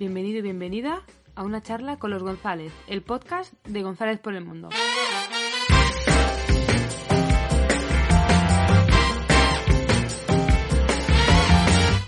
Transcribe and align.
Bienvenido 0.00 0.38
y 0.38 0.40
bienvenida 0.42 1.02
a 1.34 1.44
una 1.44 1.62
charla 1.62 1.98
con 1.98 2.10
los 2.10 2.22
González, 2.22 2.72
el 2.86 3.02
podcast 3.02 3.52
de 3.66 3.82
González 3.82 4.18
por 4.18 4.34
el 4.34 4.42
Mundo. 4.42 4.70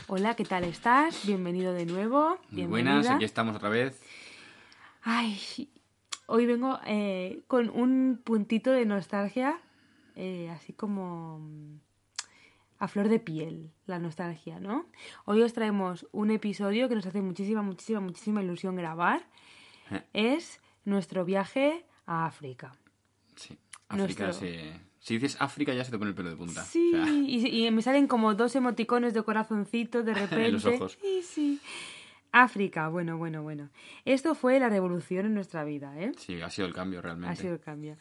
Hola, 0.07 0.35
¿qué 0.37 0.45
tal 0.47 0.65
estás? 0.65 1.27
Bienvenido 1.27 1.75
de 1.75 1.85
nuevo. 1.85 2.39
Muy 2.49 2.65
buenas, 2.65 3.11
aquí 3.11 3.25
estamos 3.25 3.57
otra 3.57 3.69
vez. 3.69 4.01
Ay, 5.03 5.69
hoy 6.25 6.47
vengo 6.47 6.81
eh, 6.87 7.43
con 7.47 7.69
un 7.69 8.23
puntito 8.25 8.73
de 8.73 8.87
nostalgia, 8.87 9.61
eh, 10.17 10.49
así 10.49 10.73
como 10.73 11.41
mm, 11.41 11.81
a 12.83 12.89
flor 12.89 13.09
de 13.09 13.21
piel, 13.21 13.71
la 13.87 14.01
nostalgia, 14.01 14.59
¿no? 14.59 14.87
Hoy 15.25 15.41
os 15.43 15.53
traemos 15.53 16.05
un 16.11 16.33
episodio 16.33 16.89
que 16.89 16.97
nos 16.97 17.07
hace 17.07 17.23
muchísima, 17.23 17.63
muchísima, 17.63 18.01
muchísima 18.01 18.43
ilusión 18.43 18.75
grabar. 18.75 19.23
Eh. 19.93 20.03
Es 20.13 20.61
nuestro 20.85 21.25
viaje 21.25 21.87
a 22.07 22.27
África. 22.27 22.73
Sí, 23.37 23.57
África 23.89 24.25
Nuestro- 24.25 24.33
se... 24.33 24.81
Si 24.99 25.15
dices 25.15 25.37
África 25.41 25.73
ya 25.75 25.85
se 25.85 25.93
te 25.93 25.99
pone 25.99 26.11
el 26.11 26.17
pelo 26.17 26.31
de 26.31 26.37
punta. 26.37 26.65
Sí, 26.65 26.91
O 26.95 27.05
sea, 27.05 27.13
y, 27.15 27.67
y 27.67 27.71
me 27.71 27.83
salen 27.83 28.09
como 28.09 28.35
dos 28.35 28.55
emoticones 28.57 29.15
de 29.15 29.23
corazoncito 29.23 30.03
de 30.03 30.15
repente. 30.15 30.47
En 30.47 30.53
los 30.55 30.65
ojos. 30.67 30.99
Sí, 31.01 31.23
sí. 31.23 31.61
África, 32.33 32.89
bueno, 32.89 33.17
bueno, 33.19 33.43
bueno. 33.43 33.69
Esto 34.05 34.35
fue 34.35 34.59
la 34.59 34.69
revolución 34.69 35.27
en 35.27 35.35
nuestra 35.35 35.65
vida, 35.65 35.93
¿eh? 36.01 36.13
sí, 36.17 36.41
ha 36.41 36.49
sido 36.51 36.67
el 36.67 36.75
cambio 36.75 37.03
realmente. 37.03 37.33
Ha 37.33 37.37
sido 37.37 37.53
el 37.55 37.61
cambio. 37.61 37.97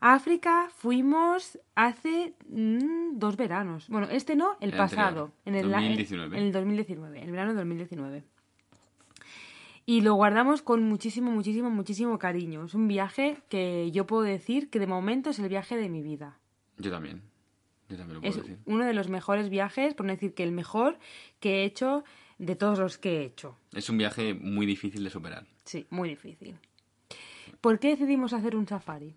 A 0.00 0.14
África 0.14 0.68
fuimos 0.76 1.58
hace 1.74 2.34
mm, 2.48 3.18
dos 3.18 3.36
veranos. 3.36 3.88
Bueno, 3.88 4.08
este 4.10 4.36
no, 4.36 4.56
el, 4.60 4.70
El 4.70 4.76
pasado. 4.76 5.06
anterior, 5.06 5.32
En 5.44 5.54
el, 5.54 5.70
la- 5.70 5.78
2019. 5.78 6.38
En 6.38 6.44
el 6.44 6.52
2019, 6.52 7.22
el 7.22 7.30
verano 7.30 7.50
de 7.52 7.56
2019. 7.58 8.24
Y 9.88 10.00
lo 10.00 10.14
guardamos 10.14 10.62
con 10.62 10.82
muchísimo, 10.82 11.30
muchísimo, 11.30 11.70
muchísimo 11.70 12.18
cariño. 12.18 12.64
Es 12.64 12.74
un 12.74 12.88
viaje 12.88 13.38
que 13.48 13.90
yo 13.92 14.06
puedo 14.06 14.22
decir 14.22 14.68
que 14.68 14.80
de 14.80 14.86
momento 14.88 15.30
es 15.30 15.38
el 15.38 15.48
viaje 15.48 15.76
de 15.76 15.88
mi 15.88 16.02
vida. 16.02 16.38
Yo 16.78 16.90
también. 16.90 17.22
Yo 17.88 17.96
también 17.96 18.14
lo 18.16 18.20
puedo 18.20 18.30
Es 18.32 18.36
decir. 18.42 18.58
uno 18.66 18.84
de 18.84 18.92
los 18.94 19.08
mejores 19.08 19.48
viajes, 19.48 19.94
por 19.94 20.06
no 20.06 20.12
decir 20.12 20.34
que 20.34 20.42
el 20.42 20.50
mejor 20.50 20.98
que 21.38 21.60
he 21.60 21.64
hecho 21.64 22.02
de 22.38 22.56
todos 22.56 22.80
los 22.80 22.98
que 22.98 23.20
he 23.20 23.24
hecho. 23.24 23.56
Es 23.72 23.88
un 23.88 23.96
viaje 23.96 24.34
muy 24.34 24.66
difícil 24.66 25.04
de 25.04 25.10
superar. 25.10 25.46
Sí, 25.64 25.86
muy 25.90 26.08
difícil. 26.08 26.58
¿Por 27.60 27.78
qué 27.78 27.90
decidimos 27.90 28.32
hacer 28.32 28.56
un 28.56 28.66
safari? 28.66 29.14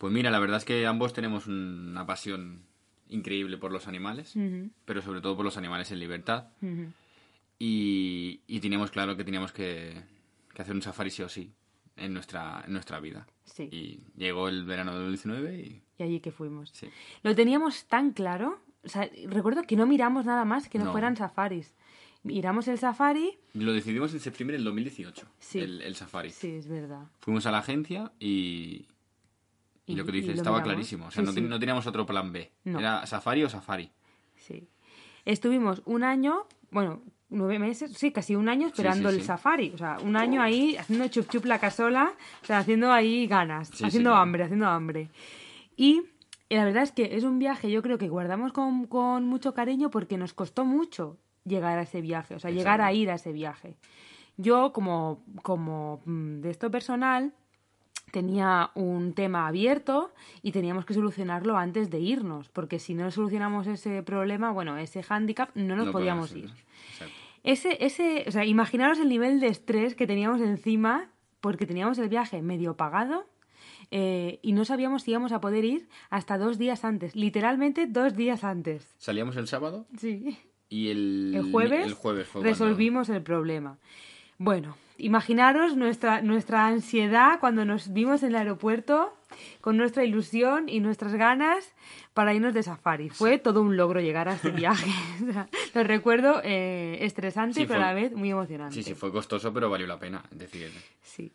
Pues 0.00 0.12
mira, 0.14 0.30
la 0.30 0.38
verdad 0.38 0.56
es 0.56 0.64
que 0.64 0.86
ambos 0.86 1.12
tenemos 1.12 1.46
una 1.46 2.06
pasión 2.06 2.62
increíble 3.10 3.58
por 3.58 3.70
los 3.70 3.86
animales, 3.86 4.34
pero 4.86 5.02
sobre 5.02 5.20
todo 5.20 5.36
por 5.36 5.44
los 5.44 5.58
animales 5.58 5.90
en 5.90 5.98
libertad. 6.00 6.46
Y, 7.58 8.40
y 8.46 8.60
teníamos 8.60 8.90
claro 8.90 9.16
que 9.16 9.24
teníamos 9.24 9.52
que, 9.52 10.02
que 10.54 10.62
hacer 10.62 10.74
un 10.74 10.80
safari 10.82 11.10
sí 11.10 11.22
o 11.22 11.28
sí 11.28 11.52
en 11.96 12.14
nuestra, 12.14 12.62
en 12.66 12.72
nuestra 12.72 12.98
vida. 13.00 13.26
Sí. 13.44 13.68
Y 13.70 14.00
llegó 14.16 14.48
el 14.48 14.64
verano 14.64 14.92
de 14.92 14.98
2019 15.00 15.58
y 15.58 15.82
Y 15.98 16.02
allí 16.02 16.20
que 16.20 16.32
fuimos. 16.32 16.70
sí. 16.72 16.88
Lo 17.22 17.34
teníamos 17.34 17.84
tan 17.86 18.12
claro. 18.12 18.58
O 18.82 18.88
sea, 18.88 19.10
recuerdo 19.26 19.64
que 19.64 19.76
no 19.76 19.86
miramos 19.86 20.24
nada 20.24 20.46
más 20.46 20.68
que 20.70 20.78
no, 20.78 20.86
No. 20.86 20.92
fueran 20.92 21.16
safaris. 21.16 21.74
Miramos 22.22 22.68
el 22.68 22.78
safari. 22.78 23.38
Lo 23.52 23.72
decidimos 23.74 24.14
en 24.14 24.20
septiembre 24.20 24.56
del 24.56 24.64
2018, 24.64 25.26
Sí. 25.38 25.58
el, 25.58 25.82
el 25.82 25.94
safari. 25.96 26.30
Sí, 26.30 26.48
es 26.52 26.66
verdad. 26.68 27.06
Fuimos 27.20 27.44
a 27.44 27.50
la 27.50 27.58
agencia 27.58 28.12
y, 28.18 28.86
y 29.90 29.94
Y- 29.94 29.96
lo 29.96 30.04
que 30.04 30.12
dices, 30.12 30.36
estaba 30.36 30.56
miramos. 30.58 30.72
clarísimo. 30.74 31.06
O 31.06 31.10
sea, 31.10 31.24
Sí, 31.26 31.40
no, 31.40 31.48
no 31.48 31.58
teníamos 31.58 31.86
otro 31.86 32.06
plan 32.06 32.32
B. 32.32 32.50
No. 32.64 32.78
Era 32.78 33.06
safari 33.06 33.44
o 33.44 33.48
safari. 33.48 33.90
Sí. 34.36 34.68
Estuvimos 35.24 35.82
un 35.84 36.02
año, 36.02 36.46
bueno, 36.70 37.02
nueve 37.28 37.58
meses, 37.58 37.92
sí, 37.96 38.10
casi 38.10 38.34
un 38.34 38.48
año 38.48 38.66
esperando 38.68 39.10
sí, 39.10 39.16
el 39.16 39.22
safari. 39.22 39.72
O 39.74 39.78
sea, 39.78 39.98
un 40.02 40.16
año 40.16 40.42
ahí 40.42 40.76
haciendo 40.76 41.06
chup 41.08 41.28
chup 41.28 41.44
la 41.44 41.58
casola, 41.58 42.12
o 42.42 42.46
sea, 42.46 42.58
haciendo 42.58 42.92
ahí 42.92 43.26
ganas, 43.26 43.70
haciendo 43.70 44.10
claro. 44.10 44.22
hambre, 44.22 44.44
haciendo 44.44 44.66
hambre. 44.66 45.10
Y 45.76 46.02
la 46.48 46.64
verdad 46.64 46.82
es 46.82 46.92
que 46.92 47.16
es 47.16 47.24
un 47.24 47.38
viaje, 47.38 47.70
yo 47.70 47.82
creo 47.82 47.98
que 47.98 48.08
guardamos 48.08 48.52
con, 48.52 48.86
con 48.86 49.24
mucho 49.26 49.54
cariño 49.54 49.90
porque 49.90 50.16
nos 50.18 50.32
costó 50.34 50.64
mucho 50.64 51.18
llegar 51.44 51.78
a 51.78 51.82
ese 51.82 52.00
viaje, 52.00 52.34
o 52.34 52.38
sea, 52.38 52.50
llegar 52.50 52.80
a 52.80 52.92
ir 52.92 53.10
a 53.10 53.14
ese 53.14 53.32
viaje. 53.32 53.76
Yo, 54.36 54.72
como, 54.72 55.22
como 55.42 56.00
mm, 56.06 56.40
de 56.40 56.50
esto 56.50 56.70
personal, 56.70 57.32
tenía 58.10 58.70
un 58.74 59.12
tema 59.14 59.46
abierto 59.46 60.12
y 60.42 60.52
teníamos 60.52 60.84
que 60.84 60.94
solucionarlo 60.94 61.56
antes 61.56 61.90
de 61.90 61.98
irnos, 62.00 62.48
porque 62.48 62.78
si 62.78 62.94
no 62.94 63.10
solucionamos 63.10 63.66
ese 63.66 64.02
problema, 64.02 64.50
bueno, 64.52 64.76
ese 64.78 65.02
hándicap, 65.02 65.50
no 65.54 65.76
nos 65.76 65.86
No 65.86 65.92
podíamos 65.92 66.34
ir. 66.34 66.50
Exacto. 66.92 67.14
Ese, 67.42 67.84
ese, 67.84 68.24
o 68.28 68.30
sea, 68.30 68.44
imaginaros 68.44 68.98
el 68.98 69.08
nivel 69.08 69.40
de 69.40 69.46
estrés 69.48 69.94
que 69.94 70.06
teníamos 70.06 70.40
encima, 70.40 71.10
porque 71.40 71.64
teníamos 71.66 71.98
el 71.98 72.08
viaje 72.10 72.42
medio 72.42 72.76
pagado 72.76 73.24
eh, 73.90 74.38
y 74.42 74.52
no 74.52 74.64
sabíamos 74.66 75.02
si 75.04 75.10
íbamos 75.12 75.32
a 75.32 75.40
poder 75.40 75.64
ir 75.64 75.88
hasta 76.10 76.36
dos 76.36 76.58
días 76.58 76.84
antes, 76.84 77.16
literalmente 77.16 77.86
dos 77.86 78.14
días 78.14 78.44
antes. 78.44 78.94
Salíamos 78.98 79.36
el 79.36 79.46
sábado 79.46 79.86
Sí. 79.96 80.36
y 80.68 80.90
el, 80.90 81.32
El 81.34 81.50
jueves, 81.50 81.86
el 81.86 81.94
jueves 81.94 82.28
fue 82.28 82.42
resolvimos 82.42 83.08
el 83.08 83.22
problema. 83.22 83.78
Bueno, 84.36 84.76
imaginaros 85.00 85.76
nuestra, 85.76 86.22
nuestra 86.22 86.66
ansiedad 86.66 87.38
cuando 87.40 87.64
nos 87.64 87.92
vimos 87.92 88.22
en 88.22 88.30
el 88.30 88.36
aeropuerto 88.36 89.16
con 89.60 89.76
nuestra 89.76 90.04
ilusión 90.04 90.68
y 90.68 90.80
nuestras 90.80 91.14
ganas 91.14 91.74
para 92.14 92.34
irnos 92.34 92.52
de 92.54 92.62
safari. 92.62 93.08
Fue 93.10 93.38
todo 93.38 93.62
un 93.62 93.76
logro 93.76 94.00
llegar 94.00 94.28
a 94.28 94.34
este 94.34 94.50
viaje. 94.50 94.90
Lo 95.74 95.84
recuerdo 95.84 96.40
eh, 96.44 96.98
estresante, 97.02 97.60
Sí, 97.60 97.66
pero 97.66 97.80
a 97.80 97.86
la 97.86 97.92
vez 97.94 98.12
muy 98.12 98.30
emocionante. 98.30 98.74
Sí, 98.74 98.82
sí, 98.82 98.94
fue 98.94 99.10
costoso, 99.12 99.52
pero 99.52 99.70
valió 99.70 99.86
la 99.86 99.98
pena. 99.98 100.22
Es 100.32 100.38
decir, 100.38 100.70
Sí. 101.02 101.32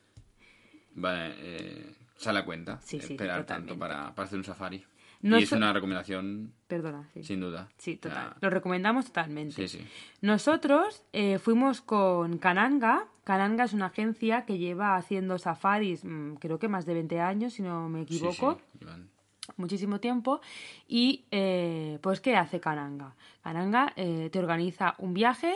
vale, 0.94 1.34
eh, 1.38 1.94
sale 2.18 2.40
a 2.40 2.46
cuenta 2.46 2.80
Sí, 2.82 3.00
sí, 3.00 3.14
esperar 3.14 3.42
totalmente. 3.42 3.70
tanto 3.74 3.80
para, 3.80 4.14
para 4.16 4.26
hacer 4.28 4.38
un 4.38 4.44
safari. 4.46 4.84
No 5.22 5.40
y 5.40 5.44
es 5.44 5.50
so- 5.50 5.56
una 5.56 5.74
recomendación, 5.74 6.52
Perdona, 6.68 7.10
sí. 7.14 7.24
sin 7.24 7.40
duda. 7.40 7.70
Sí, 7.78 7.96
total. 7.96 8.36
Lo 8.42 8.50
recomendamos 8.50 9.06
totalmente. 9.06 9.68
Sí, 9.68 9.80
sí. 9.80 9.88
Nosotros 10.22 11.04
eh, 11.14 11.40
fuimos 11.40 11.82
con 11.82 12.38
Cananga. 12.38 13.08
Cananga 13.26 13.66
es 13.66 13.74
una 13.74 13.88
agencia 13.88 14.46
que 14.46 14.58
lleva 14.58 14.96
haciendo 14.96 15.38
safaris, 15.38 16.06
mm, 16.06 16.36
creo 16.36 16.58
que 16.60 16.70
más 16.70 16.86
de 16.86 16.94
20 16.94 17.20
años, 17.20 17.54
si 17.54 17.62
no 17.64 17.90
me 17.90 18.06
Sí, 18.06 18.16
equivoco. 18.16 18.56
sí, 18.72 18.78
Iván. 18.82 19.10
muchísimo 19.58 20.00
tiempo. 20.00 20.40
Y 20.88 21.26
eh, 21.32 22.00
pues, 22.02 22.22
¿qué 22.22 22.38
hace 22.38 22.60
Cananga? 22.60 23.16
Cananga 23.44 23.92
eh, 23.98 24.30
te 24.32 24.40
organiza 24.40 24.96
un 25.00 25.14
viaje 25.14 25.54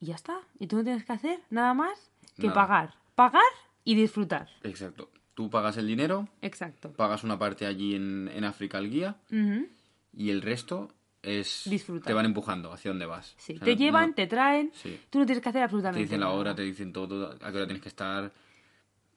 y 0.00 0.06
ya 0.06 0.14
está. 0.14 0.38
Y 0.60 0.66
tú 0.68 0.76
no 0.76 0.84
tienes 0.84 1.04
que 1.04 1.12
hacer 1.12 1.40
nada 1.50 1.74
más 1.74 2.10
que 2.38 2.46
Nada. 2.48 2.54
pagar. 2.54 2.94
Pagar 3.14 3.42
y 3.84 3.94
disfrutar. 3.94 4.48
Exacto. 4.62 5.10
Tú 5.34 5.48
pagas 5.48 5.78
el 5.78 5.86
dinero, 5.86 6.28
Exacto. 6.42 6.92
pagas 6.92 7.24
una 7.24 7.38
parte 7.38 7.64
allí 7.66 7.94
en, 7.94 8.28
en 8.28 8.44
África 8.44 8.76
al 8.78 8.90
guía 8.90 9.16
y 10.14 10.28
el 10.30 10.42
resto 10.42 10.90
es 11.22 11.64
te 12.04 12.12
van 12.12 12.24
empujando 12.26 12.72
hacia 12.72 12.90
donde 12.90 13.06
vas. 13.06 13.34
Sí, 13.38 13.52
O 13.54 13.56
sea, 13.58 13.64
te 13.64 13.72
no- 13.72 13.78
llevan, 13.78 14.08
no- 14.10 14.14
te 14.14 14.26
traen. 14.26 14.70
Sí. 14.74 15.00
Tú 15.08 15.20
no 15.20 15.26
tienes 15.26 15.42
que 15.42 15.48
hacer 15.48 15.60
te 15.60 15.64
absolutamente 15.64 16.00
dicen 16.02 16.20
la 16.20 16.26
nada. 16.26 16.38
hora, 16.38 16.54
te 16.54 16.62
dicen 16.62 16.92
todo, 16.92 17.30
a 17.32 17.38
qué 17.50 17.56
hora 17.56 17.66
tienes 17.66 17.82
que 17.82 17.88
estar. 17.88 18.32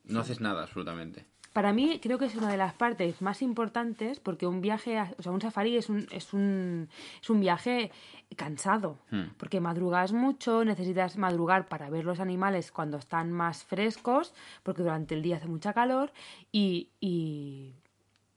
No 0.05 0.19
haces 0.19 0.39
nada 0.39 0.61
absolutamente. 0.63 1.25
Para 1.51 1.71
mí 1.71 1.99
creo 2.03 2.17
que 2.19 2.25
es 2.25 2.35
una 2.35 2.49
de 2.51 2.57
las 2.57 2.73
partes 2.73 3.21
más 3.21 3.41
importantes 3.41 4.19
porque 4.19 4.45
un 4.45 4.59
viaje, 4.59 4.99
o 5.17 5.23
sea, 5.23 5.31
un 5.31 5.39
safari 5.39 5.77
es 5.77 5.87
un, 5.89 6.05
es 6.11 6.33
un, 6.33 6.89
es 7.21 7.29
un 7.29 7.39
viaje 7.39 7.91
cansado. 8.35 8.99
Hmm. 9.09 9.29
Porque 9.37 9.61
madrugas 9.61 10.11
mucho, 10.11 10.65
necesitas 10.65 11.17
madrugar 11.17 11.67
para 11.67 11.89
ver 11.89 12.03
los 12.03 12.19
animales 12.19 12.71
cuando 12.73 12.97
están 12.97 13.31
más 13.31 13.63
frescos, 13.63 14.33
porque 14.63 14.81
durante 14.83 15.15
el 15.15 15.21
día 15.21 15.37
hace 15.37 15.47
mucha 15.47 15.71
calor 15.73 16.11
y, 16.51 16.89
y 16.99 17.73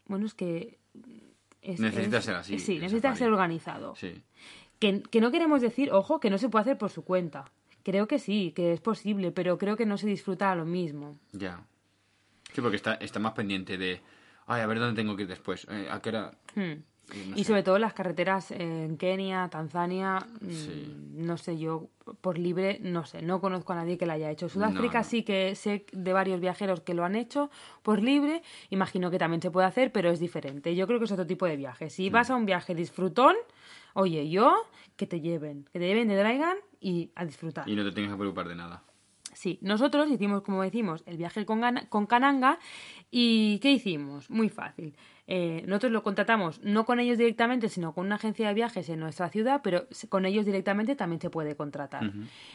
bueno, 0.06 0.24
es 0.24 0.34
que... 0.34 0.77
es- 1.62 1.80
Necesita 1.80 2.18
es- 2.18 2.24
ser 2.24 2.34
así, 2.36 2.58
Sí, 2.58 2.78
necesita 2.78 3.08
safari. 3.08 3.18
ser 3.18 3.28
organizado. 3.32 3.94
Sí. 3.96 4.22
Que, 4.78 5.02
que 5.02 5.20
no 5.20 5.30
queremos 5.30 5.60
decir, 5.60 5.90
ojo, 5.92 6.20
que 6.20 6.30
no 6.30 6.38
se 6.38 6.48
puede 6.48 6.62
hacer 6.62 6.78
por 6.78 6.90
su 6.90 7.02
cuenta. 7.04 7.50
Creo 7.82 8.06
que 8.06 8.18
sí, 8.18 8.52
que 8.54 8.72
es 8.72 8.80
posible, 8.80 9.32
pero 9.32 9.58
creo 9.58 9.76
que 9.76 9.86
no 9.86 9.96
se 9.98 10.06
disfruta 10.06 10.52
a 10.52 10.54
lo 10.56 10.64
mismo. 10.64 11.18
Ya. 11.32 11.62
Sí, 12.52 12.60
porque 12.60 12.76
está, 12.76 12.94
está 12.94 13.18
más 13.18 13.32
pendiente 13.32 13.76
de, 13.78 14.00
ay, 14.46 14.60
a 14.62 14.66
ver 14.66 14.78
dónde 14.78 15.00
tengo 15.00 15.16
que 15.16 15.22
ir 15.22 15.28
después, 15.28 15.66
eh, 15.70 15.88
a 15.90 16.00
qué 16.00 16.08
era... 16.10 16.32
Hmm. 16.54 16.82
No 17.08 17.36
y 17.36 17.38
sé. 17.40 17.44
sobre 17.44 17.62
todo 17.62 17.78
las 17.78 17.94
carreteras 17.94 18.50
en 18.50 18.96
Kenia, 18.96 19.48
Tanzania, 19.50 20.26
mm, 20.40 20.50
Sí. 20.50 20.94
no 21.14 21.36
sé, 21.38 21.58
yo 21.58 21.88
por 22.20 22.38
libre, 22.38 22.78
no 22.82 23.04
sé, 23.04 23.22
no 23.22 23.40
conozco 23.40 23.72
a 23.72 23.76
nadie 23.76 23.98
que 23.98 24.06
lo 24.06 24.12
haya 24.12 24.30
hecho. 24.30 24.48
Sudáfrica 24.48 24.98
no. 24.98 25.04
sí 25.04 25.22
que 25.22 25.54
sé 25.54 25.84
de 25.92 26.12
varios 26.12 26.40
viajeros 26.40 26.80
que 26.80 26.94
lo 26.94 27.04
han 27.04 27.16
hecho 27.16 27.50
por 27.82 28.02
libre, 28.02 28.42
imagino 28.70 29.10
que 29.10 29.18
también 29.18 29.42
se 29.42 29.50
puede 29.50 29.66
hacer, 29.66 29.92
pero 29.92 30.10
es 30.10 30.20
diferente. 30.20 30.74
Yo 30.74 30.86
creo 30.86 30.98
que 30.98 31.04
es 31.06 31.12
otro 31.12 31.26
tipo 31.26 31.46
de 31.46 31.56
viaje. 31.56 31.86
Mm. 31.86 31.90
Si 31.90 32.10
vas 32.10 32.30
a 32.30 32.36
un 32.36 32.46
viaje 32.46 32.74
disfrutón, 32.74 33.36
oye, 33.94 34.28
yo, 34.30 34.54
que 34.96 35.06
te 35.06 35.20
lleven, 35.20 35.64
que 35.72 35.78
te 35.78 35.86
lleven, 35.86 36.08
te 36.08 36.18
traigan 36.18 36.56
y 36.80 37.10
a 37.14 37.24
disfrutar. 37.24 37.68
Y 37.68 37.74
no 37.76 37.84
te 37.84 37.92
tienes 37.92 38.10
que 38.12 38.18
preocupar 38.18 38.48
de 38.48 38.54
nada. 38.56 38.82
Sí, 39.38 39.60
nosotros 39.62 40.10
hicimos, 40.10 40.42
como 40.42 40.64
decimos, 40.64 41.04
el 41.06 41.16
viaje 41.16 41.46
con, 41.46 41.60
Cananga 42.06 42.58
y 43.08 43.60
¿qué 43.60 43.70
hicimos? 43.70 44.30
Muy 44.30 44.48
fácil. 44.48 44.96
Eh, 45.28 45.62
nosotros 45.64 45.92
lo 45.92 46.02
contratamos 46.02 46.60
no 46.64 46.84
con 46.84 46.98
ellos 46.98 47.18
directamente, 47.18 47.68
sino 47.68 47.94
con 47.94 48.06
una 48.06 48.16
agencia 48.16 48.48
de 48.48 48.54
viajes 48.54 48.88
en 48.88 48.98
nuestra 48.98 49.28
ciudad, 49.28 49.60
pero 49.62 49.86
con 50.08 50.26
ellos 50.26 50.44
directamente 50.44 50.96
también 50.96 51.20
se 51.20 51.30
puede 51.30 51.54
contratar. 51.54 52.10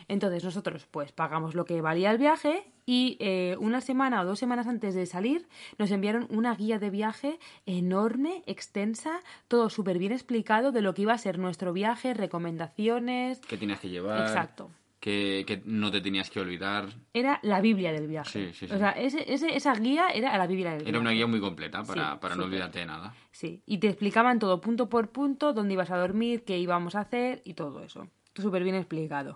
Entonces 0.10 0.44
nosotros 0.44 0.86
pues 0.92 1.14
pagamos 1.14 1.56
lo 1.56 1.64
que 1.64 1.80
valía 1.80 2.12
el 2.12 2.18
viaje 2.18 2.66
y 2.86 3.16
eh, 3.22 3.56
una 3.62 3.80
semana 3.80 4.20
o 4.20 4.26
dos 4.26 4.40
semanas 4.40 4.68
antes 4.68 4.94
de 4.94 5.06
salir 5.06 5.48
nos 5.78 5.90
enviaron 5.90 6.28
una 6.32 6.54
guía 6.54 6.80
de 6.80 6.90
viaje 6.90 7.40
enorme, 7.66 8.44
extensa, 8.46 9.22
todo 9.48 9.70
súper 9.70 10.00
bien 10.00 10.12
explicado 10.12 10.74
de 10.74 10.82
lo 10.82 10.94
que 10.94 11.04
iba 11.04 11.14
a 11.14 11.18
ser 11.18 11.40
nuestro 11.40 11.72
viaje, 11.72 12.14
recomendaciones. 12.14 13.40
¿Qué 13.40 13.56
tenías 13.56 13.80
que 13.80 13.88
llevar? 13.88 14.20
Exacto. 14.20 14.70
Que, 15.04 15.44
que 15.46 15.62
no 15.66 15.92
te 15.92 16.00
tenías 16.00 16.30
que 16.30 16.40
olvidar. 16.40 16.86
Era 17.14 17.38
la 17.44 17.60
Biblia 17.60 17.92
del 17.92 18.08
viaje. 18.08 18.30
Sí, 18.54 18.54
sí, 18.54 18.68
sí. 18.70 18.74
O 18.74 18.78
sea, 18.78 18.92
ese, 18.92 19.34
ese- 19.34 19.54
esa 19.54 19.74
guía 19.76 20.08
era 20.08 20.38
la 20.38 20.48
Biblia 20.48 20.70
del 20.70 20.78
viaje. 20.80 20.90
Era 20.92 21.00
una 21.02 21.12
guía 21.12 21.28
muy 21.28 21.42
completa 21.42 21.84
para, 21.84 22.22
para 22.22 22.38
no 22.38 22.46
olvidarte 22.46 22.80
de 22.80 22.86
nada. 22.86 23.14
Sí, 23.32 23.62
y 23.66 23.80
te 23.80 23.88
explicaban 23.90 24.40
todo 24.40 24.62
punto 24.62 24.88
por 24.88 25.10
punto, 25.10 25.52
dónde 25.52 25.74
ibas 25.74 25.92
a 25.92 25.98
dormir, 25.98 26.46
qué 26.46 26.58
íbamos 26.58 26.96
a 26.96 27.02
hacer 27.02 27.42
y 27.44 27.54
todo 27.54 27.84
eso. 27.84 28.08
Súper 28.34 28.64
bien 28.64 28.76
explicado. 28.76 29.36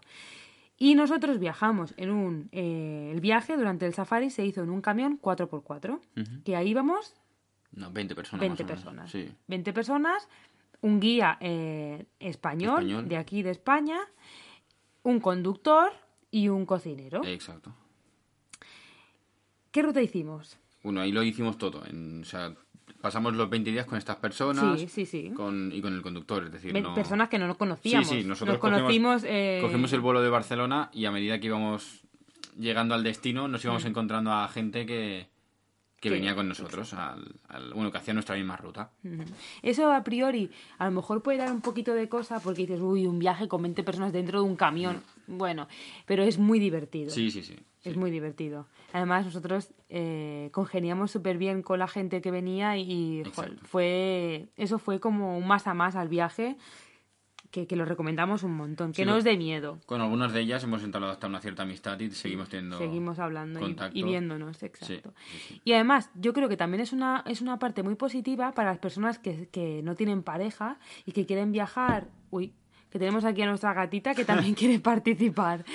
Y 0.77 0.95
nosotros 0.95 1.37
viajamos 1.37 1.93
en 1.97 2.11
un... 2.11 2.47
eh, 2.53 3.09
el 3.13 3.19
viaje 3.19 3.57
durante 3.57 3.85
el 3.85 3.93
safari 3.93 4.29
se 4.29 4.45
hizo 4.45 4.63
en 4.63 4.69
un 4.69 4.79
camión 4.79 5.19
4x4, 5.19 5.99
que 6.45 6.55
ahí 6.55 6.69
íbamos 6.69 7.13
No, 7.73 7.91
20 7.91 8.15
personas 8.15 8.39
20 8.39 8.63
más 8.63 8.71
o 8.71 8.91
menos. 8.91 9.09
personas. 9.09 9.11
Sí. 9.11 9.35
20 9.47 9.73
personas, 9.73 10.29
un 10.79 11.01
guía 11.01 11.37
eh, 11.41 12.05
español, 12.19 12.83
Español. 12.83 13.09
de 13.09 13.17
aquí 13.17 13.41
de 13.43 13.49
España, 13.51 13.99
un 15.07 15.19
conductor 15.21 15.91
y 16.31 16.49
un 16.49 16.65
cocinero. 16.65 17.23
Exacto. 17.23 17.73
¿Qué 19.71 19.81
ruta 19.81 20.01
hicimos? 20.01 20.57
Bueno, 20.83 21.01
ahí 21.01 21.11
lo 21.11 21.23
hicimos 21.23 21.57
todo. 21.57 21.85
en- 21.85 22.21
o 22.21 22.25
sea, 22.25 22.53
pasamos 23.01 23.33
los 23.35 23.49
20 23.49 23.71
días 23.71 23.85
con 23.85 23.97
estas 23.97 24.17
personas 24.17 24.79
Sí, 24.79 24.87
sí, 24.87 25.05
sí. 25.05 25.29
Con, 25.35 25.71
y 25.73 25.81
con 25.81 25.93
el 25.93 26.01
conductor. 26.01 26.43
Es 26.45 26.51
decir, 26.51 26.73
no... 26.81 26.93
Personas 26.93 27.29
que 27.29 27.39
no 27.39 27.47
nos 27.47 27.57
conocíamos. 27.57 28.07
Sí, 28.07 28.21
sí, 28.21 28.27
nosotros 28.27 28.55
nos 28.55 28.61
conocimos... 28.61 29.23
eh, 29.25 29.59
Cogimos 29.61 29.93
el 29.93 30.01
vuelo 30.01 30.21
de 30.21 30.29
Barcelona 30.29 30.89
y 30.93 31.05
a 31.05 31.11
medida 31.11 31.39
que 31.39 31.47
íbamos 31.47 32.01
llegando 32.57 32.95
al 32.95 33.03
destino 33.03 33.47
nos 33.47 33.63
íbamos 33.63 33.83
Mm. 33.85 33.87
encontrando 33.87 34.31
a 34.33 34.47
gente 34.49 34.85
que, 34.85 35.27
que 35.99 36.09
venía 36.11 36.35
con 36.35 36.47
nosotros, 36.47 36.93
al, 36.93 37.25
al- 37.47 37.73
bueno, 37.73 37.91
que 37.91 37.97
hacía 37.97 38.13
nuestra 38.13 38.35
misma 38.35 38.55
ruta. 38.55 38.91
Eso 39.63 39.91
a 39.91 40.03
priori 40.03 40.51
a 40.77 40.85
lo 40.85 40.91
mejor 40.91 41.23
puede 41.23 41.39
dar 41.39 41.51
un 41.51 41.61
poquito 41.61 41.93
de 41.93 42.07
cosa 42.07 42.39
porque 42.39 42.61
dices, 42.61 42.79
uy, 42.81 43.07
un 43.07 43.17
viaje 43.19 43.47
con 43.47 43.61
20 43.63 43.83
personas 43.83 44.13
dentro 44.13 44.41
de 44.41 44.45
un 44.47 44.55
camión. 44.55 45.01
Bueno, 45.25 45.67
pero 46.05 46.23
es 46.23 46.37
muy 46.37 46.59
divertido. 46.59 47.09
Sí, 47.09 47.31
sí, 47.31 47.41
sí. 47.43 47.55
Es 47.83 47.95
muy 47.95 48.11
divertido. 48.11 48.67
Además, 48.93 49.25
nosotros 49.25 49.69
eh, 49.89 50.49
congeniamos 50.51 51.09
súper 51.11 51.37
bien 51.37 51.61
con 51.63 51.79
la 51.79 51.87
gente 51.87 52.21
que 52.21 52.31
venía 52.31 52.77
y 52.77 53.23
fue 53.63 54.47
eso 54.57 54.77
fue 54.79 54.99
como 54.99 55.37
un 55.37 55.47
más 55.47 55.67
a 55.67 55.73
más 55.73 55.95
al 55.95 56.09
viaje 56.09 56.57
que, 57.51 57.65
que 57.67 57.75
lo 57.75 57.85
recomendamos 57.85 58.43
un 58.43 58.53
montón. 58.55 58.91
Que 58.91 59.03
Sí, 59.03 59.05
no 59.05 59.15
os 59.15 59.23
dé 59.23 59.37
miedo. 59.37 59.79
Con 59.85 60.01
algunas 60.01 60.33
de 60.33 60.41
ellas 60.41 60.63
hemos 60.63 60.83
entablado 60.83 61.13
hasta 61.13 61.27
una 61.27 61.39
cierta 61.39 61.63
amistad 61.63 61.99
y 61.99 62.11
seguimos 62.11 62.49
teniendo 62.49 62.77
Seguimos 62.77 63.19
hablando 63.19 63.59
y- 63.59 63.63
contacto. 63.63 63.97
y, 63.97 64.03
viéndonos, 64.03 64.61
exacto. 64.63 64.85
Sí, 64.85 65.01
sí, 65.31 65.37
sí. 65.47 65.61
Y 65.63 65.73
además, 65.73 66.09
yo 66.15 66.33
creo 66.33 66.49
que 66.49 66.57
también 66.57 66.81
es 66.81 66.93
una, 66.93 67.23
es 67.25 67.41
una 67.41 67.57
parte 67.59 67.83
muy 67.83 67.95
positiva 67.95 68.51
para 68.53 68.69
las 68.71 68.79
personas 68.79 69.19
que, 69.19 69.47
que 69.51 69.81
no 69.83 69.95
tienen 69.95 70.23
pareja 70.23 70.77
y 71.05 71.11
que 71.11 71.25
quieren 71.25 71.51
viajar. 71.51 72.07
Uy, 72.29 72.53
que 72.89 72.99
tenemos 72.99 73.25
aquí 73.25 73.41
a 73.41 73.47
nuestra 73.47 73.73
gatita 73.73 74.13
que 74.15 74.25
también 74.25 74.53
quiere 74.55 74.79
participar. 74.79 75.65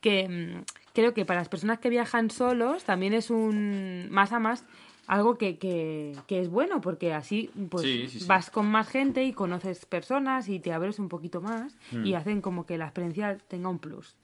Que 0.00 0.28
mm, 0.28 0.64
creo 0.94 1.12
que 1.14 1.24
para 1.26 1.40
las 1.40 1.48
personas 1.48 1.78
que 1.78 1.90
viajan 1.90 2.30
solos 2.30 2.84
también 2.84 3.12
es 3.12 3.30
un 3.30 4.08
más 4.10 4.32
a 4.32 4.38
más 4.38 4.64
algo 5.06 5.36
que, 5.38 5.58
que, 5.58 6.14
que 6.26 6.40
es 6.40 6.48
bueno 6.48 6.80
porque 6.80 7.12
así 7.12 7.50
pues 7.70 7.82
Sí, 7.84 8.06
sí, 8.08 8.20
sí. 8.20 8.26
vas 8.26 8.50
con 8.50 8.66
más 8.66 8.88
gente 8.88 9.24
y 9.24 9.32
conoces 9.32 9.84
personas 9.86 10.48
y 10.48 10.60
te 10.60 10.72
abres 10.72 10.98
un 10.98 11.08
poquito 11.08 11.40
más 11.40 11.76
y 12.04 12.14
hacen 12.14 12.40
como 12.40 12.66
que 12.66 12.78
la 12.78 12.84
experiencia 12.86 13.36
tenga 13.48 13.68
un 13.68 13.78
plus. 13.78 14.16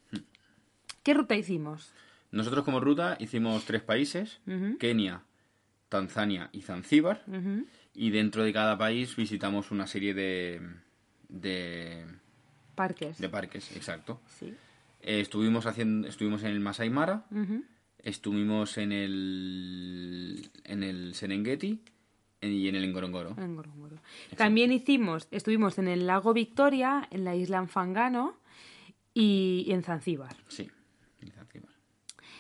¿Qué 1.03 1.15
ruta 1.15 1.35
hicimos? 1.37 1.93
Nosotros 2.33 2.65
como 2.65 2.81
ruta 2.81 3.17
hicimos 3.21 3.65
tres 3.65 3.83
países. 3.83 4.41
Kenia, 4.79 5.23
Tanzania 5.89 6.51
y 6.53 6.63
Zanzíbar. 6.63 7.23
Y 7.95 8.11
dentro 8.11 8.43
de 8.45 8.53
cada 8.53 8.77
país 8.77 9.17
visitamos 9.17 9.71
una 9.71 9.87
serie 9.87 10.13
de, 10.15 10.61
de, 11.29 12.05
Parques. 12.75 13.19
de 13.19 13.29
parques, 13.29 13.75
exacto. 13.75 14.21
Sí. 14.39 14.55
Eh, 15.01 15.21
estuvimos, 15.21 15.65
haciendo, 15.67 16.07
estuvimos 16.09 16.43
en 16.43 16.49
el 16.51 16.61
Masai 16.61 16.91
Mara. 16.91 17.25
Estuvimos 18.07 18.79
en 18.79 18.93
el, 18.93 20.49
en 20.65 20.83
el 20.85 21.15
Serengeti 21.15 21.81
en- 22.41 22.53
y 22.53 22.69
en 22.69 22.77
el 22.77 22.89
Ngorongoro. 22.93 23.35
En 23.37 23.55
Ngorongoro. 23.57 23.97
También 24.37 24.71
hicimos, 24.73 25.27
estuvimos 25.33 25.79
en 25.79 25.89
el 25.89 26.07
lago 26.07 26.33
Victoria, 26.33 27.09
en 27.11 27.25
la 27.25 27.35
isla 27.35 27.59
Anfangano 27.59 28.37
y, 29.13 29.65
y 29.67 29.73
en 29.73 29.83
Zanzíbar. 29.83 30.37
Sí, 30.49 30.69
en 31.21 31.33
Zanzíbar. 31.33 31.71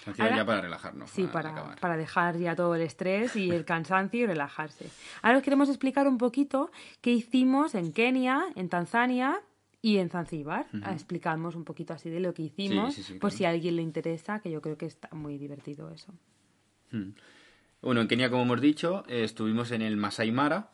Zanzíbar 0.05 0.29
Ahora- 0.31 0.37
ya 0.43 0.47
para 0.47 0.61
relajarnos. 0.61 1.11
Sí, 1.11 1.25
para, 1.27 1.53
para, 1.55 1.75
para 1.77 1.97
dejar 1.97 2.39
ya 2.39 2.55
todo 2.55 2.77
el 2.77 2.83
estrés 2.83 3.35
y 3.35 3.51
el 3.51 3.65
cansancio 3.65 4.21
y 4.21 4.27
relajarse. 4.27 4.89
Ahora 5.23 5.39
os 5.39 5.43
queremos 5.45 5.69
explicar 5.69 6.07
un 6.07 6.17
poquito 6.19 6.71
qué 7.01 7.11
hicimos 7.11 7.75
en 7.75 7.93
Kenia, 7.93 8.45
en 8.55 8.69
Tanzania 8.69 9.41
y 9.83 9.99
en 9.99 10.11
Zanzíbar. 10.11 10.67
Explicamos 10.93 11.55
un 11.55 11.65
poquito 11.65 11.93
así 11.95 12.11
de 12.11 12.21
lo 12.21 12.35
que 12.35 12.43
hicimos, 12.43 12.95
sí, 12.95 13.03
sí, 13.03 13.13
por 13.15 13.31
claro. 13.31 13.37
si 13.37 13.45
a 13.45 13.51
alguien 13.51 13.77
le 13.77 13.83
interesa, 13.83 14.41
que 14.41 14.51
yo 14.51 14.61
creo 14.61 14.77
que 14.77 14.87
está 14.87 15.09
muy 15.13 15.39
divertido 15.39 15.91
eso. 15.91 16.13
Bueno, 17.83 18.01
en 18.01 18.09
Kenia, 18.09 18.31
como 18.31 18.43
hemos 18.43 18.61
dicho, 18.61 19.05
eh, 19.09 19.25
estuvimos 19.25 19.71
en 19.71 19.83
el 19.83 19.97
Masai 19.97 20.33
Mara. 20.33 20.73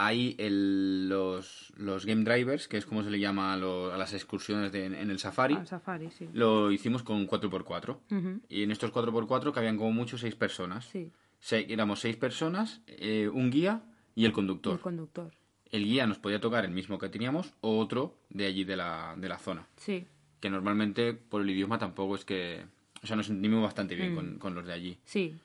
Ahí 0.00 0.36
el- 0.38 1.08
los, 1.08 1.72
los 1.76 2.06
game 2.06 2.22
drivers, 2.22 2.68
que 2.68 2.76
es 2.76 2.86
como 2.86 3.02
se 3.02 3.10
le 3.10 3.18
llama 3.18 3.52
a, 3.52 3.56
lo- 3.56 3.92
a 3.92 3.98
las 3.98 4.12
excursiones 4.14 4.70
de- 4.70 4.84
en 4.86 5.10
el 5.10 5.18
safari, 5.18 5.54
Al 5.56 5.66
safari, 5.66 6.08
sí. 6.12 6.28
lo 6.32 6.70
hicimos 6.70 7.02
con 7.02 7.26
4x4. 7.26 7.98
Ujú, 8.12 8.40
Y 8.48 8.62
en 8.62 8.70
estos 8.70 8.92
4x4 8.92 9.52
cabían 9.52 9.76
como 9.76 9.90
mucho 9.90 10.16
seis 10.16 10.36
personas. 10.36 10.84
Sí, 10.86 11.10
Se- 11.40 11.72
éramos 11.72 11.98
seis 11.98 12.16
personas, 12.16 12.80
eh, 12.86 13.28
un 13.32 13.50
guía 13.50 13.82
y 14.14 14.24
el 14.24 14.32
conductor. 14.32 14.74
el 14.74 14.80
conductor. 14.80 15.32
El 15.70 15.84
guía 15.84 16.06
nos 16.06 16.18
podía 16.18 16.40
tocar 16.40 16.64
el 16.64 16.70
mismo 16.70 16.98
que 16.98 17.08
teníamos 17.08 17.52
o 17.60 17.78
otro 17.78 18.14
de 18.30 18.46
allí 18.46 18.64
de 18.64 18.76
la, 18.76 19.14
de 19.16 19.28
la 19.28 19.38
zona. 19.38 19.66
Sí, 19.76 20.06
Que 20.40 20.48
normalmente 20.50 21.12
por 21.14 21.42
el 21.42 21.50
idioma 21.50 21.78
tampoco 21.78 22.14
es 22.14 22.24
que... 22.24 22.64
O 23.02 23.06
sea, 23.06 23.16
nos 23.16 23.28
entendimos 23.28 23.62
bastante 23.62 23.94
bien 23.94 24.12
Mm. 24.12 24.16
con, 24.16 24.38
con 24.38 24.54
los 24.54 24.66
de 24.66 24.72
allí. 24.72 24.98
Sí. 25.04 25.36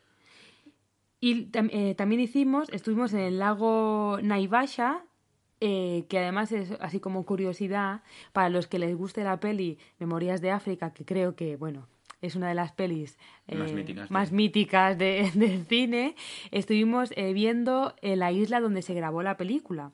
Y 1.20 1.50
eh, 1.54 1.96
también 1.96 2.20
hicimos, 2.22 2.70
estuvimos 2.70 3.14
en 3.14 3.20
el 3.22 3.40
lago 3.40 4.20
Naivasha, 4.22 5.04
eh, 5.62 6.06
que 6.10 6.20
además 6.20 6.52
es 6.52 6.72
así 6.82 7.00
como 7.00 7.26
curiosidad, 7.26 8.02
para 8.34 8.50
los 8.50 8.68
que 8.68 8.80
les 8.80 8.96
guste 8.98 9.24
la 9.24 9.40
peli 9.40 9.78
Memorias 10.00 10.42
de 10.42 10.52
África, 10.52 10.94
que 10.94 11.06
creo 11.06 11.36
que, 11.36 11.56
bueno, 11.56 11.88
es 12.24 12.36
una 12.36 12.50
de 12.50 12.56
las 12.56 12.72
pelis 12.72 13.18
eh, 13.48 13.56
Más 13.56 13.72
míticas 13.74 14.10
de- 14.10 14.14
más 14.14 14.32
míticas 14.32 14.98
de- 14.98 15.32
del 15.36 15.66
cine, 15.68 16.16
estuvimos 16.52 17.12
eh, 17.16 17.34
viendo 17.34 17.94
eh, 18.02 18.16
la 18.16 18.32
isla 18.32 18.60
donde 18.60 18.82
se 18.82 18.94
grabó 18.94 19.22
la 19.22 19.38
película. 19.38 19.92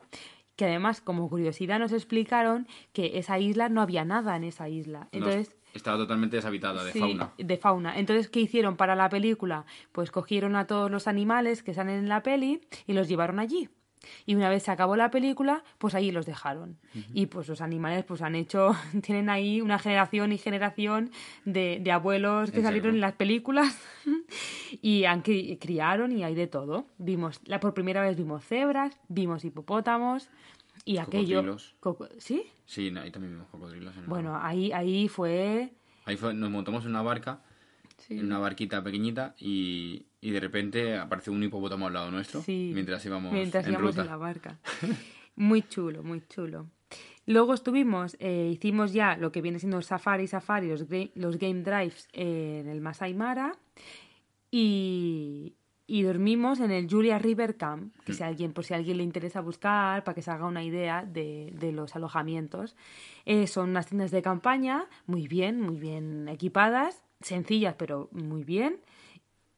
Que 0.55 0.65
además, 0.65 0.99
como 0.99 1.29
curiosidad, 1.29 1.79
nos 1.79 1.93
explicaron 1.93 2.67
que 2.91 3.17
esa 3.17 3.39
isla 3.39 3.69
no 3.69 3.81
había 3.81 4.03
nada 4.03 4.35
en 4.35 4.43
esa 4.43 4.67
isla. 4.67 5.07
Entonces, 5.13 5.55
estaba 5.73 5.95
totalmente 5.97 6.35
deshabitada 6.35 6.83
de 6.83 6.91
Sí, 6.91 6.99
fauna. 6.99 7.31
de 7.37 7.57
fauna. 7.57 7.97
Entonces, 7.97 8.27
¿qué 8.29 8.41
hicieron 8.41 8.75
para 8.75 8.93
la 8.95 9.07
película? 9.07 9.65
Pues 9.93 10.11
cogieron 10.11 10.57
a 10.57 10.67
todos 10.67 10.91
los 10.91 11.07
animales 11.07 11.63
que 11.63 11.73
salen 11.73 11.99
en 11.99 12.09
la 12.09 12.23
peli 12.23 12.59
y 12.87 12.91
los 12.93 13.07
llevaron 13.07 13.39
allí. 13.39 13.69
Y 14.25 14.35
una 14.35 14.49
vez 14.49 14.63
se 14.63 14.71
acabó 14.71 14.95
la 14.95 15.11
película, 15.11 15.63
pues 15.77 15.93
allí 15.93 16.11
los 16.11 16.25
dejaron. 16.25 16.77
Y 17.13 17.25
pues 17.25 17.47
los 17.49 17.61
animales 17.61 18.05
pues 18.05 18.21
han 18.21 18.35
hecho, 18.35 18.75
tienen 19.03 19.29
ahí 19.29 19.61
una 19.61 19.77
generación 19.79 20.31
y 20.31 20.37
generación 20.37 21.11
de, 21.45 21.79
de 21.81 21.91
abuelos 21.91 22.51
que 22.51 22.61
salieron 22.61 22.95
en 22.95 23.01
las 23.01 23.13
películas 23.13 23.77
y 24.81 25.05
han 25.05 25.23
cri- 25.23 25.57
criaron 25.59 26.11
y 26.11 26.23
hay 26.23 26.35
de 26.35 26.47
todo. 26.47 26.85
Vimos, 26.97 27.39
la 27.45 27.59
por 27.59 27.73
primera 27.73 28.01
vez 28.01 28.15
vimos 28.17 28.43
cebras, 28.45 28.97
vimos 29.07 29.43
hipopótamos 29.45 30.29
y 30.85 30.97
aquello... 30.97 31.37
Cocodrilos. 31.41 31.75
coco- 31.79 32.09
¿Sí? 32.17 32.43
Sí, 32.65 32.91
no, 32.91 33.01
ahí 33.01 33.11
también 33.11 33.33
vimos 33.33 33.49
cocodrilos. 33.49 33.95
en 33.97 34.07
Bueno, 34.07 34.37
ahí, 34.41 34.71
ahí 34.71 35.07
fue... 35.07 35.71
Ahí 36.05 36.15
fue, 36.17 36.33
nos 36.33 36.49
montamos 36.49 36.83
en 36.85 36.91
una 36.91 37.01
barca, 37.01 37.41
Sí. 37.97 38.17
en 38.17 38.25
una 38.27 38.39
barquita 38.39 38.81
pequeñita 38.81 39.35
y, 39.37 40.05
y 40.21 40.31
de 40.31 40.39
repente 40.39 40.97
apareció 40.97 41.31
un 41.33 41.43
hipopótamo 41.43 41.87
al 41.87 41.93
lado 41.93 42.11
nuestro 42.11 42.41
Sí. 42.41 42.71
mientras 42.73 43.05
íbamos 43.05 43.31
mientras 43.31 43.65
en 43.65 43.71
íbamos 43.73 43.91
ruta. 43.91 44.01
en 44.01 44.07
la 44.07 44.17
barca. 44.17 44.59
Muy 45.35 45.61
chulo, 45.61 46.03
muy 46.03 46.21
chulo. 46.27 46.67
Luego 47.25 47.53
estuvimos, 47.53 48.17
eh, 48.19 48.49
hicimos 48.51 48.91
ya 48.91 49.15
lo 49.15 49.31
que 49.31 49.41
viene 49.41 49.57
siendo 49.59 49.81
Safari 49.81 50.27
Safari, 50.27 50.67
los, 50.67 50.85
los 51.15 51.37
Game 51.37 51.61
Drives 51.61 52.09
eh, 52.11 52.59
en 52.61 52.67
el 52.67 52.81
Masai 52.81 53.13
Mara 53.13 53.53
y, 54.51 55.55
y 55.87 56.01
dormimos 56.03 56.59
en 56.59 56.71
el 56.71 56.89
Julia 56.89 57.19
River 57.19 57.55
Camp, 57.57 57.93
que 58.05 58.13
si 58.13 58.23
alguien, 58.23 58.53
por 58.53 58.65
si 58.65 58.73
a 58.73 58.77
alguien 58.77 58.97
le 58.97 59.03
interesa 59.03 59.41
buscar, 59.41 60.03
para 60.03 60.15
que 60.15 60.21
se 60.21 60.31
haga 60.31 60.45
una 60.45 60.63
idea 60.63 61.05
de, 61.05 61.53
de 61.57 61.71
los 61.71 61.95
alojamientos. 61.95 62.75
Eh, 63.25 63.47
son 63.47 63.69
unas 63.69 63.87
tiendas 63.87 64.11
de 64.11 64.21
campaña 64.21 64.85
muy 65.05 65.27
bien, 65.27 65.61
muy 65.61 65.77
bien 65.77 66.27
equipadas, 66.27 67.03
sencillas 67.21 67.75
pero 67.77 68.09
muy 68.11 68.43
bien, 68.43 68.77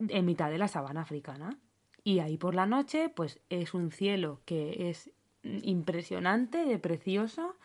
en 0.10 0.25
mitad 0.25 0.50
de 0.50 0.58
la 0.58 0.67
sabana 0.67 1.01
africana. 1.01 1.58
Y 2.03 2.20
ahí 2.20 2.38
por 2.38 2.55
la 2.55 2.65
noche, 2.65 3.10
pues 3.10 3.39
es 3.50 3.74
un 3.74 3.91
cielo 3.91 4.41
que 4.46 4.89
es 4.89 5.12
impresionante, 5.43 6.65
de 6.65 6.79
precioso. 6.79 7.55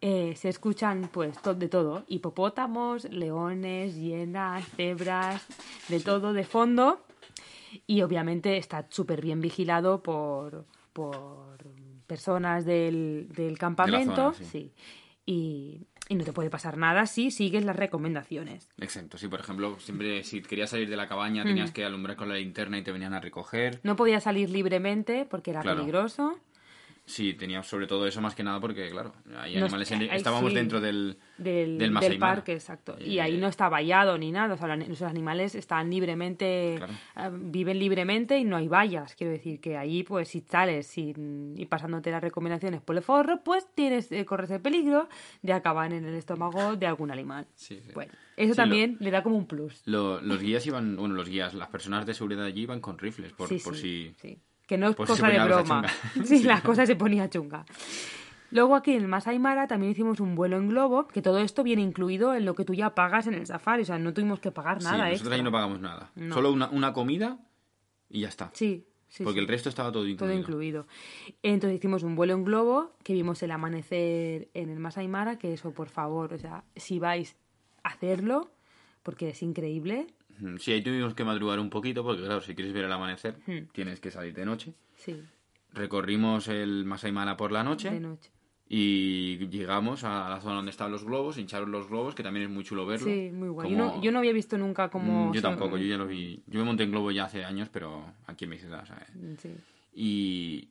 Eh, 0.00 0.34
se 0.36 0.48
escuchan 0.48 1.08
pues 1.12 1.40
to- 1.42 1.54
de 1.54 1.68
todo, 1.68 2.04
hipopótamos, 2.06 3.04
leones, 3.10 3.96
hienas, 3.96 4.64
cebras, 4.76 5.46
de 5.88 6.00
todo 6.00 6.32
de 6.32 6.44
fondo. 6.44 7.00
Y 7.86 8.02
obviamente 8.02 8.56
está 8.56 8.86
súper 8.90 9.20
bien 9.20 9.40
vigilado 9.40 10.02
por, 10.02 10.64
por 10.92 11.58
personas 12.06 12.64
del, 12.64 13.28
del 13.34 13.58
campamento. 13.58 14.32
sí. 14.34 14.44
sí. 14.44 14.72
Y, 15.26 15.77
y 16.08 16.14
no 16.14 16.24
te 16.24 16.32
puede 16.32 16.50
pasar 16.50 16.76
nada 16.78 17.06
si 17.06 17.30
sigues 17.30 17.64
las 17.64 17.76
recomendaciones. 17.76 18.68
Exacto, 18.80 19.18
sí, 19.18 19.28
por 19.28 19.40
ejemplo, 19.40 19.78
siempre 19.78 20.24
si 20.24 20.40
querías 20.42 20.70
salir 20.70 20.88
de 20.88 20.96
la 20.96 21.08
cabaña 21.08 21.44
Mm. 21.44 21.46
tenías 21.48 21.70
que 21.72 21.84
alumbrar 21.84 22.16
con 22.16 22.28
la 22.28 22.36
linterna 22.36 22.78
y 22.78 22.82
te 22.82 22.92
venían 22.92 23.14
a 23.14 23.20
recoger. 23.20 23.80
No 23.82 23.96
podía 23.96 24.20
salir 24.20 24.50
libremente 24.50 25.26
porque 25.28 25.50
era 25.50 25.60
Claro. 25.60 25.78
peligroso. 25.78 26.38
Sí, 27.08 27.32
teníamos 27.32 27.66
sobre 27.66 27.86
todo 27.86 28.06
eso 28.06 28.20
más 28.20 28.34
que 28.34 28.42
nada 28.42 28.60
porque, 28.60 28.90
claro, 28.90 29.14
hay 29.38 29.56
No, 29.56 29.64
animales. 29.64 29.90
en- 29.92 30.02
estábamos 30.02 30.50
sí. 30.50 30.56
dentro 30.56 30.78
del, 30.80 31.16
del, 31.38 32.18
parque, 32.20 32.52
exacto. 32.52 32.96
Y 33.00 33.16
Eh, 33.16 33.22
ahí 33.22 33.38
no 33.38 33.48
está 33.48 33.70
vallado 33.70 34.18
ni 34.18 34.30
nada. 34.30 34.52
O 34.54 34.56
sea, 34.58 34.76
los 34.76 35.02
animales 35.02 35.54
están 35.54 35.88
libremente, 35.90 36.74
Claro. 36.76 36.92
eh, 37.16 37.30
viven 37.50 37.78
libremente 37.78 38.38
y 38.38 38.44
no 38.44 38.56
hay 38.58 38.68
vallas. 38.68 39.14
Quiero 39.14 39.32
decir 39.32 39.58
que 39.58 39.78
ahí, 39.78 40.02
pues, 40.02 40.28
si 40.28 40.40
sales 40.42 40.92
y 40.98 41.66
pasándote 41.68 42.10
las 42.10 42.22
recomendaciones 42.22 42.82
por 42.82 42.94
el 42.96 43.02
forro, 43.02 43.40
pues 43.42 43.66
tienes, 43.74 44.12
eh, 44.12 44.26
corres 44.26 44.50
el 44.50 44.60
peligro 44.60 45.08
de 45.40 45.52
acabar 45.54 45.92
en 45.94 46.04
el 46.04 46.14
estómago 46.14 46.76
de 46.76 46.86
algún 46.86 47.10
animal. 47.10 47.46
Sí, 47.56 47.80
sí. 47.84 47.92
Bueno, 47.94 48.12
eso 48.36 48.54
también 48.54 48.96
le 49.00 49.10
da 49.10 49.22
como 49.22 49.36
un 49.36 49.46
plus. 49.46 49.80
Lo- 49.86 50.20
los 50.20 50.40
guías 50.40 50.66
iban, 50.66 50.96
bueno, 50.96 51.14
los 51.14 51.28
guías, 51.28 51.54
las 51.54 51.68
personas 51.68 52.04
de 52.06 52.12
seguridad 52.14 52.44
allí 52.44 52.62
iban 52.62 52.80
con 52.80 52.98
rifles, 52.98 53.32
por, 53.32 53.48
por 53.62 53.76
si... 53.76 54.14
sí. 54.68 54.74
Que 54.74 54.78
no 54.78 54.86
es 54.90 54.96
se 54.96 55.04
cosa 55.04 55.28
de 55.28 55.44
broma. 55.44 55.84
Sí, 56.14 56.20
Sí. 56.38 56.42
la 56.44 56.60
cosa 56.62 56.84
se 56.86 56.94
ponía 56.96 57.28
chunga. 57.30 57.64
Luego 58.50 58.76
aquí 58.76 58.92
en 58.92 59.02
el 59.02 59.08
Masai 59.08 59.38
Mara 59.38 59.66
también 59.66 59.92
hicimos 59.92 60.20
un 60.20 60.34
vuelo 60.34 60.56
en 60.56 60.68
globo, 60.68 61.06
que 61.06 61.20
todo 61.20 61.38
esto 61.38 61.62
viene 61.62 61.82
incluido 61.82 62.34
en 62.34 62.46
lo 62.46 62.54
que 62.54 62.64
tú 62.64 62.72
ya 62.72 62.94
pagas 62.94 63.26
en 63.26 63.34
el 63.34 63.46
safari, 63.46 63.82
o 63.82 63.84
sea, 63.84 63.98
no 63.98 64.14
tuvimos 64.14 64.40
que 64.40 64.50
pagar 64.50 64.78
Sí, 64.78 64.84
nada 64.84 64.96
nosotros 64.98 65.20
extra. 65.20 65.34
ahí 65.36 65.42
no 65.42 65.52
pagamos 65.52 65.80
nada. 65.80 66.10
No. 66.14 66.34
Solo 66.34 66.50
una, 66.52 66.68
una 66.70 66.92
comida 66.94 67.38
y 68.08 68.20
ya 68.22 68.28
está. 68.28 68.50
Sí, 68.54 68.86
sí, 69.08 69.22
porque 69.22 69.40
sí, 69.40 69.44
el 69.44 69.48
resto 69.48 69.68
estaba 69.68 69.92
todo 69.92 70.06
incluido. 70.08 70.26
todo 70.32 70.38
incluido. 70.38 70.86
Entonces 71.42 71.76
hicimos 71.78 72.02
un 72.04 72.14
vuelo 72.16 72.32
en 72.32 72.44
globo, 72.44 72.94
que 73.04 73.12
vimos 73.12 73.42
el 73.42 73.50
amanecer 73.50 74.48
en 74.54 74.70
el 74.70 74.78
Masai 74.80 75.08
Mara, 75.08 75.36
que 75.38 75.52
eso, 75.52 75.72
por 75.72 75.90
favor, 75.90 76.32
o 76.32 76.38
sea, 76.38 76.64
si 76.74 76.98
vais 76.98 77.36
a 77.84 77.90
hacerlo, 77.90 78.50
porque 79.02 79.28
es 79.28 79.42
increíble. 79.42 80.06
Sí, 80.58 80.72
ahí 80.72 80.82
tuvimos 80.82 81.14
que 81.14 81.24
madrugar 81.24 81.58
un 81.60 81.70
poquito 81.70 82.02
porque, 82.04 82.22
claro, 82.24 82.40
si 82.40 82.54
quieres 82.54 82.72
ver 82.72 82.84
el 82.84 82.92
amanecer, 82.92 83.36
Hmm. 83.46 83.66
tienes 83.72 84.00
que 84.00 84.10
salir 84.10 84.34
de 84.34 84.44
noche. 84.44 84.74
Sí, 84.96 85.22
Recorrimos 85.72 86.48
el 86.48 86.84
Masai 86.86 87.12
Mara 87.12 87.36
por 87.36 87.52
la 87.52 87.62
noche 87.62 87.90
de 87.90 88.00
noche. 88.00 88.30
y 88.70 89.38
llegamos 89.48 90.02
a 90.04 90.28
la 90.28 90.40
zona 90.40 90.56
donde 90.56 90.70
estaban 90.70 90.90
los 90.92 91.04
globos, 91.04 91.38
hincharon 91.38 91.70
los 91.70 91.88
globos, 91.88 92.14
que 92.14 92.22
también 92.22 92.46
es 92.46 92.50
muy 92.50 92.64
chulo 92.64 92.86
verlo. 92.86 93.06
Sí, 93.06 93.30
muy 93.32 93.48
guay. 93.48 93.70
Yo, 93.70 93.76
Como- 93.78 93.96
no, 93.96 94.02
yo 94.02 94.10
no 94.12 94.18
había 94.18 94.32
visto 94.32 94.56
nunca 94.58 94.88
cómo... 94.90 95.30
Mm, 95.30 95.34
Yo 95.34 95.42
tampoco, 95.42 95.76
yo 95.78 95.86
ya 95.86 95.96
lo 95.98 96.06
vi. 96.06 96.42
Yo 96.46 96.58
me 96.60 96.64
monté 96.66 96.82
en 96.84 96.90
globo 96.90 97.10
ya 97.10 97.24
hace 97.24 97.44
años, 97.44 97.68
pero 97.72 98.04
aquí 98.26 98.44
en 98.44 98.50
mi 98.50 98.58
ciudad, 98.58 98.86
¿sabes? 98.86 99.08
Sí. 99.40 99.50
Y, 99.94 100.68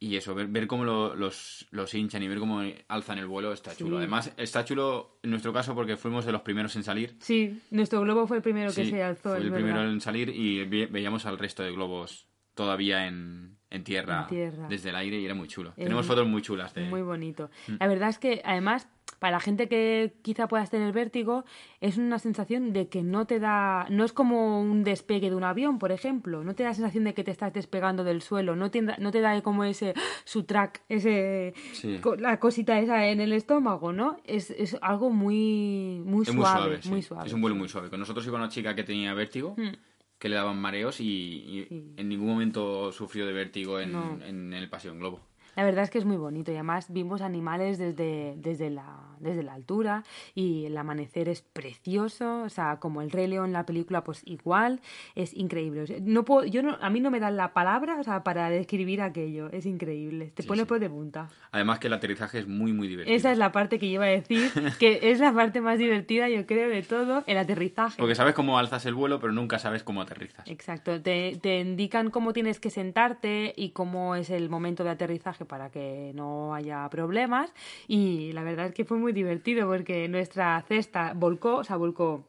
y 0.00 0.14
eso, 0.16 0.34
ver, 0.34 0.46
ver 0.46 0.66
cómo 0.68 0.84
lo- 0.84 1.14
los, 1.16 1.66
los 1.70 1.92
hinchan 1.92 2.22
y 2.22 2.28
ver 2.28 2.38
cómo 2.38 2.62
alzan 2.88 3.18
el 3.18 3.26
vuelo 3.26 3.52
está 3.52 3.72
Sí. 3.72 3.78
chulo. 3.78 3.98
Además, 3.98 4.32
está 4.36 4.64
chulo 4.64 5.18
en 5.24 5.30
nuestro 5.30 5.52
caso 5.52 5.74
porque 5.74 5.96
fuimos 5.96 6.24
de 6.24 6.32
los 6.32 6.42
primeros 6.42 6.76
en 6.76 6.84
salir. 6.84 7.16
Sí, 7.20 7.60
nuestro 7.70 8.00
globo 8.02 8.26
fue 8.26 8.36
el 8.38 8.42
primero 8.42 8.72
que 8.72 8.86
se 8.86 9.02
alzó. 9.02 9.30
fue 9.30 9.38
el 9.38 9.50
verdad. 9.50 9.56
primero 9.56 9.90
en 9.90 10.00
salir 10.00 10.28
y 10.30 10.64
ve- 10.64 10.86
veíamos 10.86 11.26
al 11.26 11.38
resto 11.38 11.62
de 11.64 11.72
globos 11.72 12.28
todavía 12.54 13.06
en, 13.06 13.57
en 13.70 13.84
tierra, 13.84 14.22
En 14.22 14.26
tierra. 14.28 14.66
desde 14.68 14.90
el 14.90 14.96
aire 14.96 15.18
y 15.20 15.24
era 15.24 15.34
muy 15.34 15.48
chulo. 15.48 15.72
Tenemos 15.76 16.06
fotos 16.06 16.26
muy 16.26 16.42
chulas 16.42 16.72
de... 16.74 16.84
Muy 16.88 17.02
bonito. 17.02 17.50
Mm. 17.66 17.72
La 17.80 17.86
verdad 17.86 18.08
es 18.08 18.18
que, 18.18 18.40
además, 18.44 18.88
para 19.18 19.32
la 19.32 19.40
gente 19.40 19.68
que 19.68 20.14
quizá 20.22 20.46
puedas 20.48 20.70
tener 20.70 20.92
vértigo, 20.92 21.44
es 21.80 21.98
una 21.98 22.18
sensación 22.18 22.72
de 22.72 22.88
que 22.88 23.02
no 23.02 23.26
te 23.26 23.40
da. 23.40 23.86
No 23.90 24.04
es 24.04 24.12
como 24.12 24.60
un 24.60 24.84
despegue 24.84 25.28
de 25.28 25.34
un 25.36 25.42
avión, 25.44 25.78
por 25.78 25.90
ejemplo. 25.92 26.44
No 26.44 26.54
te 26.54 26.62
da 26.62 26.68
la 26.70 26.74
sensación 26.74 27.04
de 27.04 27.14
que 27.14 27.24
te 27.24 27.30
estás 27.32 27.52
despegando 27.52 28.04
del 28.04 28.22
suelo. 28.22 28.54
No 28.54 28.70
te, 28.70 28.80
da- 28.80 28.96
no 28.98 29.10
te 29.10 29.20
da 29.20 29.42
como 29.42 29.64
ese. 29.64 29.92
su 30.24 30.44
track, 30.44 30.82
ese. 30.88 31.52
Sí. 31.72 32.00
la 32.18 32.38
cosita 32.38 32.78
esa 32.78 33.06
en 33.08 33.20
el 33.20 33.32
estómago, 33.32 33.92
¿no? 33.92 34.18
Es, 34.24 34.50
es 34.50 34.76
algo 34.82 35.10
muy. 35.10 36.00
Muy 36.04 36.22
Es 36.22 36.28
suave. 36.28 36.36
muy 36.36 36.44
suave, 36.46 36.82
sí. 36.82 36.88
muy 36.90 37.02
suave. 37.02 37.26
Es 37.26 37.32
un 37.32 37.40
vuelo 37.40 37.56
muy 37.56 37.68
suave. 37.68 37.90
Con 37.90 37.98
nosotros 38.00 38.24
iba 38.26 38.38
una 38.38 38.48
chica 38.48 38.74
que 38.74 38.84
tenía 38.84 39.12
vértigo, 39.14 39.54
Mm. 39.58 39.72
Que 40.18 40.28
le 40.28 40.36
daban 40.36 40.60
mareos 40.60 41.00
y, 41.00 41.04
y 41.06 41.66
Sí. 41.68 41.94
en 41.96 42.08
ningún 42.08 42.28
momento 42.28 42.92
sufrió 42.92 43.26
de 43.26 43.32
vértigo 43.32 43.80
en, 43.80 43.92
No. 43.92 44.18
en 44.24 44.52
el 44.52 44.68
paseo 44.68 44.92
en 44.92 44.98
globo. 45.00 45.20
La 45.56 45.64
verdad 45.64 45.82
es 45.82 45.90
que 45.90 45.98
es 45.98 46.04
muy 46.04 46.16
bonito 46.16 46.52
y 46.52 46.54
además 46.54 46.92
vimos 46.92 47.20
animales 47.20 47.78
desde, 47.78 48.34
desde, 48.36 48.70
la, 48.70 49.16
desde 49.20 49.42
la 49.42 49.54
altura 49.54 50.04
y 50.34 50.64
el 50.66 50.76
amanecer 50.76 51.28
es 51.28 51.42
precioso, 51.42 52.42
o 52.42 52.48
sea, 52.48 52.76
como 52.78 53.02
el 53.02 53.10
Rey 53.10 53.26
León, 53.26 53.52
la 53.52 53.64
película, 53.66 54.04
pues 54.04 54.22
igual, 54.24 54.80
es 55.14 55.34
increíble. 55.34 55.82
O 55.82 55.86
sea, 55.86 55.96
no 56.00 56.24
puedo, 56.24 56.44
yo 56.44 56.62
no, 56.62 56.76
a 56.80 56.90
mí 56.90 57.00
no 57.00 57.10
me 57.10 57.20
dan 57.20 57.36
la 57.36 57.52
palabra 57.52 57.98
o 58.00 58.04
sea, 58.04 58.22
para 58.24 58.50
describir 58.50 59.00
aquello, 59.02 59.50
es 59.50 59.66
increíble, 59.66 60.32
te 60.34 60.42
Sí, 60.42 60.48
pone 60.48 60.62
sí. 60.62 60.66
por 60.68 60.80
de 60.80 60.88
punta. 60.90 61.28
Además 61.52 61.78
que 61.78 61.86
el 61.88 61.92
aterrizaje 61.92 62.38
es 62.40 62.46
muy, 62.48 62.72
muy 62.72 62.88
divertido. 62.88 63.16
Esa 63.16 63.32
es 63.32 63.38
la 63.38 63.52
parte 63.52 63.78
que 63.78 63.86
iba 63.86 64.04
a 64.04 64.08
decir, 64.08 64.50
que 64.78 65.10
es 65.10 65.20
la 65.20 65.32
parte 65.32 65.60
más 65.60 65.78
divertida, 65.78 66.28
yo 66.28 66.46
creo, 66.46 66.68
de 66.68 66.82
todo, 66.82 67.24
el 67.26 67.38
aterrizaje. 67.38 67.96
Porque 67.98 68.14
sabes 68.14 68.34
cómo 68.34 68.58
alzas 68.58 68.84
el 68.86 68.94
vuelo, 68.94 69.20
pero 69.20 69.32
nunca 69.32 69.58
sabes 69.58 69.82
cómo 69.82 70.00
aterrizas. 70.02 70.46
Exacto, 70.48 71.00
te, 71.00 71.36
te 71.40 71.60
indican 71.60 72.10
cómo 72.10 72.32
tienes 72.32 72.60
que 72.60 72.70
sentarte 72.70 73.52
y 73.56 73.70
cómo 73.70 74.14
es 74.14 74.30
el 74.30 74.48
momento 74.50 74.84
de 74.84 74.90
aterrizaje 74.90 75.44
para 75.44 75.70
que 75.70 76.12
no 76.14 76.54
haya 76.54 76.88
problemas 76.90 77.52
y 77.86 78.32
la 78.32 78.42
verdad 78.42 78.66
es 78.66 78.74
que 78.74 78.84
fue 78.84 78.98
muy 78.98 79.07
divertido 79.12 79.66
porque 79.68 80.08
nuestra 80.08 80.60
cesta 80.68 81.12
volcó, 81.14 81.56
o 81.56 81.64
sea, 81.64 81.76
volcó, 81.76 82.24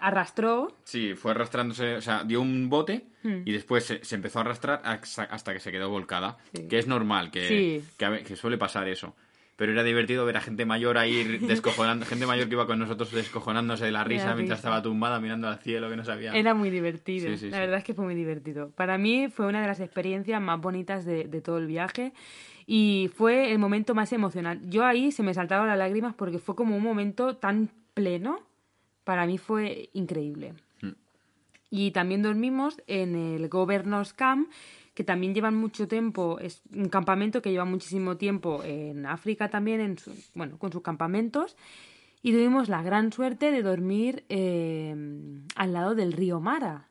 arrastró, 0.00 0.68
Sí, 0.84 1.14
fue 1.14 1.32
arrastrándose, 1.32 1.96
o 1.96 2.00
sea, 2.00 2.24
dio 2.24 2.40
un 2.40 2.68
bote 2.68 3.06
Hmm. 3.22 3.42
y 3.44 3.52
después 3.52 3.84
se, 3.84 4.04
se 4.04 4.14
empezó 4.16 4.38
a 4.38 4.42
arrastrar 4.42 4.80
hasta 4.84 5.52
que 5.52 5.60
se 5.60 5.70
quedó 5.70 5.88
volcada. 5.90 6.38
Sí. 6.54 6.66
Que 6.68 6.78
es 6.78 6.86
normal, 6.88 7.30
que, 7.30 7.46
Sí. 7.48 7.84
que, 7.96 8.04
a 8.04 8.08
ve- 8.10 8.22
que 8.24 8.34
suele 8.36 8.58
pasar 8.58 8.88
eso. 8.88 9.14
Pero 9.54 9.70
era 9.72 9.84
divertido 9.84 10.24
ver 10.24 10.38
a 10.38 10.40
gente 10.40 10.64
mayor 10.64 10.98
ahí 10.98 11.22
descojonando, 11.40 12.04
gente 12.06 12.26
mayor 12.26 12.48
que 12.48 12.54
iba 12.54 12.66
con 12.66 12.78
nosotros 12.80 13.12
descojonándose 13.12 13.84
de 13.84 13.92
la 13.92 14.02
risa 14.02 14.28
la 14.30 14.34
mientras 14.34 14.58
risa. 14.58 14.68
estaba 14.68 14.82
tumbada 14.82 15.20
mirando 15.20 15.46
al 15.46 15.58
cielo 15.60 15.88
que 15.88 15.96
no 15.96 16.04
sabía. 16.04 16.32
era 16.32 16.52
muy 16.54 16.70
divertido, 16.70 17.28
Sí, 17.28 17.36
sí, 17.36 17.50
la 17.50 17.56
sí. 17.58 17.60
verdad 17.60 17.78
es 17.78 17.84
que 17.84 17.94
fue 17.94 18.04
muy 18.06 18.14
divertido. 18.16 18.70
Para 18.70 18.98
mí 18.98 19.28
fue 19.28 19.46
una 19.46 19.60
de 19.60 19.68
las 19.68 19.78
experiencias 19.78 20.40
más 20.40 20.60
bonitas 20.60 21.04
de, 21.04 21.24
de 21.24 21.40
todo 21.42 21.58
el 21.58 21.66
viaje 21.68 22.12
y 22.66 23.10
fue 23.14 23.52
el 23.52 23.58
momento 23.58 23.94
más 23.94 24.12
emocional. 24.12 24.60
Yo 24.68 24.84
ahí 24.84 25.12
se 25.12 25.22
me 25.22 25.34
saltaron 25.34 25.66
las 25.66 25.78
lágrimas 25.78 26.14
porque 26.14 26.38
fue 26.38 26.54
como 26.54 26.76
un 26.76 26.82
momento 26.82 27.36
tan 27.36 27.70
pleno, 27.94 28.40
para 29.04 29.26
mí 29.26 29.38
fue 29.38 29.90
increíble. 29.92 30.54
Mm. 30.80 30.90
Y 31.70 31.90
también 31.90 32.22
dormimos 32.22 32.80
en 32.86 33.14
el 33.16 33.48
Governors 33.48 34.12
Camp, 34.12 34.48
que 34.94 35.04
también 35.04 35.34
llevan 35.34 35.56
mucho 35.56 35.88
tiempo, 35.88 36.38
es 36.38 36.62
un 36.74 36.88
campamento 36.88 37.40
que 37.40 37.50
lleva 37.50 37.64
muchísimo 37.64 38.16
tiempo 38.18 38.62
en 38.62 39.06
África 39.06 39.48
también, 39.48 39.80
en 39.80 39.98
su- 39.98 40.14
bueno, 40.34 40.58
con 40.58 40.70
sus 40.70 40.82
campamentos. 40.82 41.56
Y 42.22 42.32
tuvimos 42.32 42.68
la 42.68 42.82
gran 42.82 43.10
suerte 43.10 43.50
de 43.50 43.62
dormir 43.62 44.24
eh, 44.28 44.94
al 45.56 45.72
lado 45.72 45.94
del 45.94 46.12
río 46.12 46.40
Mara. 46.40 46.88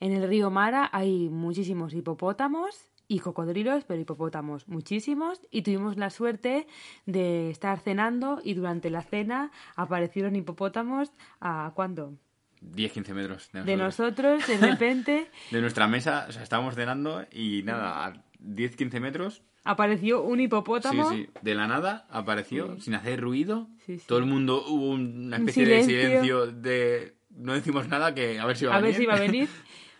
En 0.00 0.12
el 0.12 0.26
río 0.28 0.50
Mara 0.50 0.88
hay 0.92 1.28
muchísimos 1.28 1.92
hipopótamos 1.92 2.90
y 3.08 3.20
cocodrilos, 3.20 3.84
pero 3.84 4.00
hipopótamos 4.00 4.68
muchísimos. 4.68 5.40
Y 5.50 5.62
tuvimos 5.62 5.96
la 5.96 6.10
suerte 6.10 6.66
de 7.06 7.50
estar 7.50 7.80
cenando 7.80 8.40
y 8.44 8.54
durante 8.54 8.90
la 8.90 9.02
cena 9.02 9.50
aparecieron 9.76 10.36
hipopótamos 10.36 11.12
a 11.40 11.72
¿cuándo? 11.74 12.14
10-15 12.62 13.14
metros 13.14 13.50
de 13.52 13.60
nosotros. 13.60 13.66
De 13.66 13.76
nosotros, 13.76 14.46
de 14.46 14.56
repente, 14.58 15.30
De 15.50 15.60
nuestra 15.60 15.86
mesa, 15.88 16.26
o 16.28 16.32
sea, 16.32 16.42
estábamos 16.42 16.74
cenando 16.74 17.24
y 17.32 17.62
nada, 17.64 18.04
a 18.06 18.12
10-15 18.44 19.00
metros, 19.00 19.42
apareció 19.64 20.22
un 20.22 20.38
sí, 20.38 20.44
hipopótamo. 20.44 21.10
sí, 21.10 21.28
de 21.42 21.54
la 21.54 21.66
nada 21.66 22.06
apareció, 22.10 22.80
sin 22.80 22.94
hacer 22.94 23.20
ruido. 23.20 23.68
Sí, 23.86 23.98
sí. 23.98 24.04
Todo 24.06 24.18
el 24.18 24.26
mundo 24.26 24.64
hubo 24.66 24.90
una 24.90 25.36
Un 25.36 25.48
especie 25.48 25.66
de 25.66 25.82
silencio. 25.84 26.08
silencio 26.08 26.46
de 26.48 27.14
no 27.30 27.52
decimos 27.52 27.86
nada 27.88 28.12
que 28.14 28.40
a 28.40 28.46
ver 28.46 28.56
si 28.56 28.64
va 28.66 28.74
a, 28.74 28.78
a 28.78 28.80
ver 28.80 28.92
venir. 28.92 28.96
si 28.98 29.02
iba 29.04 29.14
a 29.14 29.20
venir. 29.20 29.48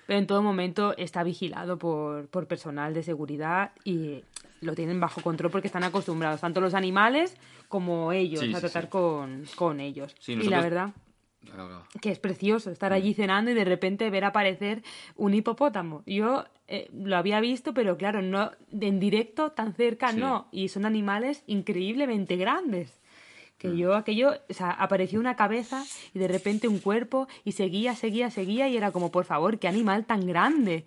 pero 0.09 0.21
en 0.21 0.27
todo 0.27 0.43
momento 0.43 0.97
está 0.97 1.23
vigilado 1.23 1.77
por, 1.79 2.29
por 2.29 2.47
personal 2.47 2.95
de 2.95 3.03
seguridad 3.03 3.73
y 3.85 4.25
lo 4.63 4.75
tienen 4.75 4.99
bajo 5.01 5.21
control 5.21 5.51
porque 5.51 5.67
están 5.67 5.85
acostumbrados, 5.85 6.41
tanto 6.41 6.63
los 6.63 6.73
animales 6.73 7.37
como 7.69 8.11
ellos, 8.11 8.41
Sí, 8.41 8.51
a 8.55 8.55
sí, 8.57 8.61
tratar 8.63 8.85
sí. 8.85 8.89
Con, 8.89 9.45
con 9.55 9.81
ellos. 9.81 10.17
Y 10.27 10.37
la 10.49 10.63
verdad 10.63 10.95
que 12.01 12.11
es 12.11 12.19
precioso 12.19 12.71
estar 12.71 12.95
allí 12.95 13.13
cenando 13.13 13.51
y 13.51 13.55
de 13.55 13.67
repente 13.67 14.09
ver 14.09 14.25
aparecer 14.25 14.83
un 15.17 15.35
hipopótamo. 15.35 16.03
Yo 16.07 16.47
eh, 16.69 16.89
lo 16.95 17.17
había 17.19 17.41
visto, 17.41 17.75
pero 17.75 17.99
claro, 17.99 18.23
no 18.23 18.51
en 18.73 18.99
directo 19.01 19.53
tan 19.53 19.75
cerca 19.75 20.13
Sí. 20.13 20.21
no. 20.21 20.49
Y 20.53 20.69
son 20.69 20.87
animales 20.87 21.43
increíblemente 21.47 22.37
grandes. 22.37 22.99
Que 23.59 23.69
Mm. 23.69 23.77
yo 23.77 23.95
aquello, 23.97 24.35
o 24.49 24.55
sea, 24.55 24.71
apareció 24.71 25.19
una 25.21 25.35
cabeza 25.37 25.85
y 26.15 26.19
de 26.19 26.29
repente 26.29 26.69
un 26.69 26.79
cuerpo 26.79 27.27
y 27.45 27.53
seguía, 27.53 27.95
seguía, 27.97 28.31
seguía 28.31 28.69
y 28.69 28.77
era 28.77 28.93
como, 28.93 29.11
por 29.11 29.25
favor, 29.25 29.59
qué 29.59 29.67
animal 29.69 30.05
tan 30.07 30.27
grande. 30.27 30.85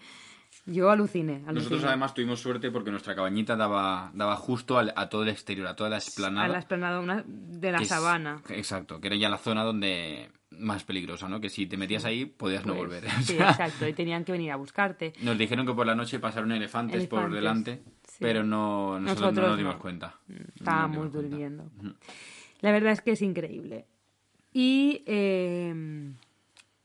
Yo 0.65 0.91
aluciné, 0.91 1.35
aluciné. 1.37 1.53
Nosotros 1.53 1.83
además 1.85 2.13
tuvimos 2.13 2.39
suerte 2.39 2.69
porque 2.71 2.91
nuestra 2.91 3.15
cabañita 3.15 3.55
daba, 3.55 4.11
daba 4.13 4.35
justo 4.35 4.77
al- 4.77 4.93
a 4.95 5.09
todo 5.09 5.23
el 5.23 5.29
exterior, 5.29 5.67
a 5.67 5.75
toda 5.75 5.89
la 5.89 5.97
explanada. 5.97 6.45
a 6.45 6.49
la 6.49 6.59
esplanada 6.59 6.99
una- 6.99 7.23
de 7.25 7.71
la 7.71 7.79
es- 7.79 7.87
sabana. 7.87 8.41
exacto, 8.49 9.01
que 9.01 9.07
era 9.07 9.15
ya 9.17 9.27
la 9.29 9.37
zona 9.39 9.63
donde 9.63 10.29
más 10.51 10.83
peligrosa, 10.83 11.27
¿no? 11.27 11.41
Que 11.41 11.49
si 11.49 11.65
te 11.65 11.77
metías 11.77 12.05
ahí 12.05 12.25
podías 12.25 12.65
no 12.65 12.73
Pues, 12.75 12.85
volver. 12.89 13.03
Sí, 13.25 13.33
O 13.33 13.37
sea, 13.37 13.49
exacto, 13.51 13.87
y 13.87 13.93
tenían 13.93 14.23
que 14.23 14.33
venir 14.33 14.51
a 14.51 14.55
buscarte. 14.57 15.13
Nos 15.21 15.37
dijeron 15.37 15.65
que 15.65 15.73
por 15.73 15.87
la 15.87 15.95
noche 15.95 16.19
pasaron 16.19 16.51
elefantes, 16.51 17.07
por 17.07 17.21
Elefantes, 17.31 17.35
delante, 17.75 17.83
sí. 18.07 18.17
pero 18.19 18.43
no, 18.43 18.99
nosotros, 18.99 19.33
Nosotros 19.33 19.33
no 19.35 19.41
nos 19.41 19.51
no. 19.51 19.57
dimos 19.57 19.75
cuenta. 19.77 20.15
No 20.27 20.35
nos 20.39 20.55
Estábamos 20.57 21.11
dimos 21.13 21.29
cuenta. 21.31 21.93
La 22.61 22.71
verdad 22.71 22.91
es 22.93 23.01
que 23.01 23.11
es 23.11 23.21
increíble. 23.21 23.85
Y 24.53 25.03
eh, 25.05 25.73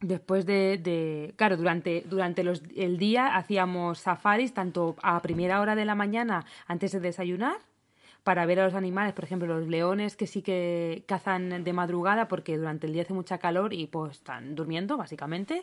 después 0.01 0.47
de, 0.47 0.79
de- 0.79 1.35
Claro, 1.37 1.57
durante, 1.57 2.03
durante 2.09 2.45
los, 2.45 2.63
el 2.77 2.99
día 2.99 3.37
hacíamos 3.37 3.99
safaris, 4.01 4.55
tanto 4.55 4.97
a 5.03 5.21
primera 5.23 5.61
hora 5.61 5.75
de 5.75 5.85
la 5.85 5.95
mañana 5.95 6.45
antes 6.67 6.93
de 6.93 7.01
desayunar, 7.01 7.57
para 8.23 8.45
ver 8.45 8.59
a 8.59 8.65
los 8.65 8.75
animales, 8.75 9.15
por 9.15 9.23
ejemplo, 9.25 9.47
los 9.47 9.69
leones 9.69 10.17
que 10.17 10.27
sí 10.27 10.43
que 10.43 11.05
cazan 11.07 11.63
de 11.63 11.73
madrugada 11.73 12.27
porque 12.27 12.57
durante 12.59 12.87
el 12.89 12.93
día 12.93 13.03
hace 13.03 13.15
mucha 13.15 13.39
calor 13.39 13.73
y 13.73 13.87
pues 13.87 14.13
están 14.13 14.57
durmiendo, 14.57 14.97
básicamente. 14.97 15.63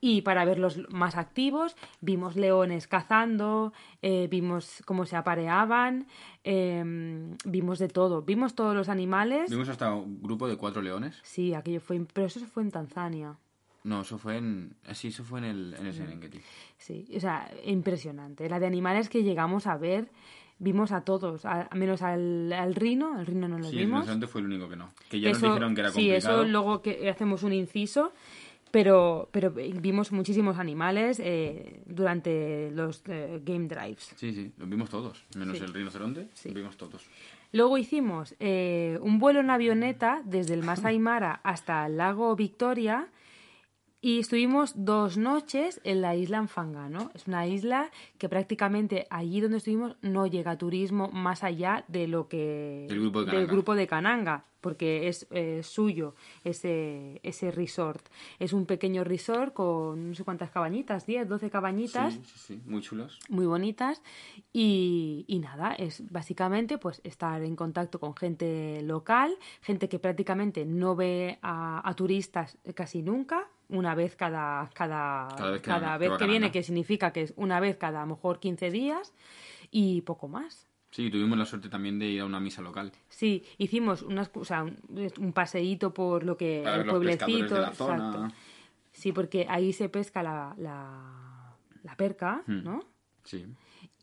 Y 0.00 0.22
para 0.22 0.44
verlos 0.44 0.80
más 0.90 1.16
activos, 1.16 1.74
vimos 2.00 2.36
leones 2.36 2.86
cazando, 2.86 3.72
eh, 4.00 4.28
vimos 4.30 4.80
cómo 4.86 5.04
se 5.06 5.16
apareaban, 5.16 6.06
eh, 6.44 7.34
vimos 7.44 7.78
de 7.80 7.88
todo, 7.88 8.22
vimos 8.22 8.54
todos 8.54 8.76
los 8.76 8.88
animales. 8.88 9.50
Vimos 9.50 9.68
hasta 9.68 9.92
un 9.92 10.22
grupo 10.22 10.46
de 10.48 10.56
cuatro 10.56 10.82
leones. 10.82 11.18
Sí, 11.24 11.52
aquello 11.54 11.80
fue, 11.80 12.00
pero 12.12 12.26
eso 12.28 12.38
fue 12.46 12.62
en 12.62 12.70
Tanzania. 12.70 13.36
No, 13.84 14.02
eso 14.02 14.18
fue 14.18 14.36
en... 14.36 14.74
eh, 14.86 14.94
Sí, 14.94 15.08
eso 15.08 15.24
fue 15.24 15.38
en 15.40 15.44
el, 15.46 15.74
en 15.78 15.86
el 15.86 15.94
Serengeti. 15.94 16.40
Sí, 16.76 17.06
o 17.16 17.20
sea, 17.20 17.50
impresionante. 17.64 18.48
La 18.48 18.60
de 18.60 18.66
animales 18.66 19.08
que 19.08 19.22
llegamos 19.22 19.66
a 19.66 19.76
ver, 19.78 20.10
vimos 20.58 20.92
a 20.92 21.02
todos, 21.02 21.44
a, 21.44 21.68
menos 21.74 22.02
al, 22.02 22.52
al 22.52 22.74
rino, 22.74 23.14
al 23.16 23.26
rino 23.26 23.48
no 23.48 23.58
lo 23.58 23.64
Sí, 23.64 23.70
el 23.78 23.86
vimos. 23.86 24.00
rinoceronte 24.00 24.26
fue 24.26 24.40
el 24.42 24.46
único 24.48 24.68
que 24.68 24.76
no. 24.76 24.90
Que 25.08 25.20
ya 25.20 25.30
Eso- 25.30 25.40
nos 25.46 25.54
dijeron 25.54 25.74
que 25.74 25.80
era 25.80 25.90
sí, 25.90 25.94
complicado. 26.08 26.42
eso 26.42 26.48
luego 26.50 26.82
que 26.82 27.08
hacemos 27.08 27.42
un 27.44 27.52
inciso, 27.52 28.12
pero, 28.70 29.28
pero 29.32 29.50
vimos 29.50 30.12
muchísimos 30.12 30.58
animales 30.58 31.20
eh, 31.24 31.82
durante 31.86 32.70
los 32.72 33.02
eh, 33.06 33.40
game 33.44 33.66
drives. 33.68 34.12
Sí, 34.16 34.32
sí, 34.32 34.52
los 34.56 34.68
vimos 34.68 34.90
todos. 34.90 35.24
Menos 35.36 35.58
Sí. 35.58 35.64
el 35.64 35.72
rinoceronte, 35.74 36.28
Sí. 36.34 36.48
los 36.48 36.56
vimos 36.56 36.76
todos. 36.76 37.06
Luego 37.52 37.78
hicimos 37.78 38.34
eh, 38.40 38.98
un 39.00 39.18
vuelo 39.18 39.40
en 39.40 39.50
avioneta 39.50 40.22
desde 40.24 40.54
el 40.54 40.62
Masai 40.62 40.98
Mara 41.08 41.40
hasta 41.44 41.86
el 41.86 41.96
lago 41.96 42.36
Victoria 42.36 43.08
y 44.00 44.20
estuvimos 44.20 44.74
dos 44.84 45.16
noches 45.16 45.80
en 45.82 46.02
la 46.02 46.14
isla 46.14 46.38
Anfangano. 46.38 47.10
Es 47.14 47.26
una 47.26 47.46
isla 47.48 47.90
que 48.18 48.28
prácticamente 48.28 49.06
allí 49.10 49.40
donde 49.40 49.56
estuvimos 49.56 49.96
no 50.02 50.26
llega 50.26 50.56
turismo 50.56 51.08
más 51.10 51.42
allá 51.42 51.84
de 51.88 52.06
lo 52.06 52.28
que 52.28 52.86
grupo 52.90 53.24
de 53.24 53.32
del 53.36 53.46
grupo 53.48 53.74
de 53.74 53.86
Cananga, 53.88 54.44
porque 54.60 55.08
es 55.08 55.26
eh, 55.30 55.62
suyo 55.62 56.14
ese, 56.44 57.20
ese 57.22 57.50
resort. 57.50 58.04
Es 58.38 58.52
un 58.52 58.66
pequeño 58.66 59.04
resort 59.04 59.52
con 59.54 60.10
no 60.10 60.14
sé 60.14 60.24
cuántas 60.24 60.50
cabañitas, 60.50 61.06
10, 61.06 61.28
12 61.28 61.50
cabañitas 61.50 62.14
Sí, 62.14 62.20
sí, 62.24 62.38
sí, 62.38 62.62
muy 62.66 62.80
chulos. 62.82 63.18
muy 63.28 63.46
bonitas 63.46 64.02
y, 64.52 65.24
y 65.28 65.38
nada, 65.38 65.74
es 65.74 66.10
básicamente 66.10 66.78
pues 66.78 67.00
estar 67.04 67.42
en 67.42 67.56
contacto 67.56 67.98
con 68.00 68.14
gente 68.16 68.82
local, 68.82 69.34
gente 69.62 69.88
que 69.88 69.98
prácticamente 69.98 70.64
no 70.64 70.96
ve 70.96 71.38
a, 71.42 71.88
a 71.88 71.94
turistas 71.94 72.58
casi 72.74 73.02
nunca, 73.02 73.48
una 73.68 73.94
vez 73.94 74.16
cada, 74.16 74.70
cada, 74.74 75.28
Cada 75.36 75.50
vez 75.50 75.60
que- 75.62 75.68
cada 75.68 75.92
que 75.94 75.98
vez 75.98 76.10
va 76.12 76.16
que 76.18 76.26
viene, 76.26 76.50
que 76.50 76.62
significa 76.62 77.12
que 77.12 77.22
es 77.22 77.34
una 77.36 77.60
vez 77.60 77.76
cada 77.76 78.02
a 78.02 78.06
lo 78.06 78.14
mejor 78.14 78.40
15 78.40 78.70
días 78.70 79.12
y 79.70 80.00
poco 80.02 80.28
más. 80.28 80.67
Sí, 80.98 81.10
tuvimos 81.12 81.38
la 81.38 81.44
suerte 81.44 81.68
también 81.68 81.96
de 82.00 82.06
ir 82.06 82.20
a 82.22 82.24
una 82.24 82.40
misa 82.40 82.60
local. 82.60 82.90
Sí, 83.08 83.44
hicimos 83.56 84.02
unas, 84.02 84.32
o 84.34 84.44
sea, 84.44 84.64
un, 84.64 84.76
un 85.20 85.32
paseíto 85.32 85.94
por 85.94 86.24
lo 86.24 86.36
que 86.36 86.62
Para 86.64 86.74
el 86.78 86.82
ver 86.82 86.86
los 86.92 87.04
pescadores 87.04 87.18
pueblecito, 87.36 87.54
de 87.54 87.60
la 87.60 87.72
zona. 87.72 88.06
exacto. 88.08 88.34
Sí, 88.90 89.12
porque 89.12 89.46
ahí 89.48 89.72
se 89.72 89.88
pesca 89.88 90.24
la, 90.24 90.56
la, 90.58 91.56
la 91.84 91.96
perca, 91.96 92.42
Hmm. 92.48 92.64
¿no? 92.64 92.80
Sí. 93.22 93.46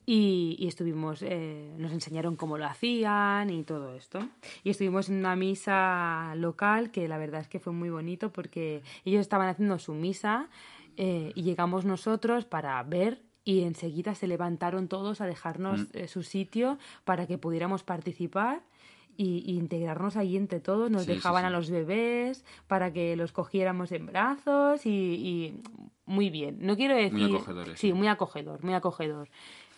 Y, 0.06 0.56
y 0.58 0.68
estuvimos, 0.68 1.22
eh, 1.22 1.74
nos 1.78 1.92
enseñaron 1.92 2.38
cómo 2.38 2.58
lo 2.58 2.66
hacían 2.66 3.50
y 3.50 3.64
todo 3.64 3.94
esto. 3.96 4.20
Y 4.64 4.70
estuvimos 4.70 5.10
en 5.10 5.18
una 5.18 5.36
misa 5.36 6.34
local 6.38 6.92
que 6.92 7.10
la 7.10 7.18
verdad 7.18 7.42
es 7.42 7.50
que 7.50 7.60
fue 7.60 7.74
muy 7.74 7.90
bonito 7.90 8.32
porque 8.32 8.84
ellos 9.04 9.20
estaban 9.20 9.50
haciendo 9.50 9.80
su 9.80 9.94
misa 9.96 10.48
eh, 10.96 11.34
y 11.36 11.42
llegamos 11.44 11.84
nosotros 11.84 12.46
para 12.46 12.82
ver 12.84 13.22
y 13.46 13.62
enseguida 13.64 14.14
se 14.16 14.28
levantaron 14.28 14.88
todos 14.90 15.22
a 15.22 15.26
dejarnos 15.26 15.86
eh, 15.94 16.08
su 16.10 16.24
sitio 16.24 16.78
para 17.06 17.28
que 17.28 17.38
pudiéramos 17.38 17.84
participar. 17.84 18.62
Y, 19.18 19.44
y 19.50 19.56
integrarnos 19.58 20.18
ahí 20.18 20.36
entre 20.36 20.60
todos, 20.60 20.92
nos 20.92 21.06
Sí, 21.06 21.14
dejaban 21.14 21.44
sí. 21.44 21.48
a 21.48 21.50
los 21.50 21.70
bebés 21.70 22.44
para 22.68 22.92
que 22.92 23.16
los 23.16 23.32
cogiéramos 23.32 23.94
en 23.94 24.08
brazos 24.08 24.86
y, 24.86 24.90
y 24.90 25.62
muy 26.06 26.30
bien. 26.30 26.58
No 26.60 26.76
quiero 26.76 26.96
decir... 26.98 27.24
acogedores, 27.34 27.80
Sí, 27.80 27.88
sí. 27.88 27.94
muy 27.94 28.08
acogedor, 28.10 28.62
muy 28.62 28.74
acogedor. 28.74 29.30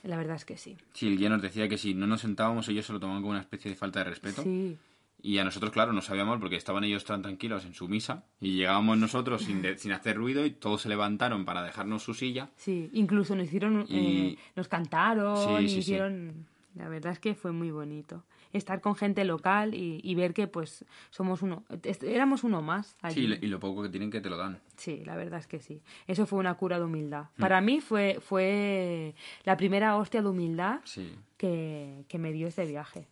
La 0.01 0.17
verdad 0.17 0.37
es 0.37 0.45
que 0.45 0.57
sí. 0.57 0.75
Sí, 0.93 1.07
el 1.09 1.19
guía 1.19 1.29
nos 1.29 1.43
decía 1.43 1.69
que 1.69 1.77
si 1.77 1.93
no 1.93 2.07
nos 2.07 2.21
sentábamos 2.21 2.67
ellos 2.69 2.87
se 2.87 2.93
lo 2.93 2.99
tomaban 2.99 3.21
como 3.21 3.31
una 3.33 3.41
especie 3.41 3.69
de 3.69 3.77
falta 3.77 3.99
de 3.99 4.05
respeto. 4.05 4.41
Sí, 4.41 4.75
Y 5.21 5.39
a 5.39 5.43
nosotros, 5.43 5.71
claro, 5.71 5.93
nos 5.93 6.05
sabía 6.05 6.25
mal 6.25 6.39
porque 6.39 6.55
estaban 6.55 6.83
ellos 6.83 7.03
tan 7.03 7.21
tranquilos 7.23 7.65
en 7.65 7.73
su 7.73 7.87
misa 7.87 8.23
y 8.39 8.55
llegábamos 8.55 8.97
nosotros 8.97 9.41
sin, 9.43 9.61
de- 9.61 9.77
sin 9.77 9.91
hacer 9.91 10.15
ruido 10.15 10.45
y 10.45 10.51
todos 10.51 10.81
se 10.83 10.89
levantaron 10.89 11.43
para 11.43 11.63
dejarnos 11.63 12.03
su 12.03 12.13
silla. 12.13 12.49
sí. 12.57 12.89
Incluso 12.93 13.35
nos 13.35 13.45
hicieron, 13.47 13.85
Y- 13.89 13.97
eh, 14.33 14.37
nos 14.55 14.67
cantaron, 14.67 15.59
Sí, 15.67 15.77
hicieron... 15.77 16.45
La 16.75 16.87
verdad 16.89 17.11
es 17.11 17.17
que 17.19 17.33
fue 17.33 17.51
muy 17.51 17.71
bonito. 17.71 18.23
Estar 18.53 18.81
con 18.81 18.93
gente 18.95 19.25
local 19.25 19.73
y, 19.73 19.99
y 20.03 20.13
ver 20.13 20.35
que 20.35 20.45
pues 20.47 20.85
somos 21.09 21.41
uno, 21.41 21.63
éramos 22.03 22.43
uno 22.43 22.61
más 22.61 22.95
allí. 23.01 23.27
Sí, 23.27 23.39
y 23.41 23.47
lo 23.47 23.59
poco 23.59 23.81
que 23.81 23.89
tienen 23.89 24.11
que 24.11 24.21
te 24.21 24.29
lo 24.29 24.37
dan. 24.37 24.59
Sí, 24.75 25.01
la 25.03 25.15
verdad 25.15 25.39
es 25.39 25.47
que 25.47 25.59
sí. 25.59 25.81
Eso 26.05 26.27
fue 26.27 26.37
una 26.37 26.53
cura 26.53 26.77
de 26.77 26.85
humildad. 26.85 27.25
Mm. 27.37 27.41
Para 27.41 27.61
mí 27.61 27.81
fue, 27.81 28.19
fue 28.21 29.15
la 29.43 29.57
primera 29.57 29.95
hostia 29.97 30.21
de 30.21 30.29
humildad 30.29 30.81
Sí. 30.83 31.11
que, 31.37 32.05
que 32.07 32.19
me 32.19 32.31
dio 32.31 32.47
este 32.47 32.65
viaje. 32.67 33.07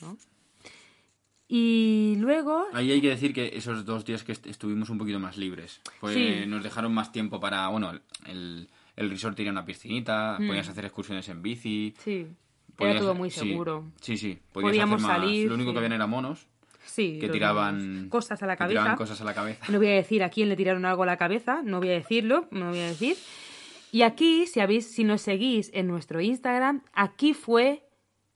¿no? 0.00 0.16
Y 1.48 2.16
luego, 2.18 2.64
Ahí 2.72 2.90
hay 2.90 3.00
que 3.00 3.10
decir 3.10 3.34
que 3.34 3.52
esos 3.56 3.84
dos 3.84 4.04
días 4.04 4.24
que 4.24 4.32
est- 4.32 4.46
estuvimos 4.46 4.88
un 4.90 4.98
poquito 4.98 5.20
más 5.20 5.36
libres. 5.36 5.80
Pues 6.00 6.14
Sí. 6.14 6.44
nos 6.46 6.62
dejaron 6.62 6.92
más 6.94 7.12
tiempo 7.12 7.38
para, 7.38 7.68
bueno, 7.68 7.92
el, 8.26 8.68
el 8.96 9.10
resort 9.10 9.36
tenía 9.36 9.52
una 9.52 9.64
piscinita, 9.64 10.38
Mm. 10.40 10.46
podías 10.46 10.68
hacer 10.68 10.84
excursiones 10.86 11.28
en 11.28 11.42
bici. 11.42 11.94
sí, 11.98 12.26
podías- 12.76 12.92
era 12.96 13.00
todo 13.00 13.14
muy 13.14 13.30
sí, 13.30 13.40
seguro. 13.40 13.84
Sí, 14.00 14.16
sí. 14.16 14.38
podías 14.52 14.70
Podíamos 14.70 15.02
salir, 15.02 15.48
Lo 15.48 15.54
único 15.54 15.70
sí. 15.70 15.74
que 15.74 15.78
habían 15.78 15.92
eran 15.92 16.10
monos 16.10 16.46
Sí, 16.86 17.18
que 17.20 17.28
tiraban 17.28 18.08
cosas 18.08 18.42
a 18.42 18.46
la 18.46 18.56
tiraban 18.56 18.74
cabeza. 18.74 18.96
cosas 18.96 19.20
a 19.20 19.24
la 19.24 19.34
cabeza. 19.34 19.64
No 19.70 19.78
voy 19.78 19.88
a 19.88 19.92
decir 19.94 20.22
a 20.22 20.30
quién 20.30 20.48
le 20.48 20.56
tiraron 20.56 20.84
algo 20.84 21.02
a 21.02 21.06
la 21.06 21.16
cabeza, 21.16 21.60
no 21.62 21.78
voy 21.78 21.88
a 21.90 21.92
decirlo, 21.92 22.46
no 22.50 22.70
voy 22.70 22.80
a 22.80 22.86
decir. 22.88 23.16
Y 23.92 24.02
aquí, 24.02 24.46
si 24.46 24.58
habéis, 24.60 24.90
si 24.90 25.04
nos 25.04 25.22
seguís 25.22 25.70
en 25.72 25.86
nuestro 25.86 26.20
Instagram, 26.20 26.82
aquí 26.94 27.32
fue 27.32 27.83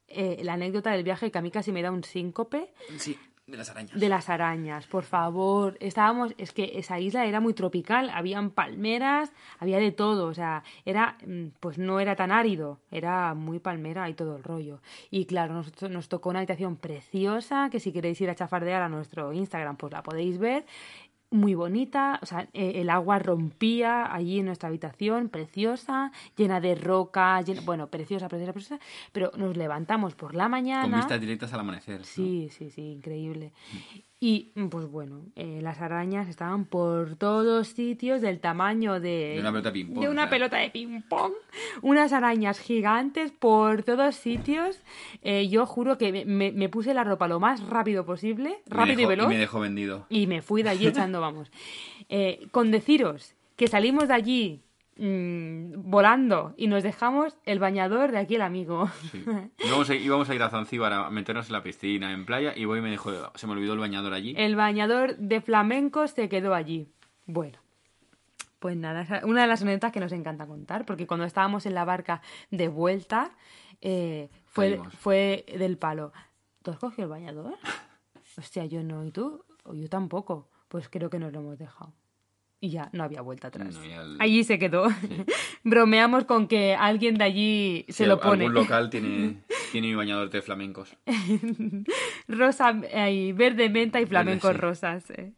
eh, 0.09 0.41
la 0.43 0.55
anécdota 0.55 0.91
del 0.91 1.05
viaje 1.05 1.31
que 1.31 1.39
a 1.39 1.43
mí 1.43 1.51
casi 1.51 1.73
me 1.73 1.83
da 1.83 1.91
un 1.91 2.05
síncope 2.05 2.71
Sí, 2.97 3.19
de 3.47 3.57
las 3.57 3.71
arañas. 3.71 3.99
de 3.99 4.09
las 4.09 4.29
arañas. 4.29 4.87
Por 4.87 5.05
favor, 5.05 5.77
estábamos, 5.81 6.35
es 6.39 6.53
que 6.53 6.73
esa 6.79 7.01
isla 7.01 7.25
era 7.27 7.41
muy 7.41 7.55
tropical, 7.55 8.11
habían 8.13 8.51
palmeras, 8.51 9.33
había 9.59 9.79
de 9.79 9.91
todo, 9.93 10.27
o 10.27 10.35
sea, 10.35 10.63
era, 10.85 11.17
mm, 11.27 11.47
pues 11.61 11.79
no 11.79 11.99
era 12.01 12.15
tan 12.17 12.31
árido, 12.31 12.79
era 12.91 13.33
muy 13.35 13.59
palmera 13.59 14.09
y 14.11 14.15
todo 14.15 14.37
el 14.37 14.45
rollo. 14.45 14.81
Y 15.11 15.25
claro, 15.27 15.55
nos, 15.55 15.83
nos 15.83 16.09
tocó 16.09 16.29
una 16.31 16.41
habitación 16.41 16.77
preciosa, 16.77 17.69
que 17.71 17.81
si 17.81 17.93
queréis 17.93 18.21
ir 18.21 18.29
a 18.31 18.35
chafardear 18.35 18.83
a 18.83 18.89
nuestro 18.89 19.33
Instagram, 19.33 19.77
pues 19.77 19.93
la 19.93 20.03
podéis 20.03 20.39
ver. 20.39 20.65
Muy 21.31 21.55
bonita, 21.55 22.19
o 22.23 22.27
sea, 22.27 22.49
eh, 22.55 22.73
el 22.77 22.89
agua 22.89 23.19
rompía 23.19 24.11
allí 24.15 24.39
en 24.39 24.47
nuestra 24.47 24.71
habitación, 24.71 25.29
preciosa, 25.29 26.11
llena 26.37 26.59
de 26.59 26.75
rocas, 26.75 27.45
llena- 27.47 27.61
bueno, 27.67 27.89
preciosa, 27.89 28.29
preciosa, 28.29 28.55
preciosa, 28.55 28.83
pero 29.13 29.31
nos 29.37 29.55
levantamos 29.55 30.15
por 30.15 30.35
la 30.35 30.49
mañana. 30.49 30.89
Con 30.91 30.99
vistas 31.01 31.21
directas 31.21 31.53
al 31.53 31.61
amanecer. 31.61 31.99
¿no? 31.99 32.05
Sí, 32.05 32.49
sí, 32.51 32.71
sí, 32.71 32.93
increíble. 32.93 33.53
Y 34.21 34.51
pues 34.71 34.91
bueno, 34.91 35.21
eh, 35.37 35.61
las 35.63 35.81
arañas 35.81 36.29
estaban 36.29 36.65
por 36.65 37.15
todos 37.15 37.69
sitios 37.69 38.21
del 38.21 38.41
tamaño 38.41 38.99
de, 38.99 39.35
De 39.35 39.41
una 39.41 39.53
pelota 39.53 39.69
de 39.69 39.73
ping-pong, 39.73 40.01
de 40.03 40.09
una 40.11 40.29
pelota 40.29 40.57
de 40.57 40.71
ping-pong. 40.71 41.33
Unas 41.83 42.13
arañas 42.13 42.59
gigantes 42.59 43.31
por 43.31 43.85
todos 43.85 44.17
sitios. 44.17 44.81
Eh, 45.23 45.49
yo 45.49 45.67
juro 45.67 45.99
que 45.99 46.25
me- 46.25 46.69
puse 46.69 46.95
la 46.95 47.05
ropa 47.05 47.29
lo 47.29 47.39
más 47.39 47.65
rápido 47.69 48.05
posible, 48.05 48.59
rápido 48.67 48.97
dejó- 48.97 49.03
y 49.03 49.07
veloz. 49.07 49.29
me 49.29 49.39
dejó 49.39 49.61
vendido. 49.61 50.07
Y 50.11 50.27
me 50.27 50.43
fui 50.43 50.65
de 50.65 50.71
allí 50.71 50.89
echando, 50.89 51.21
vamos. 51.21 51.53
Eh, 52.09 52.49
con 52.51 52.73
deciros 52.73 53.35
que 53.55 53.69
salimos 53.69 54.09
de 54.09 54.15
allí 54.15 54.61
mm, 54.99 55.91
volando 55.91 56.55
y 56.57 56.67
nos 56.67 56.83
dejamos 56.83 57.39
el 57.45 57.59
bañador 57.59 58.13
de 58.13 58.19
aquí 58.19 58.35
el 58.35 58.43
amigo. 58.43 58.89
Sí. 59.11 59.25
Íbamos, 59.65 59.91
a, 59.91 59.95
íbamos 59.95 60.29
a 60.29 60.35
ir 60.35 60.43
a 60.43 60.51
Zanzíbar 60.51 60.93
a 60.93 61.11
meternos 61.11 61.47
en 61.47 61.53
la 61.53 61.63
piscina, 61.63 62.13
en 62.13 62.27
playa, 62.27 62.53
y 62.55 62.65
voy 62.65 62.81
y 62.81 62.83
me 62.83 62.91
dejó, 62.91 63.11
se 63.35 63.47
me 63.47 63.53
olvidó 63.55 63.73
el 63.73 63.79
bañador 63.79 64.13
allí. 64.13 64.35
El 64.37 64.57
bañador 64.57 65.17
de 65.17 65.41
flamenco 65.41 66.07
se 66.07 66.29
quedó 66.29 66.55
allí. 66.55 66.93
Bueno, 67.27 67.59
pues 68.59 68.77
nada, 68.77 69.07
una 69.25 69.43
de 69.43 69.47
las 69.49 69.63
anécdotas 69.63 69.93
que 69.93 70.01
nos 70.01 70.13
encanta 70.13 70.47
contar, 70.47 70.85
porque 70.85 71.07
cuando 71.07 71.25
estábamos 71.27 71.65
en 71.67 71.75
la 71.75 71.85
barca 71.85 72.23
de 72.51 72.69
vuelta, 72.69 73.31
eh, 73.81 74.31
fue, 74.47 74.71
Caímos. 74.71 74.95
fue 74.95 75.45
del 75.59 75.79
palo. 75.79 76.13
¿Tú 76.63 76.73
has 76.73 76.79
cogido 76.79 77.05
el 77.05 77.11
bañador? 77.11 77.55
Hostia, 78.37 78.67
yo 78.67 78.83
no, 78.83 79.05
¿y 79.05 79.13
tú? 79.13 79.45
O 79.65 79.75
yo 79.75 79.89
tampoco. 79.89 80.49
Pues 80.69 80.89
creo 80.89 81.09
que 81.09 81.19
nos 81.19 81.33
lo 81.33 81.41
hemos 81.41 81.59
dejado. 81.59 81.93
Y 82.61 82.71
ya, 82.71 82.91
no 82.93 83.05
había 83.05 83.21
vuelta 83.21 83.49
atrás. 83.49 83.73
No, 83.75 83.85
ya 83.87 84.03
el- 84.03 84.17
Allí 84.21 84.43
se 84.43 84.59
quedó. 84.59 84.89
Bromeamos 85.65 86.25
con 86.25 86.49
que 86.49 86.75
alguien 86.75 87.17
de 87.17 87.25
allí 87.25 87.85
se 87.89 88.05
Sí, 88.05 88.07
lo 88.07 88.19
pone. 88.19 88.47
Algún 88.47 88.63
local 88.63 88.91
tiene, 88.91 89.37
tiene 89.73 89.87
mi 89.89 89.95
bañador 89.95 90.29
de 90.31 90.43
flamencos. 90.43 90.97
Rosa, 92.29 92.75
eh, 92.91 93.33
verde 93.37 93.69
menta 93.69 94.01
y 94.01 94.07
flamencos 94.07 94.53
sí. 94.53 94.57
rosas. 94.57 95.11
eh. 95.11 95.33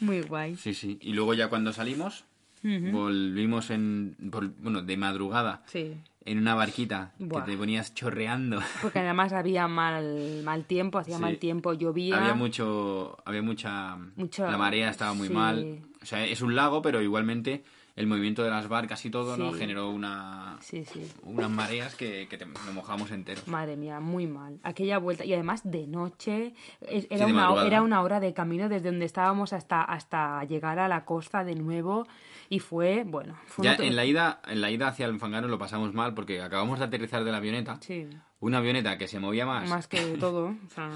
Muy 0.00 0.22
guay. 0.22 0.56
Sí, 0.56 0.72
sí. 0.74 0.98
Y 1.02 1.12
luego 1.12 1.34
ya 1.34 1.48
cuando 1.48 1.72
salimos, 1.72 2.24
volvimos 2.62 3.70
en, 3.70 4.16
vol- 4.18 4.54
bueno, 4.58 4.82
de 4.82 4.96
madrugada 4.96 5.62
Sí. 5.66 5.94
En 6.24 6.38
una 6.38 6.54
barquita 6.54 7.12
Buah. 7.18 7.44
que 7.44 7.52
te 7.52 7.56
ponías 7.58 7.94
chorreando. 7.94 8.60
Porque 8.82 8.98
además 8.98 9.32
había 9.32 9.66
mal, 9.68 10.42
mal 10.44 10.64
tiempo, 10.64 10.98
hacía 10.98 11.16
Sí. 11.16 11.22
mal 11.22 11.38
tiempo, 11.38 11.72
llovía. 11.72 12.18
Había 12.18 12.34
mucho, 12.34 13.16
había 13.24 13.42
mucha, 13.42 13.96
Mucho- 14.16 14.50
la 14.50 14.58
marea 14.58 14.90
estaba 14.90 15.14
muy 15.14 15.28
sí. 15.28 15.34
mal. 15.34 15.78
O 16.02 16.06
sea, 16.06 16.24
es 16.24 16.40
un 16.42 16.54
lago, 16.54 16.82
pero 16.82 17.00
igualmente 17.02 17.62
el 17.96 18.06
movimiento 18.06 18.42
de 18.42 18.48
las 18.50 18.68
barcas 18.68 19.04
y 19.04 19.10
todo, 19.10 19.36
¿no? 19.36 19.52
Sí. 19.52 19.58
Generó 19.58 19.90
una, 19.90 20.56
Sí, 20.60 20.84
sí. 20.84 21.06
unas 21.24 21.50
mareas 21.50 21.94
que, 21.96 22.28
que 22.28 22.38
te, 22.38 22.46
nos 22.46 22.72
mojamos 22.72 23.10
enteros. 23.10 23.46
Madre 23.48 23.76
mía, 23.76 24.00
muy 24.00 24.26
mal. 24.26 24.58
Aquella 24.62 24.96
vuelta, 24.98 25.24
y 25.26 25.34
además 25.34 25.60
de 25.64 25.86
noche, 25.86 26.54
era, 26.80 27.26
de 27.26 27.32
una, 27.32 27.66
era 27.66 27.82
una 27.82 28.00
hora 28.00 28.18
de 28.20 28.32
camino 28.32 28.68
desde 28.70 28.90
donde 28.90 29.04
estábamos 29.04 29.52
hasta, 29.52 29.82
hasta 29.82 30.42
llegar 30.44 30.78
a 30.78 30.88
la 30.88 31.04
costa 31.04 31.44
de 31.44 31.54
nuevo. 31.56 32.06
Y 32.50 32.58
fue, 32.58 33.04
bueno, 33.06 33.38
fue 33.46 33.64
Ya 33.64 33.76
en 33.76 33.94
la 33.96 34.04
ida, 34.04 34.42
en 34.48 34.60
la 34.60 34.70
ida 34.72 34.88
hacia 34.88 35.06
el 35.06 35.18
Fangano 35.20 35.46
lo 35.48 35.56
pasamos 35.58 35.94
mal 35.94 36.12
porque 36.14 36.42
acabamos 36.42 36.78
de 36.80 36.84
aterrizar 36.84 37.22
de 37.24 37.30
la 37.30 37.36
avioneta. 37.38 37.78
Sí, 37.80 38.06
Una 38.40 38.58
avioneta 38.58 38.98
que 38.98 39.06
se 39.08 39.20
movía 39.20 39.46
más. 39.46 39.70
más 39.70 39.86
que 39.86 40.00
todo. 40.20 40.46
o 40.48 40.70
sea, 40.74 40.90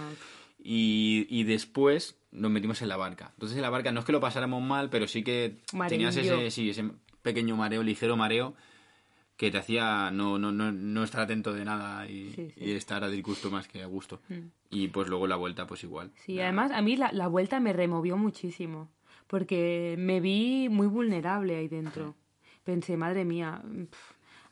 Y, 0.58 1.26
y 1.30 1.44
después 1.44 2.18
nos 2.32 2.50
metimos 2.50 2.82
en 2.82 2.88
la 2.88 2.96
barca. 2.96 3.30
Entonces 3.34 3.56
en 3.56 3.62
la 3.62 3.70
barca 3.70 3.92
no 3.92 4.00
es 4.00 4.06
que 4.06 4.12
lo 4.12 4.20
pasáramos 4.20 4.62
mal, 4.62 4.90
pero 4.90 5.06
sí 5.06 5.22
que 5.22 5.58
tenías 5.88 6.14
Mareillo. 6.16 6.40
ese, 6.40 6.50
sí, 6.50 6.70
ese 6.70 6.90
pequeño 7.22 7.56
mareo, 7.56 7.82
ligero 7.82 8.16
mareo, 8.16 8.54
que 9.36 9.50
te 9.50 9.58
hacía 9.58 10.10
no, 10.10 10.38
no, 10.38 10.50
no, 10.52 10.72
no 10.72 11.04
estar 11.04 11.20
atento 11.22 11.52
de 11.52 11.64
nada 11.64 12.06
y, 12.08 12.32
Sí, 12.32 12.50
sí. 12.50 12.64
y 12.64 12.70
estar 12.72 13.04
a 13.04 13.08
disgusto 13.08 13.50
más 13.50 13.68
que 13.68 13.82
a 13.82 13.86
gusto. 13.86 14.20
Y 14.70 14.88
pues 14.88 15.08
luego 15.08 15.26
la 15.28 15.36
vuelta 15.36 15.66
pues 15.68 15.84
igual. 15.84 16.10
Sí, 16.24 16.40
además 16.40 16.72
a 16.72 16.82
mí 16.82 16.96
la, 16.96 17.12
la 17.12 17.28
vuelta 17.28 17.60
me 17.60 17.72
removió 17.72 18.16
muchísimo, 18.16 18.88
porque 19.26 19.96
me 19.98 20.20
vi 20.20 20.68
muy 20.68 20.86
vulnerable 20.86 21.56
ahí 21.56 21.68
dentro. 21.68 22.14
Pensé, 22.64 22.96
madre 22.96 23.24
mía, 23.24 23.62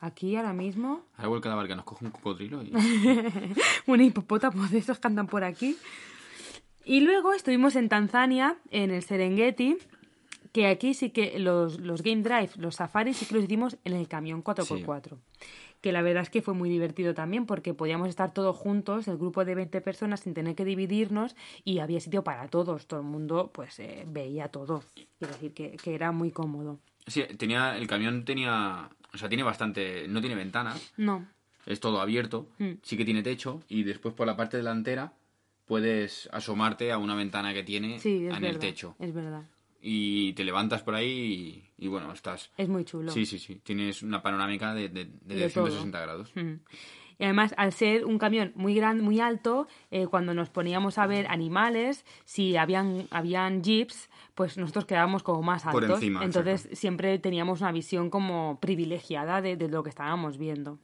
aquí 0.01 0.37
ahora 0.37 0.53
mismo 0.53 1.07
Ahora 1.17 1.29
vuelca 1.29 1.49
la 1.49 1.55
barca, 1.55 1.75
nos 1.75 1.85
coge 1.85 2.05
un 2.05 2.11
cocodrilo 2.11 2.63
y... 2.63 2.73
un 3.87 4.01
hipopótamo 4.01 4.67
de 4.69 4.79
esos 4.79 4.99
que 4.99 5.07
andan 5.07 5.27
por 5.27 5.45
aquí. 5.45 5.77
Y 6.85 7.01
luego 7.01 7.33
estuvimos 7.33 7.77
en 7.77 7.89
Tanzania, 7.89 8.57
en 8.71 8.91
el 8.91 9.03
Serengeti, 9.03 9.79
que 10.53 10.67
aquí 10.67 10.95
sí 10.95 11.11
que 11.11 11.39
los, 11.39 11.81
los 11.81 12.03
Game 12.03 12.23
Drive, 12.23 12.51
los 12.57 12.77
safaris 12.77 13.17
sí 13.17 13.27
que 13.27 13.35
los 13.35 13.45
hicimos 13.45 13.79
en 13.85 13.95
el 13.95 14.09
camión 14.09 14.43
4x4. 14.43 15.17
Que 15.83 15.93
la 15.93 16.01
verdad 16.01 16.23
es 16.23 16.31
que 16.31 16.41
fue 16.41 16.55
muy 16.55 16.71
divertido 16.71 17.13
también 17.13 17.45
porque 17.45 17.75
podíamos 17.75 18.09
estar 18.09 18.33
todos 18.33 18.57
juntos, 18.57 19.07
el 19.09 19.19
grupo 19.19 19.45
de 19.45 19.55
20 19.55 19.81
personas, 19.83 20.21
sin 20.21 20.33
tener 20.33 20.55
que 20.55 20.65
dividirnos 20.65 21.37
y 21.65 21.81
había 21.81 22.01
sitio 22.01 22.25
para 22.25 22.49
todos. 22.49 22.87
Todo 22.87 23.01
el 23.01 23.07
mundo 23.07 23.51
pues 23.53 23.79
eh, 23.81 24.05
veía 24.09 24.49
todo. 24.49 24.83
Quiero 25.19 25.35
decir 25.35 25.53
que, 25.53 25.73
que 25.73 25.95
era 25.95 26.11
muy 26.13 26.31
cómodo. 26.31 26.79
Sí, 27.07 27.23
tenía, 27.37 27.77
el 27.77 27.87
camión 27.87 28.25
tenía... 28.25 28.89
O 29.13 29.19
sea, 29.19 29.29
tiene 29.29 29.43
bastante... 29.43 30.07
No 30.09 30.21
tiene 30.21 30.37
ventanas, 30.37 30.93
No, 30.97 31.27
es 31.67 31.79
todo 31.81 32.01
abierto, 32.01 32.47
Mm. 32.59 32.73
sí 32.83 32.97
que 32.97 33.05
tiene 33.05 33.23
techo 33.23 33.61
y 33.69 33.83
después 33.83 34.15
por 34.15 34.27
la 34.27 34.37
parte 34.37 34.57
delantera 34.57 35.13
puedes 35.67 36.29
asomarte 36.33 36.93
a 36.93 36.99
una 36.99 37.15
ventana 37.15 37.53
que 37.55 37.63
tiene 37.63 37.99
sí, 37.99 38.17
en 38.17 38.29
verdad. 38.31 38.45
el 38.45 38.59
techo. 38.59 38.97
Es 38.99 39.13
verdad. 39.13 39.45
Y 39.83 40.33
te 40.35 40.45
levantas 40.45 40.83
por 40.83 40.95
ahí 40.95 41.65
y, 41.77 41.85
y 41.85 41.89
bueno, 41.89 42.13
estás... 42.13 42.53
Es 42.57 42.69
muy 42.69 42.85
chulo. 42.85 43.11
Sí, 43.11 43.27
sí, 43.27 43.39
sí. 43.39 43.57
Tienes 43.57 44.03
una 44.03 44.23
panorámica 44.23 44.73
de, 44.75 44.89
de, 44.89 45.07
de 45.07 45.35
De 45.35 45.51
160 45.51 46.01
grados. 46.01 46.33
Mm. 46.37 46.55
Y 47.19 47.25
además, 47.25 47.55
al 47.57 47.73
ser 47.73 48.05
un 48.05 48.19
camión 48.19 48.53
muy 48.55 48.75
grande, 48.75 49.03
muy 49.03 49.21
alto, 49.21 49.67
eh, 49.91 50.07
cuando 50.07 50.35
nos 50.35 50.51
poníamos 50.51 50.99
a 50.99 51.07
ver 51.07 51.27
animales, 51.29 52.05
si 52.25 52.57
habían, 52.57 53.07
habían 53.11 53.63
jeeps, 53.63 54.09
pues 54.35 54.57
nosotros 54.57 54.87
quedábamos 54.87 55.23
como 55.23 55.43
más 55.43 55.63
Por 55.65 55.83
altos. 55.85 55.99
encima, 55.99 56.25
Entonces 56.25 56.69
siempre 56.73 57.19
teníamos 57.19 57.61
una 57.61 57.73
visión 57.73 58.09
como 58.09 58.59
privilegiada 58.61 59.41
de, 59.43 59.57
de 59.57 59.69
lo 59.69 59.83
que 59.83 59.91
estábamos 59.91 60.39
viendo. 60.39 60.79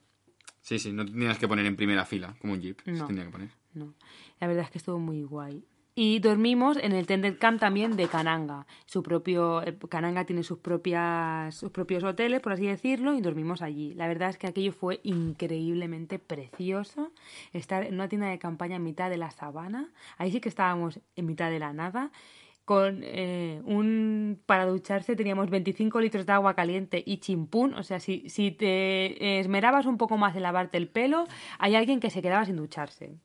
Sí, 0.60 0.78
sí, 0.78 0.92
no 0.92 1.04
tenías 1.04 1.38
que 1.38 1.48
poner 1.48 1.66
en 1.66 1.76
primera 1.76 2.04
fila, 2.04 2.36
como 2.40 2.52
un 2.52 2.60
jeep. 2.60 2.82
No. 2.86 2.96
Se 2.98 3.04
tenía 3.04 3.24
que 3.24 3.30
poner. 3.30 3.50
No, 3.74 3.94
la 4.38 4.46
verdad 4.46 4.64
es 4.64 4.70
que 4.70 4.78
estuvo 4.78 4.98
muy 4.98 5.22
guay. 5.22 5.64
Y 6.00 6.20
dormimos 6.20 6.76
en 6.76 6.92
el 6.92 7.08
Tender 7.08 7.38
Camp 7.38 7.58
también 7.58 7.96
de 7.96 8.06
Cananga. 8.06 8.68
Su 8.86 9.02
propio, 9.02 9.64
eh, 9.64 9.76
Cananga 9.88 10.24
tiene 10.24 10.44
sus, 10.44 10.58
propias, 10.58 11.56
sus 11.56 11.72
propios 11.72 12.04
hoteles, 12.04 12.40
por 12.40 12.52
así 12.52 12.68
decirlo, 12.68 13.14
y 13.14 13.20
dormimos 13.20 13.62
allí. 13.62 13.94
La 13.94 14.06
verdad 14.06 14.30
es 14.30 14.38
que 14.38 14.46
aquello 14.46 14.70
fue 14.70 15.00
increíblemente 15.02 16.20
precioso. 16.20 17.10
Estar 17.52 17.82
en 17.82 17.94
una 17.94 18.08
tienda 18.08 18.28
de 18.28 18.38
campaña 18.38 18.76
en 18.76 18.84
mitad 18.84 19.10
de 19.10 19.16
la 19.16 19.32
sabana. 19.32 19.90
Ahí 20.18 20.30
sí 20.30 20.40
que 20.40 20.48
estábamos 20.48 21.00
en 21.16 21.26
mitad 21.26 21.50
de 21.50 21.58
la 21.58 21.72
nada. 21.72 22.12
Con 22.64 23.00
eh, 23.02 23.60
un. 23.64 24.40
Para 24.46 24.66
ducharse 24.66 25.16
teníamos 25.16 25.50
25 25.50 26.00
litros 26.00 26.26
de 26.26 26.32
agua 26.32 26.54
caliente 26.54 27.02
y 27.04 27.18
chimpún. 27.18 27.74
O 27.74 27.82
sea, 27.82 27.98
si, 27.98 28.28
si 28.28 28.52
te 28.52 29.40
esmerabas 29.40 29.84
un 29.84 29.98
poco 29.98 30.16
más 30.16 30.36
en 30.36 30.42
lavarte 30.42 30.78
el 30.78 30.86
pelo, 30.88 31.26
hay 31.58 31.74
alguien 31.74 31.98
que 31.98 32.10
se 32.10 32.22
quedaba 32.22 32.44
sin 32.44 32.54
ducharse. 32.54 33.18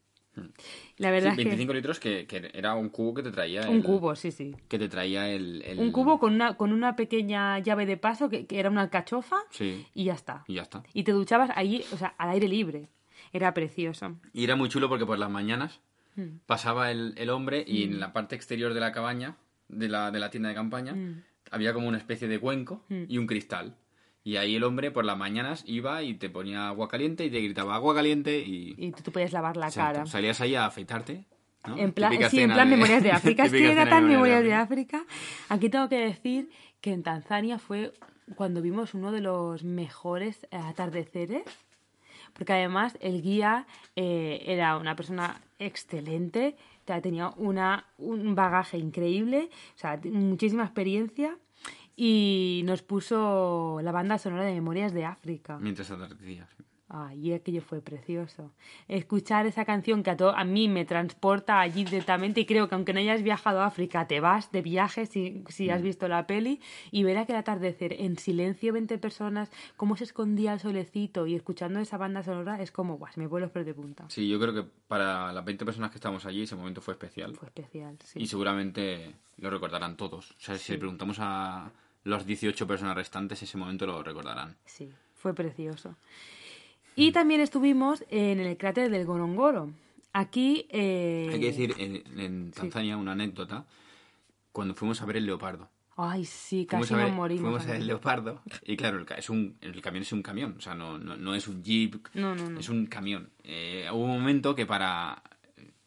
La 0.98 1.12
verdad 1.12 1.36
Sí, 1.36 1.41
es 1.41 1.46
25 1.46 1.74
litros 1.74 2.00
que, 2.00 2.26
que 2.28 2.50
era 2.54 2.74
un 2.76 2.89
cubo 2.89 3.13
que 3.13 3.24
te 3.24 3.32
traía. 3.32 3.69
Un 3.69 3.78
el- 3.78 3.84
cubo, 3.84 4.15
sí, 4.15 4.32
sí. 4.32 4.56
Que 4.67 4.80
te 4.80 4.89
traía 4.89 5.30
el... 5.30 5.62
el- 5.63 5.80
Un 5.80 5.91
cubo 5.91 6.19
con 6.19 6.34
una, 6.34 6.56
con 6.58 6.72
una 6.74 6.96
pequeña 6.96 7.60
llave 7.60 7.86
de 7.86 7.98
paso 7.98 8.30
que, 8.30 8.46
que 8.46 8.60
era 8.60 8.69
una 8.69 8.82
alcachofa 8.82 9.38
Sí, 9.52 9.86
y 9.93 10.06
ya 10.06 10.13
está. 10.13 10.43
y 10.48 10.56
ya 10.56 10.63
está. 10.63 10.84
Y 10.93 11.04
te 11.04 11.12
duchabas 11.12 11.52
allí, 11.56 11.84
o 11.91 11.98
sea, 11.98 12.15
al 12.17 12.30
aire 12.30 12.48
libre. 12.48 12.89
Era 13.32 13.54
precioso. 13.54 14.15
Y 14.34 14.43
era 14.43 14.56
muy 14.56 14.69
chulo 14.69 14.89
porque 14.89 15.06
por 15.06 15.17
las 15.19 15.30
mañanas 15.30 15.80
Mm. 16.15 16.41
pasaba 16.46 16.91
el, 16.91 17.15
el 17.17 17.32
hombre 17.32 17.63
y 17.67 17.84
en 17.86 18.00
la 18.00 18.13
parte 18.13 18.36
exterior 18.36 18.76
de 18.76 18.80
la 18.80 18.91
cabaña, 18.91 19.36
de 19.67 19.89
la, 19.89 20.12
de 20.12 20.19
la 20.19 20.30
tienda 20.30 20.50
de 20.50 20.54
campaña, 20.56 20.93
Mm. 20.93 21.24
había 21.50 21.74
como 21.74 21.88
una 21.88 21.98
especie 21.98 22.28
de 22.28 22.39
cuenco 22.39 22.84
y 22.89 23.17
un 23.17 23.26
cristal. 23.26 23.76
Y 24.23 24.38
ahí 24.38 24.55
el 24.55 24.63
hombre 24.63 24.89
por 24.91 25.03
las 25.03 25.17
mañanas 25.17 25.63
iba 25.67 26.01
y 26.03 26.13
te 26.13 26.29
ponía 26.29 26.67
agua 26.69 26.88
caliente 26.88 27.25
y 27.25 27.29
te 27.29 27.41
gritaba 27.41 27.75
agua 27.75 27.93
caliente 27.93 28.39
y... 28.39 28.73
Y 28.77 28.91
tú 28.91 29.03
te 29.03 29.12
podías 29.12 29.33
lavar 29.33 29.57
la 29.57 29.67
Exacto, 29.67 29.93
cara. 29.99 30.05
Salías 30.05 30.39
ahí 30.39 30.55
a 30.55 30.65
afeitarte. 30.65 31.25
¿no? 31.67 31.77
En 31.77 31.91
plan, 31.91 32.12
sí, 32.29 32.39
en 32.41 32.51
plan 32.51 32.69
de- 32.69 32.75
Memorias 32.77 33.03
de 33.03 33.12
África. 33.19 33.45
Es 33.45 33.51
que 33.51 33.71
era 33.71 33.89
tan 33.89 34.03
de 34.07 34.12
Memorias 34.13 34.43
de 34.43 34.53
África. 34.53 35.03
Aquí 35.49 35.69
tengo 35.69 35.89
que 35.89 35.97
decir 35.97 36.49
que 36.79 36.91
en 36.93 37.03
Tanzania 37.03 37.59
fue 37.59 37.93
cuando 38.36 38.62
vimos 38.62 38.93
uno 38.93 39.12
de 39.12 39.19
los 39.21 39.63
mejores 39.65 40.47
atardeceres. 40.51 41.43
Porque 42.33 42.53
además 42.53 42.97
el 43.01 43.21
guía 43.21 43.67
eh, 43.95 44.41
era 44.47 44.77
una 44.77 44.95
persona 44.95 45.39
excelente, 45.59 46.55
o 46.83 46.88
sea, 46.88 46.99
tenía 47.01 47.29
una, 47.38 47.86
un 47.99 48.33
bagaje 48.36 48.77
increíble, 48.79 49.49
o 49.75 49.77
sea, 49.77 49.99
muchísima 50.05 50.63
experiencia 50.63 51.38
y 51.95 52.62
nos 52.65 52.82
puso 52.82 53.79
la 53.84 53.91
banda 53.91 54.17
sonora 54.17 54.43
de 54.45 54.53
Memorias 54.53 54.93
de 54.93 55.06
África. 55.06 55.58
Mientras 55.60 55.89
atardecía. 55.91 56.47
sí. 56.58 56.63
Ay, 56.95 57.29
y 57.29 57.34
aquello 57.34 57.62
fue 57.63 57.82
precioso. 57.82 58.51
Escuchar 58.88 59.47
esa 59.47 59.65
canción 59.65 60.03
que 60.03 60.12
a, 60.12 60.17
to- 60.17 60.36
a 60.36 60.43
mí 60.43 60.67
me 60.67 60.86
transporta 60.86 61.60
allí 61.60 61.86
directamente 61.86 62.41
y 62.41 62.45
creo 62.45 62.69
que 62.69 62.75
aunque 62.75 62.93
no 62.93 62.99
hayas 62.99 63.23
viajado 63.23 63.62
a 63.62 63.65
África, 63.65 64.06
te 64.08 64.19
vas 64.19 64.51
de 64.51 64.62
viaje 64.62 65.08
si, 65.08 65.43
si 65.47 65.71
has 65.71 65.82
visto 65.82 66.08
la 66.08 66.27
peli 66.27 66.60
y 66.91 67.03
ver 67.03 67.17
aquel 67.17 67.38
atardecer 67.38 67.93
en 67.93 68.19
silencio 68.19 68.73
20 68.73 68.99
personas, 68.99 69.49
cómo 69.75 69.95
se 69.97 70.03
escondía 70.03 70.53
el 70.53 70.60
solecito 70.60 71.25
y 71.25 71.34
escuchando 71.34 71.79
esa 71.79 71.97
banda 71.97 72.21
sonora 72.21 72.62
es 72.62 72.71
como, 72.71 72.97
guau, 72.97 73.12
se 73.12 73.19
me 73.21 73.27
ponen 73.27 73.43
los 73.43 73.51
pelos 73.51 73.65
de 73.65 73.73
punta. 73.73 74.06
Sí, 74.10 74.27
yo 74.29 74.39
creo 74.39 74.53
que 74.53 74.63
para 74.88 75.34
las 75.34 75.45
20 75.45 75.65
personas 75.65 75.89
que 75.89 75.95
estábamos 75.97 76.27
allí 76.27 76.43
ese 76.43 76.56
momento 76.56 76.79
fue 76.82 76.93
especial. 76.93 77.34
Fue 77.34 77.47
especial, 77.47 77.97
sí. 78.03 78.19
Y 78.21 78.27
seguramente 78.27 79.15
lo 79.38 79.49
recordarán 79.49 79.97
todos. 79.97 80.29
O 80.32 80.36
sea, 80.38 80.58
si 80.60 80.73
le 80.73 80.77
preguntamos 80.77 81.17
a 81.19 81.71
los 82.03 82.25
18 82.25 82.67
personas 82.67 82.95
restantes, 82.95 83.41
ese 83.43 83.57
momento 83.57 83.85
lo 83.85 84.01
recordarán. 84.03 84.55
Sí, 84.65 84.89
fue 85.15 85.33
precioso. 85.33 85.95
Y 86.95 87.11
también 87.11 87.41
estuvimos 87.41 88.03
en 88.09 88.39
el 88.39 88.57
cráter 88.57 88.89
del 88.91 89.05
Gorongoro. 89.05 89.71
Aquí... 90.13 90.67
eh, 90.69 91.29
Hay 91.33 91.39
que 91.39 91.45
decir 91.47 91.73
en, 91.77 92.19
en 92.19 92.51
Tanzania 92.51 92.97
una 92.97 93.13
anécdota. 93.13 93.65
Cuando 94.51 94.75
fuimos 94.75 95.01
a 95.01 95.05
ver 95.05 95.17
el 95.17 95.25
leopardo. 95.25 95.69
Ay, 95.95 96.25
sí, 96.25 96.67
Fuimos 96.69 96.87
casi 96.87 96.95
ver, 96.95 97.07
nos 97.07 97.15
morimos. 97.15 97.41
fuimos 97.43 97.63
a 97.63 97.67
ver 97.71 97.75
el 97.81 97.87
leopardo. 97.87 98.41
Y 98.65 98.75
claro, 98.77 98.99
el, 98.99 99.05
es 99.17 99.29
un, 99.29 99.57
el 99.61 99.79
camión 99.81 100.03
es 100.03 100.11
un 100.11 100.21
camión. 100.21 100.55
O 100.57 100.61
sea, 100.61 100.75
no, 100.75 100.97
no, 100.99 101.15
no 101.17 101.33
es 101.33 101.47
un 101.47 101.63
jeep. 101.63 101.95
No, 102.13 102.35
no, 102.35 102.49
no. 102.49 102.59
Es 102.59 102.69
un 102.69 102.85
camión. 102.85 103.29
Eh, 103.43 103.87
hubo 103.91 104.03
un 104.05 104.11
momento 104.19 104.53
que 104.53 104.65
para 104.67 105.23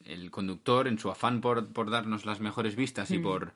el 0.05 0.31
conductor, 0.33 0.89
en 0.89 0.99
su 0.99 1.11
afán 1.11 1.41
por, 1.41 1.69
por 1.73 1.91
darnos 1.91 2.25
las 2.27 2.41
mejores 2.41 2.75
vistas 2.77 3.11
Mm. 3.11 3.15
y 3.15 3.19
por 3.19 3.53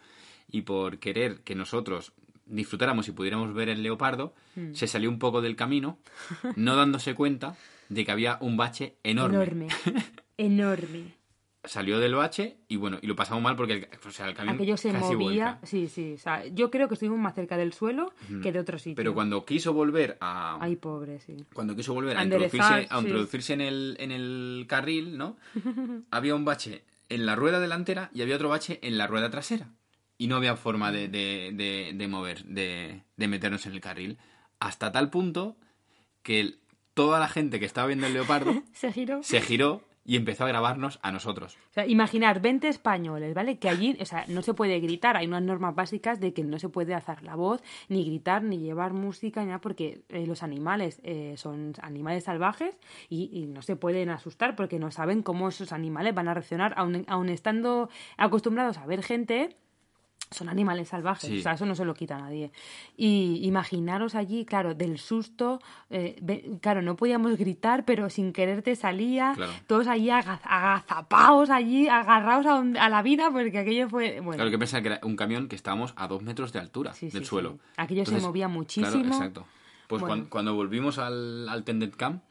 y 0.53 0.63
por 0.63 0.99
querer 0.99 1.41
que 1.43 1.55
nosotros 1.55 2.13
disfrutáramos 2.51 3.09
y 3.09 3.13
pudiéramos 3.13 3.53
ver 3.55 3.69
el 3.69 3.83
leopardo, 3.83 4.35
Mm. 4.57 4.75
se 4.75 4.87
salió 4.87 5.09
un 5.09 5.19
poco 5.19 5.41
del 5.41 5.57
camino, 5.57 5.99
no 6.57 6.77
dándose 6.77 7.15
cuenta 7.15 7.57
de 7.89 8.05
que 8.05 8.11
había 8.13 8.37
un 8.41 8.57
bache 8.57 8.97
enorme. 9.03 9.37
Enorme. 9.37 9.69
Enorme. 10.37 11.21
Salió 11.65 11.99
del 11.99 12.15
bache 12.15 12.57
y 12.69 12.77
bueno, 12.77 12.99
y 13.03 13.07
lo 13.07 13.15
pasamos 13.15 13.43
mal 13.43 13.55
porque 13.55 13.75
el, 13.75 13.89
o 14.07 14.11
sea, 14.11 14.27
el 14.29 14.35
camión 14.35 14.55
Aquello 14.55 14.79
se 14.79 14.91
casi 14.93 15.13
movía. 15.15 15.19
vuelca. 15.19 15.59
Sí, 15.65 15.89
sí. 15.89 16.15
O 16.15 16.19
sea, 16.19 16.47
yo 16.47 16.71
creo 16.71 16.89
que 16.89 16.95
estuvimos 16.95 17.19
más 17.19 17.35
cerca 17.35 17.59
del 17.59 17.75
suelo 17.75 18.15
que 18.43 18.51
de 18.51 18.59
otro 18.59 18.79
sitio. 18.79 18.95
Pero 18.97 19.13
cuando 19.13 19.45
quiso 19.45 19.75
volver 19.75 20.17
a 20.23 20.57
Ay, 20.59 20.77
pobre, 20.77 21.21
sí. 21.21 21.37
cuando 21.53 21.77
quiso 21.77 21.93
volver 21.93 22.17
a 22.17 22.25
introducirse, 22.25 22.87
a 22.89 22.99
sí. 22.99 23.05
introducirse 23.05 23.53
en, 23.53 23.61
el, 23.61 23.97
en 24.01 24.11
el 24.11 24.65
carril, 24.69 25.19
¿no? 25.19 25.37
había 26.11 26.35
un 26.35 26.47
bache 26.47 26.85
en 27.11 27.27
la 27.27 27.37
rueda 27.37 27.61
delantera 27.61 28.11
y 28.15 28.23
había 28.23 28.37
otro 28.37 28.49
bache 28.49 28.79
en 28.83 28.97
la 28.97 29.07
rueda 29.07 29.29
trasera. 29.29 29.69
Y 30.21 30.27
no 30.27 30.37
había 30.37 30.55
forma 30.55 30.93
de, 30.93 31.09
de, 31.09 31.51
de, 31.55 31.93
de 31.95 32.09
mover, 32.09 32.45
de, 32.45 33.01
de 33.17 33.29
meternos 33.29 33.65
en 33.65 33.73
el 33.73 33.81
carril. 33.81 34.19
Hasta 34.59 34.93
tal 34.93 35.09
punto 35.09 35.57
que 36.23 36.41
el- 36.41 36.59
toda 36.93 37.19
la 37.19 37.29
gente 37.29 37.59
que 37.59 37.65
estaba 37.65 37.87
viendo 37.87 38.07
el 38.07 38.13
leopardo 38.13 38.53
Se 38.75 38.93
giró. 38.93 39.23
se 39.23 39.41
giró 39.41 39.83
y 40.05 40.17
empezó 40.17 40.45
a 40.45 40.49
grabarnos 40.49 40.99
a 41.03 41.11
nosotros. 41.13 41.57
O 41.71 41.73
sea, 41.73 41.87
imaginar 41.87 42.43
20 42.43 42.69
españoles, 42.69 43.33
¿vale? 43.33 43.59
Que 43.59 43.69
allí, 43.71 43.97
o 44.01 44.05
sea, 44.05 44.25
no 44.29 44.43
se 44.43 44.53
puede 44.53 44.79
gritar. 44.81 45.17
Hay 45.17 45.27
unas 45.27 45.43
normas 45.43 45.75
básicas 45.75 46.21
de 46.21 46.35
que 46.35 46.43
no 46.45 46.59
se 46.59 46.69
puede 46.69 46.95
alzar 46.95 47.23
la 47.23 47.35
voz, 47.37 47.63
ni 47.89 48.05
gritar, 48.05 48.43
ni 48.43 48.59
llevar 48.59 48.93
música, 48.93 49.41
ni 49.41 49.47
nada, 49.47 49.61
porque 49.61 50.03
eh, 50.11 50.27
los 50.27 50.43
animales 50.43 51.01
eh, 51.05 51.35
son 51.39 51.73
animales 51.81 52.25
salvajes 52.25 52.77
y, 53.09 53.31
y 53.33 53.47
no 53.47 53.63
se 53.63 53.77
pueden 53.77 54.11
asustar 54.11 54.55
porque 54.57 54.79
no 54.79 54.91
saben 54.91 55.23
cómo 55.23 55.49
esos 55.49 55.73
animales 55.73 56.15
van 56.15 56.29
a 56.29 56.35
reaccionar, 56.35 56.75
aun, 56.77 57.05
aun 57.07 57.29
estando 57.31 57.89
acostumbrados 58.19 58.77
a 58.79 58.85
ver 58.87 59.03
gente. 59.03 59.57
Son 60.33 60.49
animales 60.49 60.89
salvajes, 60.89 61.29
Sí. 61.29 61.41
o 61.41 61.43
sea, 61.43 61.55
eso 61.55 61.67
no 61.67 61.75
se 61.75 61.85
lo 61.85 61.93
quita 61.93 62.15
a 62.17 62.21
nadie. 62.21 62.53
Y 62.97 63.41
imaginaros 63.43 64.15
allí, 64.15 64.45
claro, 64.45 64.75
del 64.77 64.99
susto, 65.01 65.61
eh, 65.91 66.17
ve- 66.23 66.59
claro, 66.63 66.83
no 66.83 66.95
podíamos 66.95 67.37
gritar, 67.37 67.85
pero 67.85 68.09
sin 68.11 68.33
querer 68.33 68.63
te 68.63 68.77
salía, 68.77 69.33
Claro. 69.35 69.51
todos 69.67 69.89
allí 69.89 70.09
aga- 70.11 70.41
agazapaos 70.45 71.51
allí, 71.51 71.89
agarrados 71.89 72.47
a, 72.47 72.89
la 72.89 73.03
vida, 73.03 73.31
porque 73.33 73.59
aquello 73.59 73.89
fue, 73.89 74.21
bueno, 74.21 74.37
Claro 74.37 74.53
que 74.53 74.59
pensaba 74.59 74.83
que 74.83 74.89
era 74.91 75.01
un 75.03 75.17
camión 75.17 75.49
que 75.49 75.57
estábamos 75.57 75.95
a 75.97 76.07
dos 76.07 76.23
metros 76.23 76.53
de 76.53 76.61
altura 76.61 76.93
Sí, 76.93 77.11
del 77.11 77.23
sí, 77.25 77.29
suelo. 77.29 77.59
Aquello 77.77 78.07
se 78.07 78.21
movía 78.21 78.47
muchísimo. 78.47 78.89
Claro, 79.03 79.09
exacto. 79.09 79.47
Pues 79.89 80.01
Bueno. 80.01 80.27
cuando, 80.31 80.55
volvimos 80.55 80.99
al, 80.99 81.49
al 81.49 81.65
Tended 81.65 81.93
Camp, 81.97 82.23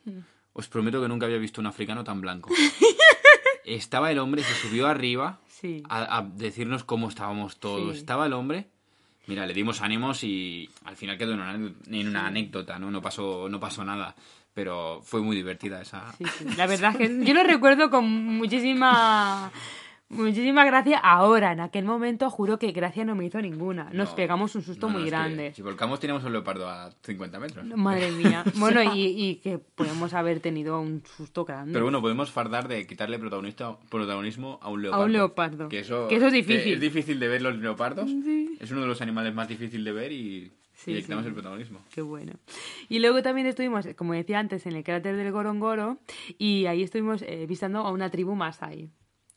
os 0.54 0.70
prometo 0.70 1.02
que 1.02 1.10
nunca 1.10 1.26
había 1.26 1.38
visto 1.38 1.60
un 1.60 1.68
africano 1.68 2.06
tan 2.06 2.22
blanco. 2.22 2.50
Estaba 3.66 4.10
el 4.10 4.20
hombre, 4.20 4.42
se 4.42 4.54
subió 4.56 4.88
arriba 4.88 5.40
sí. 5.60 5.84
a, 5.90 6.18
a 6.18 6.22
decirnos 6.24 6.84
cómo 6.84 7.10
estábamos 7.10 7.58
todos. 7.60 7.94
Sí. 7.94 8.00
Estaba 8.00 8.26
el 8.26 8.34
hombre, 8.34 8.68
mira, 9.28 9.46
le 9.46 9.54
dimos 9.54 9.82
ánimos 9.82 10.24
y 10.24 10.70
al 10.86 10.96
final 10.96 11.18
quedó 11.18 11.34
en 11.34 11.40
una, 11.42 11.54
en 11.54 12.08
una 12.08 12.28
anécdota, 12.28 12.80
¿no? 12.80 12.92
No 12.92 13.02
pasó, 13.02 13.48
no 13.50 13.60
pasó 13.60 13.84
nada. 13.84 14.16
Pero 14.54 15.00
fue 15.04 15.22
muy 15.22 15.36
divertida 15.36 15.82
esa. 15.82 16.12
Sí, 16.18 16.26
sí. 16.38 16.46
La 16.58 16.66
verdad 16.66 17.00
es 17.00 17.10
que 17.10 17.26
yo 17.26 17.34
lo 17.34 17.44
recuerdo 17.44 17.90
con 17.90 18.06
muchísima 18.10 19.52
muchísima 20.10 20.66
gracia 20.66 20.98
ahora. 20.98 21.52
En 21.54 21.60
aquel 21.60 21.86
momento 21.86 22.30
juro 22.30 22.60
que 22.60 22.72
gracia 22.72 23.06
no 23.06 23.16
me 23.16 23.26
hizo 23.26 23.42
ninguna. 23.42 23.86
Nos 23.94 24.10
No, 24.10 24.16
pegamos 24.16 24.56
un 24.56 24.62
susto 24.62 24.88
no, 24.88 24.94
no, 24.94 25.00
muy 25.00 25.08
es 25.08 25.14
que 25.14 25.18
grande. 25.18 25.54
si 25.54 25.62
volcamos 25.62 26.00
teníamos 26.00 26.24
un 26.24 26.32
leopardo 26.34 26.68
a 26.70 26.92
50 27.04 27.40
metros. 27.40 27.66
Madre 27.76 28.12
mía. 28.12 28.44
Bueno, 28.56 28.82
y, 28.84 29.06
y 29.16 29.36
que 29.36 29.58
podemos 29.60 30.14
haber 30.14 30.40
tenido 30.40 30.80
un 30.82 31.04
susto 31.06 31.46
grande. 31.46 31.74
Pero 31.74 31.86
bueno, 31.86 32.02
podemos 32.02 32.32
fardar 32.32 32.68
de 32.68 32.86
quitarle 32.88 33.20
protagonista, 33.20 33.78
protagonismo 33.90 34.60
a 34.62 34.70
un 34.70 34.82
leopardo. 34.82 35.04
A 35.04 35.06
un 35.06 35.12
leopardo. 35.14 35.70
Que 35.70 35.80
eso, 35.80 36.08
Que 36.08 36.16
eso 36.18 36.28
es 36.28 36.34
difícil. 36.34 36.74
es 36.74 36.80
difícil 36.80 37.20
de 37.20 37.28
ver 37.28 37.42
los 37.42 37.56
leopardos. 37.58 38.10
Sí. 38.10 38.58
Es 38.60 38.72
uno 38.72 38.82
de 38.82 38.88
los 38.88 39.02
animales 39.02 39.34
más 39.34 39.48
difíciles 39.48 39.86
de 39.86 39.92
ver 39.92 40.12
y, 40.12 40.52
Sí, 40.74 40.92
y 40.92 40.94
le 40.94 41.00
sí. 41.02 41.06
quitamos 41.08 41.26
el 41.26 41.34
protagonismo. 41.34 41.82
Qué 41.94 42.02
bueno. 42.02 42.34
Y 42.88 43.00
luego 43.00 43.22
también 43.22 43.48
estuvimos, 43.48 43.86
como 43.98 44.14
decía 44.14 44.40
antes, 44.40 44.66
en 44.66 44.76
el 44.76 44.84
cráter 44.84 45.18
del 45.18 45.32
Gorongoro 45.32 45.98
y 46.38 46.66
ahí 46.68 46.84
estuvimos 46.84 47.22
eh, 47.22 47.46
visitando 47.48 47.80
a 47.80 47.92
una 47.92 48.10
tribu 48.10 48.34
masai. 48.36 48.90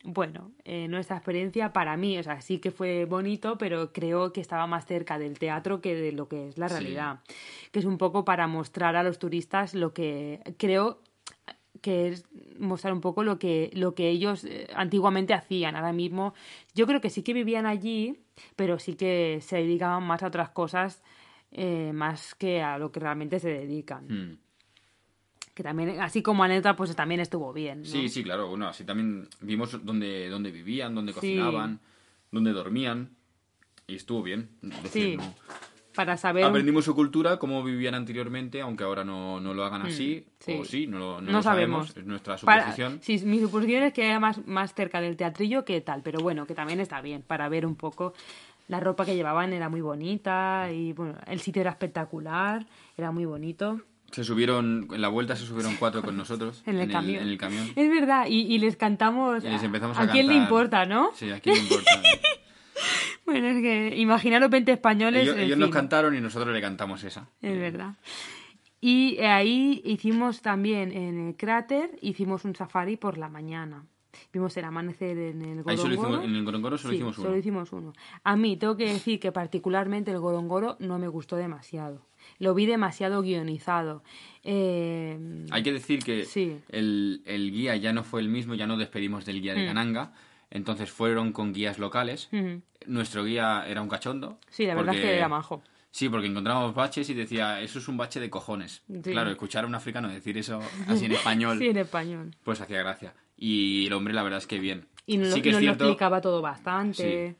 Bueno, 0.05 0.51
eh, 0.65 0.89
nuestra 0.89 1.15
experiencia 1.15 1.71
para 1.71 1.95
mí, 1.95 2.17
o 2.17 2.23
sea, 2.23 2.41
sí 2.41 2.59
que 2.59 2.71
fue 2.71 3.05
bonito, 3.05 3.57
pero 3.57 3.93
creo 3.93 4.33
que 4.33 4.41
estaba 4.41 4.67
más 4.67 4.85
cerca 4.85 5.17
del 5.17 5.39
teatro 5.39 5.79
que 5.79 5.95
de 5.95 6.11
lo 6.11 6.27
que 6.27 6.49
es 6.49 6.57
la 6.57 6.67
Sí. 6.67 6.75
realidad. 6.75 7.19
Que 7.71 7.79
es 7.79 7.85
un 7.85 7.97
poco 7.97 8.25
para 8.25 8.47
mostrar 8.47 8.97
a 8.97 9.03
los 9.03 9.17
turistas 9.17 9.73
lo 9.73 9.93
que 9.93 10.41
creo 10.57 10.99
que 11.81 12.09
es 12.09 12.25
mostrar 12.59 12.93
un 12.93 13.01
poco 13.01 13.23
lo 13.23 13.39
que, 13.39 13.69
lo 13.73 13.95
que 13.95 14.09
ellos 14.09 14.43
eh, 14.43 14.67
antiguamente 14.75 15.33
hacían. 15.33 15.75
Ahora 15.75 15.93
mismo, 15.93 16.33
yo 16.75 16.85
creo 16.85 16.99
que 17.01 17.09
sí 17.09 17.23
que 17.23 17.33
vivían 17.33 17.65
allí, 17.65 18.19
pero 18.57 18.79
sí 18.79 18.95
que 18.95 19.39
se 19.41 19.57
dedicaban 19.57 20.03
más 20.03 20.21
a 20.23 20.27
otras 20.27 20.49
cosas, 20.49 21.01
eh, 21.51 21.91
más 21.93 22.35
que 22.35 22.61
a 22.61 22.77
lo 22.77 22.91
que 22.91 22.99
realmente 22.99 23.39
se 23.39 23.49
dedican. 23.49 24.07
Mm. 24.07 24.37
Que 25.53 25.61
también, 25.63 26.01
así 26.01 26.21
como 26.23 26.43
anécdota, 26.43 26.75
pues 26.75 26.95
también 26.95 27.19
estuvo 27.21 27.53
bien. 27.53 27.79
¿no? 27.81 27.85
Sí, 27.85 28.09
sí, 28.09 28.23
claro. 28.23 28.47
Bueno, 28.47 28.67
así 28.67 28.83
también 28.83 29.27
vimos 29.41 29.83
dónde, 29.85 30.27
dónde 30.29 30.49
vivían, 30.51 30.95
dónde 30.95 31.11
Sí. 31.13 31.15
cocinaban, 31.19 31.79
dónde 32.31 32.51
dormían. 32.53 33.09
Y 33.85 33.95
estuvo 33.95 34.23
bien. 34.23 34.49
Decir, 34.61 35.11
Sí. 35.11 35.17
no- 35.17 35.35
Para 35.93 36.17
saber. 36.17 36.43
Aprendimos 36.43 36.85
su 36.85 36.95
cultura, 36.95 37.37
cómo 37.37 37.63
vivían 37.63 37.93
anteriormente, 37.93 38.61
aunque 38.61 38.83
ahora 38.83 39.03
no, 39.03 39.39
no 39.39 39.53
lo 39.53 39.63
hagan 39.63 39.83
así. 39.83 40.25
Mm, 40.25 40.31
sí. 40.43 40.57
O 40.59 40.65
sí, 40.65 40.87
no, 40.87 40.97
lo- 40.97 41.21
no 41.21 41.31
lo 41.31 41.43
sabemos. 41.43 41.89
sabemos. 41.89 41.97
Es 41.97 42.05
nuestra 42.07 42.37
Para- 42.37 42.61
suposición. 42.63 42.99
sí, 43.03 43.19
mi 43.27 43.39
suposición 43.39 43.83
es 43.83 43.93
que 43.93 44.07
era 44.07 44.19
más, 44.19 44.43
más 44.47 44.73
cerca 44.73 45.01
del 45.01 45.15
teatrillo 45.17 45.65
que 45.65 45.79
tal, 45.81 46.01
pero 46.01 46.19
bueno, 46.21 46.47
que 46.47 46.55
también 46.55 46.79
está 46.79 46.99
bien 47.01 47.21
para 47.21 47.47
ver 47.47 47.67
un 47.67 47.75
poco. 47.75 48.13
La 48.69 48.79
ropa 48.79 49.05
que 49.05 49.13
llevaban 49.15 49.53
era 49.53 49.69
muy 49.69 49.81
bonita 49.81 50.71
y 50.71 50.93
bueno, 50.93 51.15
el 51.27 51.39
sitio 51.41 51.61
era 51.61 51.69
espectacular, 51.69 52.65
era 52.97 53.11
muy 53.11 53.25
bonito. 53.25 53.81
Se 54.13 54.23
subieron, 54.23 54.87
en 54.93 55.01
la 55.01 55.09
vuelta 55.09 55.35
se 55.35 55.45
subieron 55.45 55.75
cuatro 55.75 56.01
con 56.01 56.15
nosotros. 56.15 56.63
En 56.67 56.77
el 56.79 56.89
camión. 56.91 57.21
en 57.23 57.27
el 57.29 57.37
camión. 57.37 57.67
Es 57.75 57.89
verdad, 57.89 58.27
y, 58.29 58.41
y 58.41 58.59
les 58.59 58.77
cantamos. 58.77 59.43
Y 59.43 59.49
les 59.49 59.61
empezamos 59.63 59.97
a, 59.97 60.03
a 60.03 60.07
quién 60.11 60.27
le 60.27 60.35
importa, 60.35 60.85
no? 60.85 61.09
Sí, 61.15 61.29
a 61.31 61.39
quién 61.39 61.55
le 61.55 61.61
importa. 61.63 61.91
Bueno, 63.25 63.47
es 63.47 63.61
que 63.61 63.95
imaginaros 63.97 64.49
20 64.49 64.71
españoles. 64.73 65.23
ellos 65.23 65.35
en 65.37 65.43
ellos 65.43 65.57
nos 65.57 65.69
cantaron 65.69 66.13
y 66.15 66.19
nosotros 66.19 66.53
le 66.53 66.59
cantamos 66.59 67.03
esa. 67.05 67.29
Es 67.41 67.57
verdad. 67.57 67.95
Y 68.81 69.17
ahí 69.19 69.81
hicimos 69.85 70.41
también 70.41 70.91
en 70.91 71.27
el 71.29 71.35
cráter, 71.37 71.97
hicimos 72.01 72.43
un 72.43 72.53
safari 72.53 72.97
por 72.97 73.17
la 73.17 73.29
mañana. 73.29 73.85
Vimos 74.33 74.55
el 74.57 74.65
amanecer 74.65 75.17
en 75.17 75.41
el 75.41 75.63
Ahí 75.65 75.77
solo 75.77 75.95
Gorongoro. 75.95 76.09
hicimos, 76.17 76.25
en 76.25 76.35
el 76.35 76.43
Gorongoro 76.43 76.77
solo 76.77 76.91
Sí, 76.91 76.95
hicimos 76.97 77.17
uno. 77.17 77.25
solo 77.27 77.37
hicimos 77.37 77.71
uno. 77.71 77.93
A 78.25 78.35
mí 78.35 78.57
tengo 78.57 78.75
que 78.75 78.91
decir 78.91 79.19
que 79.21 79.31
particularmente 79.31 80.11
el 80.11 80.19
Gorongoro 80.19 80.75
no 80.79 80.99
me 80.99 81.07
gustó 81.07 81.37
demasiado. 81.37 82.05
Lo 82.39 82.53
vi 82.53 82.65
demasiado 82.65 83.21
guionizado. 83.21 84.03
Eh, 84.43 85.17
Hay 85.51 85.63
que 85.63 85.71
decir 85.73 86.03
que 86.03 86.25
Sí. 86.25 86.57
el, 86.69 87.21
el 87.25 87.51
guía 87.51 87.75
ya 87.77 87.93
no 87.93 88.03
fue 88.03 88.21
el 88.21 88.29
mismo, 88.29 88.55
ya 88.55 88.67
no 88.67 88.77
despedimos 88.77 89.25
del 89.25 89.41
guía 89.41 89.53
de 89.53 89.63
Mm. 89.63 89.67
Cananga, 89.67 90.13
entonces 90.51 90.91
fueron 90.91 91.31
con 91.31 91.53
guías 91.53 91.79
locales. 91.79 92.29
ujú. 92.31 92.61
Nuestro 92.85 93.23
guía 93.23 93.63
era 93.67 93.81
un 93.81 93.87
cachondo. 93.87 94.37
Sí, 94.49 94.65
la 94.65 94.75
verdad 94.75 94.95
es 94.95 95.01
que 95.01 95.15
era 95.15 95.29
majo. 95.29 95.63
Sí, 95.89 96.09
porque 96.09 96.27
encontramos 96.27 96.73
baches 96.73 97.09
y 97.09 97.13
decía, 97.13 97.61
eso 97.61 97.79
es 97.79 97.87
un 97.87 97.97
bache 97.97 98.19
de 98.19 98.29
cojones. 98.29 98.83
Sí. 98.87 99.11
Claro, 99.11 99.29
escuchar 99.29 99.63
a 99.63 99.67
un 99.67 99.75
africano 99.75 100.09
decir 100.09 100.37
eso 100.37 100.59
así 100.87 101.05
en 101.05 101.11
español, 101.37 101.59
Sí, 101.59 101.67
en 101.67 101.77
español. 101.77 102.35
pues 102.43 102.59
hacía 102.61 102.79
gracia. 102.79 103.13
Y 103.37 103.85
el 103.87 103.93
hombre, 103.93 104.13
la 104.13 104.23
verdad 104.23 104.39
es 104.39 104.47
que 104.47 104.59
bien. 104.59 104.87
Y 105.05 105.17
nos, 105.17 105.29
sí 105.29 105.37
lo- 105.37 105.43
que 105.43 105.49
es 105.49 105.53
nos 105.55 105.61
lo 105.61 105.65
cierto, 105.67 105.83
explicaba 105.85 106.19
todo 106.21 106.41
bastante. 106.41 107.35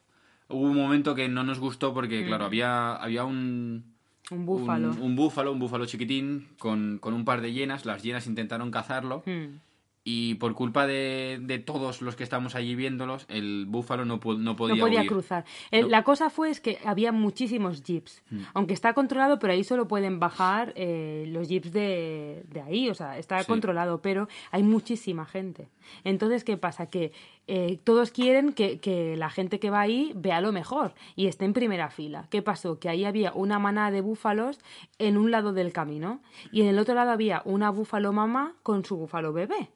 Hubo 0.50 0.62
un 0.62 0.76
momento 0.78 1.16
que 1.16 1.28
no 1.30 1.44
nos 1.44 1.60
gustó 1.60 1.92
Mm. 1.92 1.94
porque, 1.94 2.26
claro, 2.26 2.46
había, 2.46 2.96
había 2.96 3.24
un, 3.26 3.93
Un 4.34 4.46
búfalo. 4.46 4.90
Un, 4.92 5.02
un 5.02 5.16
búfalo, 5.16 5.52
un 5.52 5.60
búfalo 5.60 5.86
chiquitín 5.86 6.48
con, 6.60 6.98
con 7.00 7.14
un 7.14 7.24
par 7.26 7.42
de 7.42 7.54
hienas. 7.54 7.86
Las 7.86 8.04
hienas 8.04 8.28
intentaron 8.28 8.72
cazarlo 8.72 9.24
Hmm. 9.26 9.60
y 10.06 10.36
por 10.36 10.54
culpa 10.54 10.86
de, 10.86 11.40
de 11.42 11.60
todos 11.60 12.02
los 12.02 12.18
que 12.18 12.24
estábamos 12.24 12.56
allí 12.56 12.76
viéndolos, 12.76 13.26
el 13.30 13.66
búfalo 13.70 14.04
no, 14.04 14.16
no 14.16 14.20
podía 14.20 14.44
no 14.76 14.82
podía 14.82 15.00
huir. 15.00 15.08
cruzar. 15.10 15.46
El- 15.72 15.84
No. 15.84 15.88
La 15.90 16.04
cosa 16.04 16.30
fue 16.30 16.50
es 16.50 16.60
que 16.60 16.78
había 16.84 17.14
muchísimos 17.14 17.84
jeeps. 17.84 18.22
Mm. 18.30 18.40
Aunque 18.54 18.74
está 18.74 18.94
controlado, 18.94 19.40
pero 19.40 19.54
ahí 19.54 19.64
solo 19.64 19.88
pueden 19.88 20.20
bajar 20.20 20.74
eh, 20.76 21.24
los 21.30 21.48
jeeps 21.48 21.72
de, 21.72 22.44
de 22.50 22.62
ahí. 22.62 22.90
O 22.90 22.94
sea, 22.96 23.18
está 23.18 23.40
Sí. 23.40 23.46
controlado, 23.48 24.02
pero 24.02 24.28
hay 24.52 24.64
muchísima 24.64 25.26
gente. 25.26 25.70
Entonces, 26.04 26.44
¿qué 26.44 26.58
pasa? 26.58 26.88
Que 26.88 27.12
eh, 27.48 27.80
todos 27.84 28.12
quieren 28.12 28.54
que, 28.54 28.80
que 28.80 29.18
la 29.18 29.30
gente 29.30 29.60
que 29.60 29.70
va 29.70 29.82
ahí 29.82 30.12
vea 30.16 30.42
lo 30.42 30.52
mejor 30.52 30.94
y 31.16 31.28
esté 31.28 31.46
en 31.46 31.54
primera 31.54 31.90
fila. 31.90 32.28
¿Qué 32.30 32.42
pasó? 32.42 32.80
Que 32.80 32.90
ahí 32.90 33.06
había 33.06 33.34
una 33.34 33.60
manada 33.60 33.92
de 33.92 34.02
búfalos 34.02 34.60
en 35.00 35.18
un 35.18 35.32
lado 35.32 35.54
del 35.54 35.74
camino 35.74 36.22
y 36.52 36.62
en 36.62 36.68
el 36.68 36.80
otro 36.80 36.96
lado 36.96 37.12
había 37.12 37.42
una 37.46 37.70
búfalo 37.70 38.14
mamá 38.14 38.56
con 38.64 38.86
su 38.86 38.98
búfalo 38.98 39.34
bebé. 39.34 39.70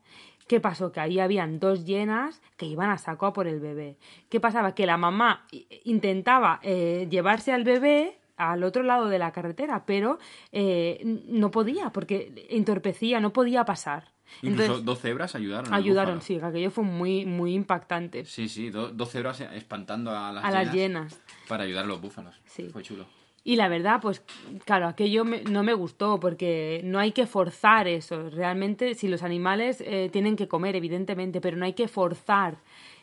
¿Qué 0.48 0.62
pasó? 0.62 0.93
Que 0.93 1.02
ahí 1.02 1.20
habían 1.20 1.60
dos 1.60 1.84
llenas 1.84 2.41
que 2.56 2.65
iban 2.65 2.89
a 2.89 2.98
saco 2.98 3.26
a 3.26 3.34
por 3.34 3.48
el 3.48 3.60
bebé. 3.60 3.98
¿Qué 4.30 4.39
pasaba? 4.39 4.74
Que 4.76 4.86
la 4.86 4.96
mamá 4.96 5.46
i- 5.52 5.67
intentaba 5.84 6.62
eh, 6.63 7.06
llevarse 7.10 7.52
al 7.52 7.65
bebé 7.65 8.17
al 8.38 8.63
otro 8.63 8.84
lado 8.84 9.10
de 9.10 9.20
la 9.20 9.32
carretera, 9.34 9.84
pero 9.86 10.20
eh, 10.54 11.02
no 11.28 11.52
podía, 11.52 11.89
porque 11.89 12.48
entorpecía, 12.50 13.20
no 13.20 13.34
podía 13.34 13.65
pasar. 13.65 14.13
Incluso 14.41 14.63
Entonces, 14.63 14.85
dos 14.85 14.99
cebras 14.99 15.35
ayudaron. 15.35 15.73
ayudaron, 15.73 16.21
sí, 16.21 16.37
que 16.37 16.45
aquello 16.45 16.71
fue 16.71 16.83
muy, 16.83 17.25
muy 17.25 17.53
impactante. 17.53 18.25
Sí, 18.25 18.49
sí, 18.49 18.69
do- 18.69 18.89
dos 18.91 19.09
cebras 19.11 19.41
espantando 19.41 20.11
a 20.11 20.31
las 20.31 20.43
a 20.43 20.51
las 20.51 20.73
llenas. 20.73 21.19
para 21.47 21.63
ayudar 21.63 21.85
a 21.85 21.87
los 21.87 22.01
búfalos. 22.01 22.35
Sí. 22.45 22.69
Fue 22.69 22.83
chulo. 22.83 23.05
Y 23.43 23.55
la 23.55 23.69
verdad, 23.69 23.99
pues 24.01 24.21
claro, 24.65 24.87
aquello 24.87 25.23
me- 25.23 25.41
no 25.43 25.63
me 25.63 25.73
gustó 25.73 26.19
porque 26.19 26.81
no 26.83 26.99
hay 26.99 27.13
que 27.13 27.25
forzar 27.25 27.87
eso. 27.87 28.29
Realmente, 28.29 28.93
si 28.93 29.07
los 29.07 29.23
animales 29.23 29.81
eh, 29.85 30.09
tienen 30.11 30.35
que 30.35 30.49
comer, 30.49 30.75
evidentemente, 30.75 31.39
pero 31.39 31.55
no 31.55 31.63
hay 31.65 31.71
que 31.73 31.87
forzar 31.87 32.57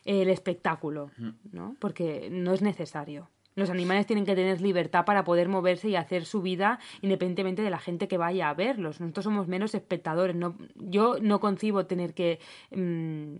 el 0.05 0.29
espectáculo, 0.29 1.11
¿no? 1.51 1.77
Porque 1.81 2.29
no 2.31 2.53
es 2.53 2.61
necesario. 2.61 3.31
Los 3.57 3.71
animales 3.71 4.07
tienen 4.07 4.25
que 4.27 4.35
tener 4.35 4.61
libertad 4.61 5.05
para 5.05 5.25
poder 5.25 5.49
moverse 5.49 5.89
y 5.89 5.97
hacer 5.97 6.25
su 6.25 6.43
vida 6.43 6.79
independientemente 7.03 7.63
de 7.63 7.71
la 7.71 7.79
gente 7.79 8.09
que 8.09 8.19
vaya 8.19 8.49
a 8.51 8.55
verlos. 8.55 9.01
Nosotros 9.01 9.25
somos 9.25 9.47
menos 9.49 9.75
espectadores. 9.75 10.35
No, 10.35 10.57
yo 10.75 11.17
no 11.21 11.39
concibo 11.41 11.87
tener 11.87 12.15
que 12.15 12.41
mm, 12.73 13.37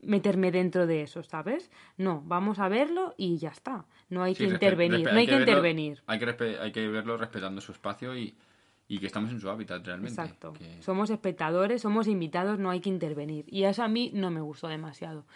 meterme 0.00 0.50
dentro 0.52 0.86
de 0.86 1.02
eso, 1.02 1.22
¿sabes? 1.22 1.70
No, 1.96 2.22
vamos 2.24 2.58
a 2.60 2.68
verlo 2.68 3.14
y 3.18 3.36
ya 3.38 3.50
está. 3.50 3.84
No 4.08 4.22
hay 4.22 4.34
Sí, 4.34 4.46
que 4.46 4.52
intervenir. 4.52 5.04
no 5.12 5.18
hay 5.18 5.26
que, 5.26 5.32
verlo- 5.34 5.40
intervenir. 5.40 6.02
Hay 6.06 6.18
que, 6.18 6.26
respe- 6.26 6.58
hay 6.60 6.72
que 6.72 6.88
verlo 6.88 7.16
respetando 7.18 7.60
su 7.60 7.72
espacio 7.72 8.16
y, 8.16 8.34
y 8.86 8.98
que 9.00 9.06
estamos 9.06 9.30
en 9.32 9.40
su 9.40 9.50
hábitat 9.50 9.84
realmente. 9.84 10.18
Exacto. 10.18 10.54
que- 10.54 10.80
Somos 10.82 11.10
espectadores, 11.10 11.82
somos 11.82 12.08
invitados, 12.08 12.58
no 12.58 12.70
hay 12.70 12.80
que 12.80 12.88
intervenir. 12.88 13.44
Y 13.48 13.64
eso 13.64 13.82
a 13.82 13.88
mí 13.88 14.10
no 14.14 14.30
me 14.30 14.40
gustó 14.40 14.68
demasiado. 14.68 15.26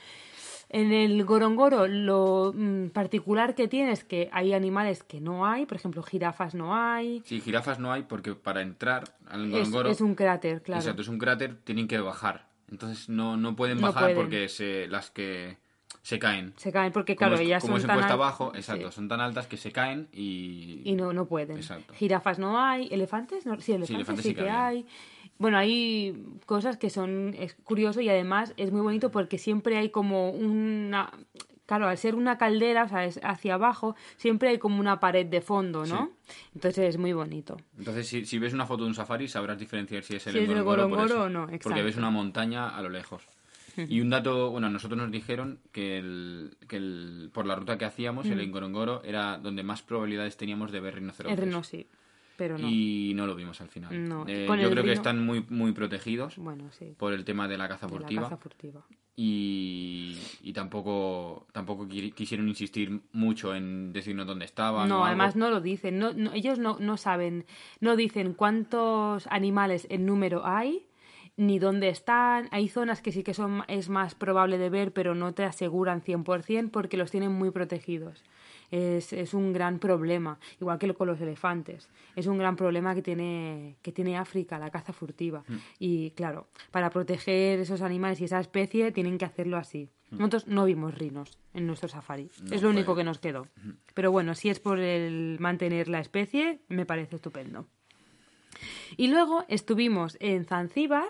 En 0.74 0.90
el 0.90 1.22
Gorongoro 1.26 1.86
lo 1.86 2.54
mm, 2.56 2.88
particular 2.88 3.54
que 3.54 3.68
tiene 3.68 3.92
es 3.92 4.04
que 4.04 4.30
hay 4.32 4.54
animales 4.54 5.02
que 5.02 5.20
no 5.20 5.44
hay, 5.46 5.66
por 5.66 5.76
ejemplo, 5.76 6.02
jirafas 6.02 6.54
no 6.54 6.74
hay. 6.74 7.22
Sí, 7.26 7.40
jirafas 7.40 7.78
no 7.78 7.92
hay 7.92 8.04
porque 8.04 8.34
para 8.34 8.62
entrar 8.62 9.04
al 9.26 9.44
Es, 9.44 9.68
Ngorongoro... 9.68 9.90
es 9.90 10.00
un 10.00 10.14
cráter, 10.14 10.62
claro. 10.62 10.80
Exacto, 10.80 11.02
es 11.02 11.08
un 11.08 11.18
cráter, 11.18 11.56
tienen 11.62 11.88
que 11.88 11.98
bajar. 12.00 12.48
Entonces 12.70 13.10
no, 13.10 13.36
no 13.36 13.54
pueden 13.54 13.82
No 13.82 13.88
bajar 13.88 14.02
pueden. 14.04 14.16
porque 14.16 14.48
se, 14.48 14.86
las 14.88 15.10
que 15.10 15.58
se 16.00 16.18
caen. 16.18 16.54
Se 16.56 16.72
caen 16.72 16.90
porque, 16.90 17.16
Como 17.16 17.28
claro, 17.28 17.34
es, 17.34 17.46
ellas 17.46 17.62
como 17.62 17.78
son 17.78 17.88
tan 17.88 18.02
abajo, 18.04 18.52
exacto, 18.54 18.90
sí. 18.90 18.94
son 18.96 19.08
tan 19.08 19.20
altas 19.20 19.46
que 19.46 19.58
se 19.58 19.72
caen 19.72 20.08
y... 20.10 20.80
y 20.84 20.94
no, 20.94 21.12
no 21.12 21.26
pueden. 21.26 21.58
Exacto. 21.58 21.92
Jirafas 21.92 22.38
no 22.38 22.58
hay, 22.58 22.88
elefantes 22.90 23.44
no, 23.44 23.60
sí, 23.60 23.72
elefantes 23.72 23.88
sí, 23.88 23.94
elefantes 23.94 24.24
sí 24.24 24.34
que 24.34 24.48
hay. 24.48 24.86
Bueno, 25.42 25.58
hay 25.58 26.24
cosas 26.46 26.76
que 26.76 26.88
son 26.88 27.34
es 27.36 27.54
curioso 27.54 28.00
y 28.00 28.08
además 28.08 28.54
es 28.56 28.70
muy 28.70 28.80
bonito 28.80 29.10
porque 29.10 29.38
siempre 29.38 29.76
hay 29.76 29.90
como 29.90 30.30
una 30.30 31.10
claro, 31.66 31.88
al 31.88 31.98
ser 31.98 32.14
una 32.14 32.38
caldera, 32.38 32.84
o 32.84 32.88
sea, 32.88 33.04
es 33.04 33.18
hacia 33.24 33.54
abajo, 33.54 33.96
siempre 34.16 34.50
hay 34.50 34.58
como 34.58 34.78
una 34.78 35.00
pared 35.00 35.26
de 35.26 35.40
fondo, 35.40 35.84
¿no? 35.84 36.12
Entonces 36.54 36.90
es 36.90 36.96
muy 36.96 37.12
bonito. 37.12 37.56
Entonces, 37.76 38.06
si, 38.06 38.24
si 38.24 38.38
ves 38.38 38.52
una 38.52 38.66
foto 38.66 38.84
de 38.84 38.90
un 38.90 38.94
safari, 38.94 39.26
sabrás 39.26 39.58
diferenciar 39.58 40.04
si 40.04 40.14
es 40.14 40.26
el 40.28 40.32
Si 40.34 40.38
el 40.38 40.50
eso. 40.50 41.22
o 41.22 41.28
no, 41.28 41.48
Porque 41.60 41.82
ves 41.82 41.96
una 41.96 42.10
montaña 42.10 42.68
a 42.68 42.80
lo 42.82 42.88
lejos. 42.88 43.26
Y 43.76 44.00
un 44.00 44.10
dato, 44.10 44.50
bueno, 44.50 44.66
a 44.66 44.70
nosotros 44.70 44.98
nos 44.98 45.10
dijeron 45.10 45.58
que, 45.72 45.98
el, 45.98 46.56
que 46.68 46.76
el, 46.76 47.30
por 47.32 47.46
la 47.46 47.56
ruta 47.56 47.78
que 47.78 47.86
hacíamos, 47.86 48.26
el 48.26 48.46
Ngorongoro 48.46 49.02
era 49.02 49.38
donde 49.38 49.62
más 49.64 49.82
probabilidades 49.82 50.36
teníamos 50.36 50.70
de 50.70 50.80
ver 50.80 50.96
rinocerontes. 50.96 51.42
El 51.42 51.64
sí, 51.64 51.86
pero 52.36 52.58
no. 52.58 52.68
Y 52.68 53.12
no 53.14 53.26
lo 53.26 53.34
vimos 53.34 53.60
al 53.60 53.68
final. 53.68 54.08
No, 54.08 54.24
Eh, 54.26 54.46
yo 54.60 54.70
creo 54.70 54.84
que 54.84 54.92
están 54.92 55.24
muy, 55.24 55.44
muy 55.48 55.72
protegidos 55.72 56.36
Bueno, 56.36 56.70
sí. 56.72 56.94
por 56.96 57.12
el 57.12 57.24
tema 57.24 57.48
de 57.48 57.58
la 57.58 57.68
caza 57.68 57.86
la 57.86 57.90
furtiva. 57.90 58.22
caza 58.22 58.36
furtiva. 58.36 58.82
Y, 59.14 60.18
y 60.42 60.52
tampoco, 60.52 61.46
tampoco 61.52 61.86
qui- 61.86 62.12
quisieron 62.14 62.48
insistir 62.48 63.00
mucho 63.12 63.54
en 63.54 63.92
decirnos 63.92 64.26
dónde 64.26 64.44
estaban. 64.46 64.84
o 64.84 64.86
No, 64.88 64.94
algo. 64.96 65.06
además 65.06 65.36
no 65.36 65.50
lo 65.50 65.60
dicen. 65.60 65.98
No, 65.98 66.12
no- 66.12 66.32
ellos 66.32 66.58
no, 66.58 66.78
no 66.80 66.96
saben, 66.96 67.44
no 67.80 67.96
dicen 67.96 68.32
cuántos 68.34 69.26
animales 69.28 69.86
en 69.90 70.06
número 70.06 70.46
hay, 70.46 70.86
ni 71.36 71.58
dónde 71.58 71.88
están. 71.88 72.48
Hay 72.52 72.68
zonas 72.68 73.00
que 73.02 73.12
sí 73.12 73.22
que 73.22 73.34
son 73.34 73.62
es 73.68 73.88
más 73.88 74.14
probable 74.14 74.58
de 74.58 74.70
ver, 74.70 74.92
pero 74.92 75.14
no 75.14 75.32
te 75.34 75.44
aseguran 75.44 76.02
100% 76.02 76.70
porque 76.70 76.96
los 76.96 77.10
tienen 77.10 77.32
muy 77.32 77.50
protegidos. 77.50 78.22
Es, 78.72 79.12
es 79.12 79.34
un 79.34 79.52
gran 79.52 79.78
problema, 79.78 80.38
igual 80.60 80.78
que 80.78 80.92
con 80.94 81.06
los 81.06 81.20
elefantes. 81.20 81.88
Es 82.16 82.26
un 82.26 82.38
gran 82.38 82.56
problema 82.56 82.94
que 82.94 83.02
tiene, 83.02 83.76
que 83.82 83.92
tiene 83.92 84.16
África, 84.16 84.58
la 84.58 84.70
caza 84.70 84.92
furtiva. 84.92 85.44
Mm. 85.46 85.54
Y 85.78 86.10
claro, 86.12 86.48
para 86.70 86.88
proteger 86.90 87.60
esos 87.60 87.82
animales 87.82 88.20
y 88.20 88.24
esa 88.24 88.40
especie 88.40 88.90
tienen 88.90 89.18
que 89.18 89.26
hacerlo 89.26 89.58
así. 89.58 89.90
Nosotros 90.10 90.46
no 90.46 90.64
vimos 90.64 90.94
rinos 90.98 91.38
en 91.54 91.66
nuestro 91.66 91.88
safari. 91.88 92.24
Mm. 92.24 92.44
No 92.48 92.54
es 92.56 92.62
lo 92.62 92.68
fue- 92.68 92.76
único 92.76 92.96
que 92.96 93.04
nos 93.04 93.18
quedó. 93.18 93.46
Pero 93.94 94.10
bueno, 94.10 94.34
si 94.34 94.48
es 94.48 94.58
por 94.58 94.78
el 94.80 95.36
mantener 95.38 95.88
la 95.88 96.00
especie, 96.00 96.60
me 96.68 96.84
parece 96.86 97.16
estupendo. 97.16 97.68
Y 98.96 99.08
luego 99.08 99.44
estuvimos 99.48 100.16
en 100.20 100.44
Zanzíbar, 100.44 101.08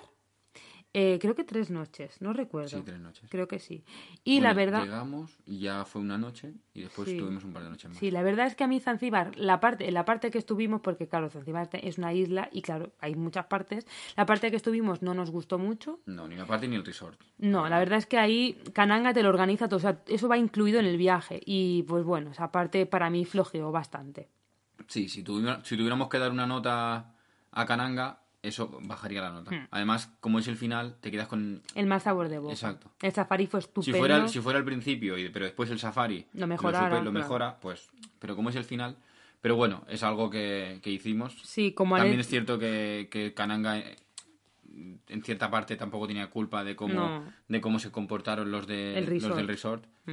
eh, 0.94 1.18
creo 1.20 1.34
que 1.34 1.44
tres 1.44 1.70
noches, 1.70 2.20
no 2.20 2.32
recuerdo. 2.32 2.68
Sí, 2.68 2.82
tres 2.84 3.00
noches. 3.00 3.28
Creo 3.30 3.48
que 3.48 3.58
sí. 3.58 3.82
Y 4.24 4.40
la 4.40 4.52
Bueno, 4.52 4.56
verdad... 4.72 4.84
Llegamos 4.84 5.38
y 5.46 5.58
ya 5.60 5.84
fue 5.86 6.02
una 6.02 6.18
noche 6.18 6.52
y 6.74 6.82
después 6.82 7.08
Sí. 7.08 7.14
estuvimos 7.16 7.44
un 7.44 7.52
par 7.52 7.62
de 7.64 7.70
noches 7.70 7.88
más. 7.90 7.98
Sí, 7.98 8.10
la 8.10 8.22
verdad 8.22 8.46
es 8.46 8.54
que 8.54 8.64
a 8.64 8.66
mí 8.66 8.78
Zanzíbar, 8.78 9.36
la 9.38 9.58
parte, 9.60 9.90
la 9.90 10.04
parte 10.04 10.30
que 10.30 10.38
estuvimos, 10.38 10.80
porque 10.82 11.08
claro, 11.08 11.30
Zanzíbar 11.30 11.70
es 11.72 11.96
una 11.98 12.12
isla 12.12 12.48
y 12.52 12.60
claro, 12.62 12.92
hay 13.00 13.14
muchas 13.14 13.46
partes, 13.46 13.86
la 14.16 14.26
parte 14.26 14.50
que 14.50 14.56
estuvimos 14.56 15.00
no 15.02 15.14
nos 15.14 15.30
gustó 15.30 15.58
mucho. 15.58 16.00
No, 16.06 16.28
ni 16.28 16.36
la 16.36 16.44
parte 16.46 16.68
ni 16.68 16.76
el 16.76 16.84
resort. 16.84 17.18
No, 17.38 17.68
la 17.68 17.78
verdad 17.78 17.98
es 17.98 18.06
que 18.06 18.18
ahí 18.18 18.58
Cananga 18.72 19.12
te 19.14 19.22
lo 19.22 19.30
organiza 19.30 19.68
todo, 19.68 19.78
o 19.78 19.80
sea, 19.80 20.02
eso 20.06 20.28
va 20.28 20.36
incluido 20.36 20.78
en 20.78 20.86
el 20.86 20.98
viaje 20.98 21.40
y 21.46 21.84
pues 21.84 22.04
bueno, 22.04 22.30
esa 22.32 22.52
parte 22.52 22.84
para 22.86 23.08
mí 23.10 23.24
flojeó 23.24 23.72
bastante. 23.72 24.28
Sí, 24.88 25.08
si, 25.08 25.22
tuviera- 25.22 25.64
si 25.64 25.76
tuviéramos 25.76 26.08
que 26.08 26.18
dar 26.18 26.30
una 26.32 26.46
nota 26.46 27.14
a 27.52 27.66
Kananga, 27.66 28.21
eso 28.42 28.78
bajaría 28.82 29.20
la 29.22 29.30
nota. 29.30 29.50
Hmm. 29.54 29.68
Además, 29.70 30.10
como 30.20 30.38
es 30.40 30.48
el 30.48 30.56
final, 30.56 30.96
te 31.00 31.10
quedas 31.10 31.28
con... 31.28 31.62
El 31.74 31.86
más 31.86 32.02
sabor 32.02 32.28
de 32.28 32.38
boca. 32.38 32.52
Exacto. 32.52 32.90
El 33.00 33.12
safari 33.12 33.46
fue 33.46 33.60
Si 33.60 33.66
estupendo. 33.68 33.98
fuera, 33.98 34.28
si 34.28 34.40
fuera 34.40 34.58
al 34.58 34.64
principio, 34.64 35.16
y, 35.16 35.28
pero 35.28 35.44
después 35.44 35.70
el 35.70 35.78
safari 35.78 36.26
Lo 36.34 36.46
mejoraron, 36.46 36.88
supe- 36.90 37.04
lo 37.04 37.10
claro. 37.10 37.24
mejora, 37.24 37.56
pues... 37.60 37.88
Pero 38.18 38.34
como 38.36 38.50
es 38.50 38.56
el 38.56 38.64
final... 38.64 38.96
Pero 39.40 39.56
bueno, 39.56 39.84
es 39.88 40.04
algo 40.04 40.30
que, 40.30 40.78
que 40.84 40.90
hicimos. 40.90 41.36
Sí, 41.42 41.72
como 41.72 41.96
También 41.96 42.14
ale- 42.14 42.20
es 42.20 42.28
cierto 42.28 42.60
que, 42.60 43.08
que 43.10 43.34
Kananga 43.34 43.76
eh, 43.78 43.96
en 45.08 45.22
cierta 45.24 45.50
parte 45.50 45.74
tampoco 45.76 46.06
tenía 46.06 46.30
culpa 46.30 46.62
de 46.62 46.76
cómo, 46.76 46.94
No. 46.94 47.24
de 47.48 47.60
cómo 47.60 47.78
se 47.80 47.90
comportaron 47.90 48.50
los, 48.52 48.66
de, 48.68 48.98
El 48.98 49.06
los 49.20 49.34
del 49.36 49.48
resort. 49.48 49.84
Mm. 50.06 50.12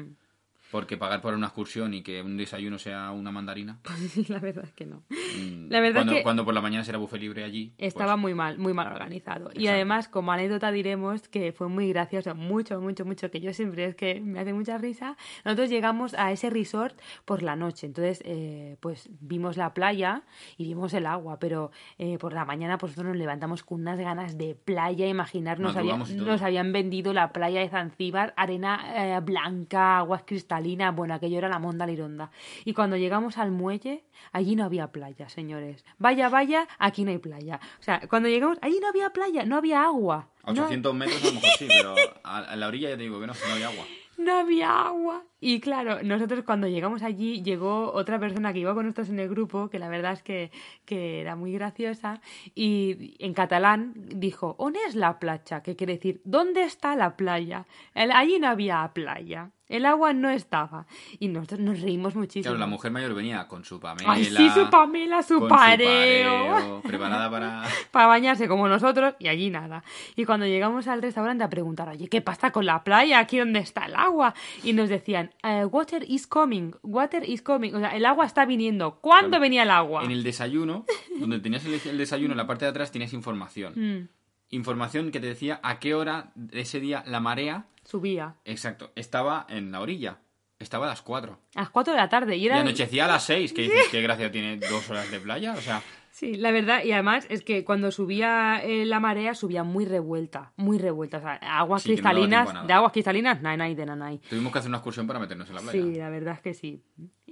Porque 0.71 0.97
pagar 0.97 1.21
por 1.21 1.33
una 1.33 1.47
excursión 1.47 1.93
y 1.95 2.03
que 2.03 2.21
un 2.21 2.37
desayuno 2.37 2.77
sea 2.77 3.09
una 3.11 3.31
mandarina. 3.31 3.79
La 4.29 4.37
verdad 4.39 4.65
es 4.65 4.71
que 4.73 4.85
no. 4.85 5.03
mm, 5.09 5.69
La 5.69 5.79
verdad 5.79 5.95
cuando, 6.01 6.13
que- 6.13 6.23
cuando 6.23 6.45
por 6.45 6.53
la 6.53 6.61
mañana 6.61 6.83
será 6.83 6.97
buffet 6.99 7.19
libre 7.21 7.43
allí. 7.43 7.73
pues, 7.77 7.87
Estaba 7.87 8.17
muy 8.17 8.35
mal, 8.35 8.59
muy 8.59 8.73
mal 8.73 8.87
organizado. 8.87 9.45
Y 9.53 9.59
Exacto. 9.59 9.71
además, 9.71 10.07
como 10.07 10.31
anécdota 10.31 10.71
diremos 10.71 11.27
que 11.27 11.53
fue 11.53 11.69
muy 11.69 11.89
gracioso, 11.89 12.35
mucho, 12.35 12.79
mucho, 12.81 13.03
mucho, 13.03 13.31
que 13.31 13.39
yo 13.41 13.51
siempre 13.53 13.85
es 13.85 13.95
que 13.95 14.21
me 14.21 14.39
hace 14.39 14.53
mucha 14.53 14.77
risa. 14.77 15.17
Nosotros 15.43 15.69
llegamos 15.71 16.13
a 16.13 16.31
ese 16.31 16.49
resort 16.51 16.99
por 17.25 17.41
la 17.41 17.55
noche, 17.55 17.87
entonces 17.87 18.21
eh, 18.25 18.77
pues 18.79 19.09
vimos 19.21 19.57
la 19.57 19.73
playa 19.73 20.21
y 20.57 20.65
vimos 20.65 20.93
el 20.93 21.07
agua, 21.07 21.39
pero 21.39 21.71
eh, 21.97 22.19
por 22.19 22.33
la 22.33 22.45
mañana 22.45 22.77
pues 22.77 22.91
nosotros 22.91 23.13
nos 23.13 23.17
levantamos 23.19 23.63
con 23.63 23.81
unas 23.81 23.97
ganas 23.99 24.37
de 24.37 24.53
playa, 24.53 25.07
imaginarnos, 25.07 25.75
había- 25.75 25.95
y 25.95 26.15
todo. 26.17 26.27
nos 26.27 26.41
habían 26.43 26.71
vendido 26.73 27.11
la 27.13 27.31
playa 27.33 27.61
de 27.61 27.69
Zanzíbar, 27.69 28.33
arena 28.37 29.15
eh, 29.17 29.19
blanca, 29.21 29.97
aguas 29.97 30.21
cristalinas, 30.27 30.58
bueno, 30.95 31.13
aquello 31.13 31.37
era 31.37 31.49
la 31.49 31.59
monda 31.59 31.85
lironda. 31.85 32.31
Y 32.65 32.73
cuando 32.73 32.97
llegamos 32.97 33.37
al 33.37 33.51
muelle, 33.51 34.03
allí 34.31 34.55
no 34.55 34.63
había 34.65 34.91
playa, 34.91 35.29
señores. 35.29 35.83
Vaya, 35.97 36.29
vaya, 36.29 36.67
aquí 36.77 37.03
no 37.03 37.11
hay 37.11 37.17
playa. 37.17 37.59
O 37.79 37.83
sea, 37.83 38.01
cuando 38.09 38.29
llegamos, 38.29 38.57
allí 38.61 38.79
no 38.81 38.87
había 38.89 39.09
playa, 39.11 39.45
no 39.45 39.57
había 39.57 39.83
agua. 39.83 40.29
A 40.43 40.53
No- 40.53 40.63
800 40.63 40.93
metros 40.95 41.21
a 41.23 41.27
lo 41.27 41.33
mejor 41.33 41.49
sí, 41.57 41.67
pero 41.67 41.95
a, 42.23 42.37
a 42.39 42.55
la 42.55 42.67
orilla 42.67 42.89
ya 42.89 42.97
te 42.97 43.03
digo 43.03 43.19
que 43.19 43.27
no, 43.27 43.33
no 43.33 43.53
había 43.53 43.67
agua. 43.67 43.85
no 44.17 44.33
había 44.39 44.81
agua. 44.81 45.23
Y 45.41 45.59
claro, 45.61 46.03
nosotros 46.03 46.43
cuando 46.45 46.67
llegamos 46.67 47.01
allí, 47.03 47.41
llegó 47.41 47.93
otra 47.93 48.19
persona 48.19 48.51
que 48.51 48.59
iba 48.59 48.73
con 48.73 48.85
nosotros 48.85 49.09
en 49.09 49.19
el 49.19 49.29
grupo, 49.29 49.69
que 49.69 49.79
la 49.79 49.87
verdad 49.87 50.11
es 50.13 50.23
que, 50.23 50.51
que 50.85 51.21
era 51.21 51.35
muy 51.37 51.53
graciosa, 51.53 52.19
y 52.55 53.15
en 53.19 53.33
catalán 53.33 53.93
dijo, 53.95 54.55
¿on 54.59 54.75
es 54.87 54.95
la 54.95 55.17
playa? 55.19 55.61
Que 55.63 55.75
quiere 55.77 55.93
decir, 55.93 56.21
¿dónde 56.25 56.63
está 56.63 56.95
la 56.97 57.15
playa? 57.15 57.65
El- 57.93 58.11
allí 58.11 58.37
no 58.39 58.47
había 58.49 58.89
playa. 58.93 59.51
El 59.69 59.85
agua 59.85 60.13
no 60.13 60.29
estaba. 60.29 60.87
Y 61.19 61.27
nosotros 61.29 61.59
nos 61.59 61.79
reímos 61.81 62.15
muchísimo. 62.15 62.43
Claro, 62.43 62.57
la 62.57 62.65
mujer 62.67 62.91
mayor 62.91 63.13
venía 63.13 63.47
con 63.47 63.63
su 63.63 63.79
Pamela. 63.79 64.11
Ay, 64.11 64.25
sí, 64.25 64.49
su 64.49 64.69
Pamela, 64.69 65.21
su 65.23 65.39
con 65.39 65.47
pareo. 65.47 66.47
pareo, 66.55 66.81
preparada 66.81 67.29
para... 67.29 67.63
para 67.91 68.07
bañarse 68.07 68.47
como 68.47 68.67
nosotros 68.67 69.13
y 69.19 69.27
allí 69.27 69.49
nada. 69.49 69.83
Y 70.15 70.25
cuando 70.25 70.45
llegamos 70.47 70.87
al 70.87 71.01
restaurante 71.01 71.43
a 71.43 71.49
preguntar, 71.49 71.87
oye, 71.89 72.07
¿qué 72.07 72.21
pasa 72.21 72.51
con 72.51 72.65
la 72.65 72.83
playa? 72.83 73.19
¿Aquí 73.19 73.37
dónde 73.37 73.59
está 73.59 73.85
el 73.85 73.95
agua? 73.95 74.33
Y 74.63 74.73
nos 74.73 74.89
decían, 74.89 75.31
"Eh, 75.43 75.65
water 75.65 76.03
is 76.09 76.25
coming, 76.27 76.71
water 76.81 77.23
is 77.29 77.41
coming. 77.41 77.73
O 77.75 77.79
sea, 77.79 77.95
el 77.95 78.05
agua 78.07 78.25
está 78.25 78.45
viniendo. 78.45 78.99
¿Cuándo 78.99 79.29
Claro. 79.29 79.41
venía 79.41 79.63
el 79.63 79.71
agua? 79.71 80.03
En 80.03 80.11
el 80.11 80.23
desayuno, 80.23 80.85
donde 81.19 81.39
tenías 81.39 81.63
el, 81.65 81.75
el 81.87 81.97
desayuno, 81.99 82.33
en 82.33 82.37
la 82.37 82.47
parte 82.47 82.65
de 82.65 82.71
atrás 82.71 82.91
tenías 82.91 83.13
información. 83.13 83.73
Mm, 83.75 84.07
Información 84.51 85.11
que 85.11 85.19
te 85.19 85.27
decía 85.27 85.59
a 85.61 85.77
qué 85.79 85.93
hora 85.93 86.31
de 86.33 86.61
ese 86.61 86.79
día 86.79 87.03
la 87.05 87.19
marea, 87.19 87.67
subía. 87.89 88.35
exacto, 88.45 88.91
estaba 88.95 89.45
en 89.49 89.71
la 89.71 89.81
orilla. 89.81 90.19
Estaba 90.59 90.87
a 90.87 90.89
las 90.89 91.01
4. 91.01 91.39
A 91.55 91.59
las 91.61 91.69
4 91.69 91.93
de 91.93 91.99
la 91.99 92.09
tarde. 92.09 92.35
Y 92.35 92.41
Y 92.43 92.45
era... 92.47 92.59
anochecía 92.59 93.05
a 93.05 93.07
las 93.07 93.23
6. 93.23 93.53
Que 93.53 93.61
dices, 93.61 93.87
qué 93.91 94.01
gracia 94.01 94.29
tiene 94.29 94.57
dos 94.57 94.89
horas 94.89 95.09
de 95.09 95.19
playa. 95.21 95.53
O 95.53 95.61
sea, 95.61 95.81
Sí, 96.11 96.35
la 96.35 96.51
verdad, 96.51 96.83
y 96.83 96.91
además 96.91 97.25
es 97.29 97.43
que 97.43 97.63
cuando 97.63 97.91
subía 97.91 98.59
eh, 98.61 98.83
la 98.85 98.99
marea 98.99 99.33
subía 99.35 99.63
muy 99.63 99.85
revuelta, 99.85 100.51
muy 100.57 100.77
revuelta. 100.77 101.19
O 101.19 101.21
sea, 101.21 101.35
aguas 101.35 101.83
Sí, 101.83 101.91
no 101.91 101.95
cristalinas, 101.95 102.53
nada. 102.53 102.67
de 102.67 102.73
aguas 102.73 102.91
cristalinas, 102.91 103.41
nada, 103.41 103.55
de 103.69 103.85
nada. 103.85 104.11
tuvimos 104.29 104.51
que 104.51 104.59
hacer 104.59 104.67
una 104.67 104.79
excursión 104.79 105.07
para 105.07 105.19
meternos 105.19 105.47
en 105.47 105.55
la 105.55 105.61
playa. 105.61 105.81
Sí, 105.81 105.95
la 105.95 106.09
verdad 106.09 106.33
es 106.33 106.41
que 106.41 106.53
sí. 106.53 106.83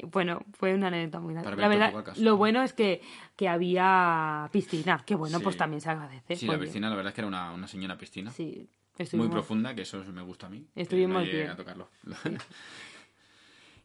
Bueno, 0.04 0.40
fue 0.54 0.74
una 0.74 0.88
anécdota 0.88 1.20
muy 1.20 1.34
grande. 1.34 1.54
La 1.58 1.68
verdad, 1.68 1.94
lo 2.18 2.38
bueno 2.38 2.64
es 2.64 2.72
que, 2.72 3.02
que 3.36 3.50
había 3.50 4.48
piscina, 4.54 5.04
que 5.06 5.16
bueno, 5.16 5.40
Sí. 5.40 5.44
pues 5.44 5.58
también 5.58 5.82
se 5.82 5.90
agradece. 5.90 6.38
Sí, 6.38 6.48
la 6.48 6.58
piscina, 6.58 6.90
la 6.90 6.96
verdad 6.96 7.10
es 7.10 7.16
que 7.16 7.22
era 7.22 7.28
una, 7.28 7.52
una 7.52 7.68
señora 7.68 7.98
piscina. 7.98 8.32
Sí, 8.32 8.70
Muy 9.14 9.28
profunda, 9.30 9.74
que 9.76 9.82
eso 9.84 10.04
me 10.12 10.22
gusta 10.22 10.48
a 10.48 10.50
mí. 10.50 10.66
que 10.74 10.82
Estuvimos 10.82 11.20
no 11.20 11.24
llegué 11.26 11.38
bien. 11.40 11.52
a 11.52 11.56
tocarlo. 11.56 11.90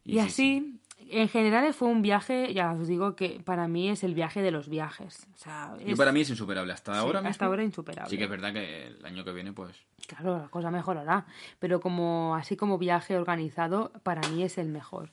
Y, 0.05 0.13
sí, 0.13 0.19
sí. 0.19 0.19
así, 0.19 0.79
en 1.11 1.29
general 1.29 1.73
fue 1.73 1.87
un 1.87 2.01
viaje, 2.01 2.53
ya 2.53 2.73
os 2.73 2.87
digo 2.89 3.15
que 3.15 3.39
para 3.43 3.69
mí 3.69 3.89
es 3.89 4.03
el 4.03 4.13
viaje 4.13 4.41
de 4.41 4.51
los 4.51 4.67
viajes. 4.67 5.27
O 5.33 5.37
sea, 5.37 5.75
Yo 5.79 5.93
es- 5.93 5.97
para 5.97 6.11
mí 6.11 6.21
es 6.21 6.29
insuperable. 6.29 6.73
Hasta 6.73 6.99
ahora 6.99 7.19
mismo. 7.21 7.29
hasta 7.29 7.45
ahora 7.45 7.63
insuperable. 7.63 8.09
Sí 8.09 8.17
que 8.17 8.25
es 8.25 8.29
verdad 8.29 8.51
que 8.51 8.87
el 8.87 9.05
año 9.05 9.23
que 9.23 9.31
viene, 9.31 9.53
pues... 9.53 9.77
Claro, 10.07 10.37
la 10.39 10.47
cosa 10.49 10.71
mejorará, 10.71 11.25
pero 11.59 11.79
como 11.79 12.35
así 12.35 12.57
como 12.57 12.77
viaje 12.77 13.15
organizado, 13.17 13.93
para 14.03 14.27
mí 14.29 14.43
es 14.43 14.57
el 14.57 14.67
mejor. 14.67 15.09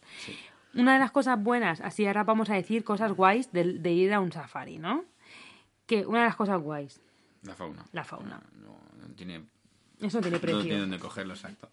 Una 0.75 0.95
de 0.95 0.99
las 0.99 1.13
cosas 1.13 1.41
buenas, 1.41 1.81
así 1.81 2.05
ahora 2.07 2.25
vamos 2.25 2.51
a 2.51 2.55
decir 2.55 2.83
cosas 2.83 3.13
guays 3.13 3.53
de, 3.53 3.75
de 3.75 3.93
ir 3.93 4.13
a 4.13 4.19
un 4.19 4.33
safari, 4.33 4.79
¿no? 4.79 5.05
Que 5.87 6.05
una 6.05 6.21
de 6.21 6.25
las 6.27 6.37
cosas 6.37 6.61
guays, 6.61 7.01
La 7.43 7.55
fauna. 7.55 7.85
La 7.93 8.03
fauna. 8.05 8.41
No, 8.65 8.77
no 9.01 9.15
tiene, 9.15 9.45
eso 10.01 10.19
no 10.19 10.23
tiene 10.23 10.37
no 10.37 10.41
precio. 10.41 10.63
tiene 10.63 10.79
dónde 10.81 10.99
cogerlo, 10.99 11.35
exacto. 11.35 11.71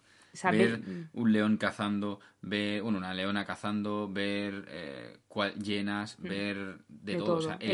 Ver 0.52 0.80
un 1.14 1.32
león 1.32 1.56
cazando, 1.56 2.20
ver, 2.42 2.82
bueno, 2.82 2.98
una 2.98 3.14
leona 3.14 3.44
cazando, 3.44 4.08
ver 4.12 4.66
eh, 4.68 5.18
llenas, 5.62 6.16
ver 6.20 6.78
de, 6.88 7.14
Mm. 7.14 7.16
De 7.16 7.16
todo. 7.16 7.36
O 7.36 7.40
sea, 7.40 7.54
elefantes, 7.60 7.70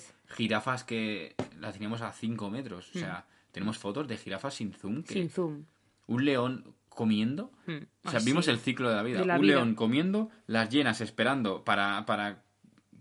Elefantes. 0.00 0.14
jirafas 0.28 0.84
que 0.84 1.34
las 1.60 1.74
teníamos 1.74 2.00
a 2.02 2.12
5 2.12 2.50
metros. 2.50 2.88
O 2.94 2.98
sea, 2.98 3.26
tenemos 3.50 3.78
fotos 3.78 4.06
de 4.08 4.16
jirafas 4.16 4.54
sin 4.54 4.72
zoom. 4.72 5.02
Que 5.02 5.14
Mm. 5.14 5.18
Sin 5.18 5.30
zoom. 5.30 5.64
Un 6.06 6.24
león 6.24 6.74
comiendo. 6.88 7.50
Mm. 7.66 7.72
O 8.04 8.10
sea, 8.10 8.20
vimos 8.20 8.46
el 8.48 8.58
ciclo 8.58 8.88
de 8.88 8.96
la 8.96 9.02
vida. 9.02 9.18
De 9.20 9.26
la 9.26 9.34
un 9.36 9.42
vida. 9.42 9.56
león 9.56 9.74
comiendo, 9.74 10.30
las 10.46 10.70
llenas 10.70 11.00
esperando 11.00 11.64
para, 11.64 12.06
para 12.06 12.42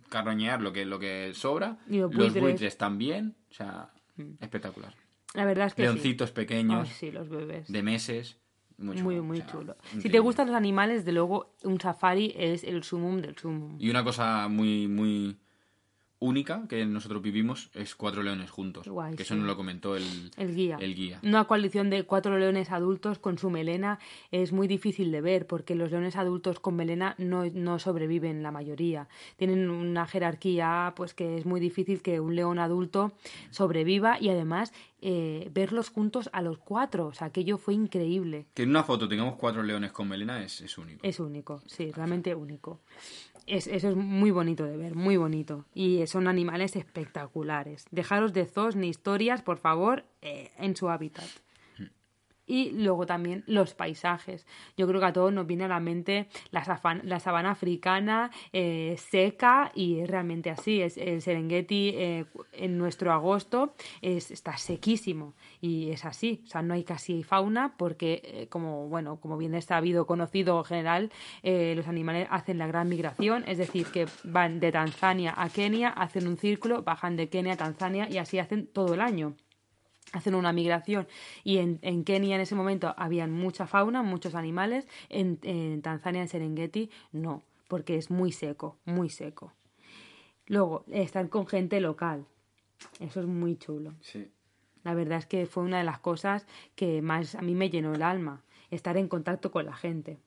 carroñear 0.09 0.61
lo 0.61 0.73
que, 0.73 0.85
lo 0.85 0.99
que 0.99 1.31
sobra. 1.35 1.77
Y 1.87 1.99
los 1.99 2.09
los 2.13 2.15
buitres. 2.17 2.43
buitres 2.43 2.77
también. 2.77 3.35
O 3.51 3.53
sea, 3.53 3.91
Mm. 4.17 4.33
espectacular. 4.41 4.93
La 5.33 5.45
verdad 5.45 5.67
es 5.67 5.73
que 5.73 5.83
sí. 5.83 5.87
Leoncitos 5.87 6.31
pequeños, 6.31 6.87
Ay, 6.89 6.95
sí, 6.97 7.11
los 7.11 7.29
bebés. 7.29 7.71
de 7.71 7.83
meses. 7.83 8.37
Muy 8.77 8.95
chulo. 8.95 9.03
muy, 9.05 9.21
muy 9.21 9.37
o 9.39 9.41
sea, 9.43 9.51
chulo. 9.51 9.75
Si 9.99 10.09
te 10.09 10.19
gustan 10.19 10.47
los 10.47 10.55
animales, 10.55 11.05
de 11.05 11.11
luego 11.11 11.53
un 11.63 11.79
safari 11.79 12.33
es 12.35 12.63
el 12.63 12.83
sumum 12.83 13.21
del 13.21 13.37
sumum. 13.37 13.75
Y 13.79 13.89
una 13.89 14.03
cosa 14.03 14.47
muy, 14.47 14.87
muy 14.87 15.37
única 16.21 16.67
que 16.69 16.85
nosotros 16.85 17.21
vivimos 17.21 17.69
es 17.73 17.95
cuatro 17.95 18.21
leones 18.21 18.51
juntos. 18.51 18.87
Guay, 18.87 19.15
que 19.15 19.23
eso 19.23 19.33
sí. 19.33 19.39
nos 19.39 19.47
lo 19.47 19.57
comentó 19.57 19.95
el, 19.97 20.31
El 20.37 20.55
guía. 20.55 20.77
el 20.79 20.95
guía. 20.95 21.19
Una 21.23 21.45
coalición 21.45 21.89
de 21.89 22.03
cuatro 22.03 22.37
leones 22.37 22.71
adultos 22.71 23.17
con 23.17 23.39
su 23.39 23.49
melena 23.49 23.99
es 24.31 24.53
muy 24.53 24.67
difícil 24.67 25.11
de 25.11 25.19
ver 25.19 25.47
porque 25.47 25.75
los 25.75 25.89
leones 25.89 26.15
adultos 26.15 26.59
con 26.59 26.75
melena 26.75 27.15
no, 27.17 27.45
no 27.45 27.79
sobreviven 27.79 28.43
la 28.43 28.51
mayoría. 28.51 29.07
Tienen 29.35 29.69
una 29.71 30.05
jerarquía 30.05 30.93
pues 30.95 31.15
que 31.15 31.37
es 31.37 31.45
muy 31.45 31.59
difícil 31.59 32.01
que 32.03 32.19
un 32.19 32.35
león 32.35 32.59
adulto 32.59 33.11
sobreviva 33.49 34.17
y 34.21 34.29
además 34.29 34.71
eh, 35.01 35.49
verlos 35.51 35.89
juntos 35.89 36.29
a 36.31 36.43
los 36.43 36.59
cuatro. 36.59 37.07
O 37.07 37.13
sea, 37.13 37.27
aquello 37.27 37.57
fue 37.57 37.73
increíble. 37.73 38.45
Que 38.53 38.63
en 38.63 38.69
una 38.69 38.83
foto 38.83 39.07
tengamos 39.09 39.35
cuatro 39.35 39.63
leones 39.63 39.91
con 39.91 40.07
melena 40.07 40.43
es, 40.43 40.61
es 40.61 40.77
único. 40.77 40.99
Es 41.01 41.19
único, 41.19 41.63
sí, 41.65 41.91
realmente 41.91 42.35
único. 42.35 42.79
Es, 43.47 43.67
eso 43.67 43.89
es 43.89 43.95
muy 43.95 44.31
bonito 44.31 44.63
de 44.65 44.77
ver, 44.77 44.95
muy 44.95 45.17
bonito. 45.17 45.65
Y 45.73 46.05
son 46.07 46.27
animales 46.27 46.75
espectaculares. 46.75 47.85
Dejaros 47.91 48.33
de 48.33 48.45
zoos 48.45 48.75
ni 48.75 48.87
historias, 48.89 49.41
por 49.41 49.57
favor, 49.57 50.05
eh, 50.21 50.51
en 50.57 50.75
su 50.75 50.89
hábitat. 50.89 51.25
Y 52.51 52.71
luego 52.71 53.05
también 53.05 53.45
los 53.47 53.73
paisajes. 53.73 54.45
Yo 54.75 54.85
creo 54.85 54.99
que 54.99 55.05
a 55.05 55.13
todos 55.13 55.31
nos 55.31 55.47
viene 55.47 55.63
a 55.63 55.67
la 55.69 55.79
mente 55.79 56.27
la, 56.49 56.65
la 57.03 57.19
sabana 57.21 57.51
africana 57.51 58.29
eh, 58.51 58.97
seca 58.97 59.71
y 59.73 59.99
es 59.99 60.09
realmente 60.09 60.49
así. 60.49 60.81
Es, 60.81 60.97
el 60.97 61.21
Serengeti 61.21 61.93
eh, 61.95 62.25
en 62.51 62.77
nuestro 62.77 63.13
agosto 63.13 63.73
es, 64.01 64.31
está 64.31 64.57
sequísimo 64.57 65.33
y 65.61 65.91
es 65.91 66.03
así. 66.03 66.41
O 66.43 66.47
sea, 66.47 66.61
no 66.61 66.73
hay 66.73 66.83
casi 66.83 67.23
fauna 67.23 67.75
porque, 67.77 68.21
eh, 68.25 68.47
como, 68.49 68.89
bueno, 68.89 69.21
como 69.21 69.37
bien 69.37 69.55
es 69.55 69.63
sabido, 69.63 70.05
conocido 70.05 70.57
en 70.57 70.65
general, 70.65 71.11
eh, 71.43 71.71
los 71.77 71.87
animales 71.87 72.27
hacen 72.31 72.57
la 72.57 72.67
gran 72.67 72.89
migración, 72.89 73.45
es 73.47 73.59
decir, 73.59 73.87
que 73.93 74.07
van 74.25 74.59
de 74.59 74.73
Tanzania 74.73 75.33
a 75.37 75.47
Kenia, 75.47 75.87
hacen 75.87 76.27
un 76.27 76.35
círculo, 76.35 76.83
bajan 76.83 77.15
de 77.15 77.29
Kenia 77.29 77.53
a 77.53 77.57
Tanzania 77.57 78.09
y 78.09 78.17
así 78.17 78.39
hacen 78.39 78.67
todo 78.67 78.93
el 78.93 78.99
año 78.99 79.37
hacen 80.11 80.35
una 80.35 80.53
migración 80.53 81.07
y 81.43 81.57
en, 81.57 81.79
en 81.81 82.03
Kenia 82.03 82.35
en 82.35 82.41
ese 82.41 82.55
momento 82.55 82.93
habían 82.97 83.31
mucha 83.31 83.67
fauna, 83.67 84.03
muchos 84.03 84.35
animales, 84.35 84.87
en, 85.09 85.39
en 85.43 85.81
Tanzania, 85.81 86.21
en 86.21 86.27
Serengeti, 86.27 86.89
no, 87.11 87.43
porque 87.67 87.95
es 87.95 88.11
muy 88.11 88.31
seco, 88.31 88.77
muy 88.85 89.09
seco. 89.09 89.53
Luego, 90.47 90.83
estar 90.91 91.29
con 91.29 91.47
gente 91.47 91.79
local, 91.79 92.25
eso 92.99 93.21
es 93.21 93.27
muy 93.27 93.57
chulo. 93.57 93.93
Sí. 94.01 94.29
La 94.83 94.93
verdad 94.93 95.19
es 95.19 95.25
que 95.25 95.45
fue 95.45 95.63
una 95.63 95.77
de 95.77 95.83
las 95.83 95.99
cosas 95.99 96.47
que 96.75 97.01
más 97.01 97.35
a 97.35 97.41
mí 97.41 97.55
me 97.55 97.69
llenó 97.69 97.93
el 97.93 98.01
alma, 98.01 98.43
estar 98.71 98.97
en 98.97 99.07
contacto 99.07 99.51
con 99.51 99.65
la 99.65 99.73
gente. 99.73 100.17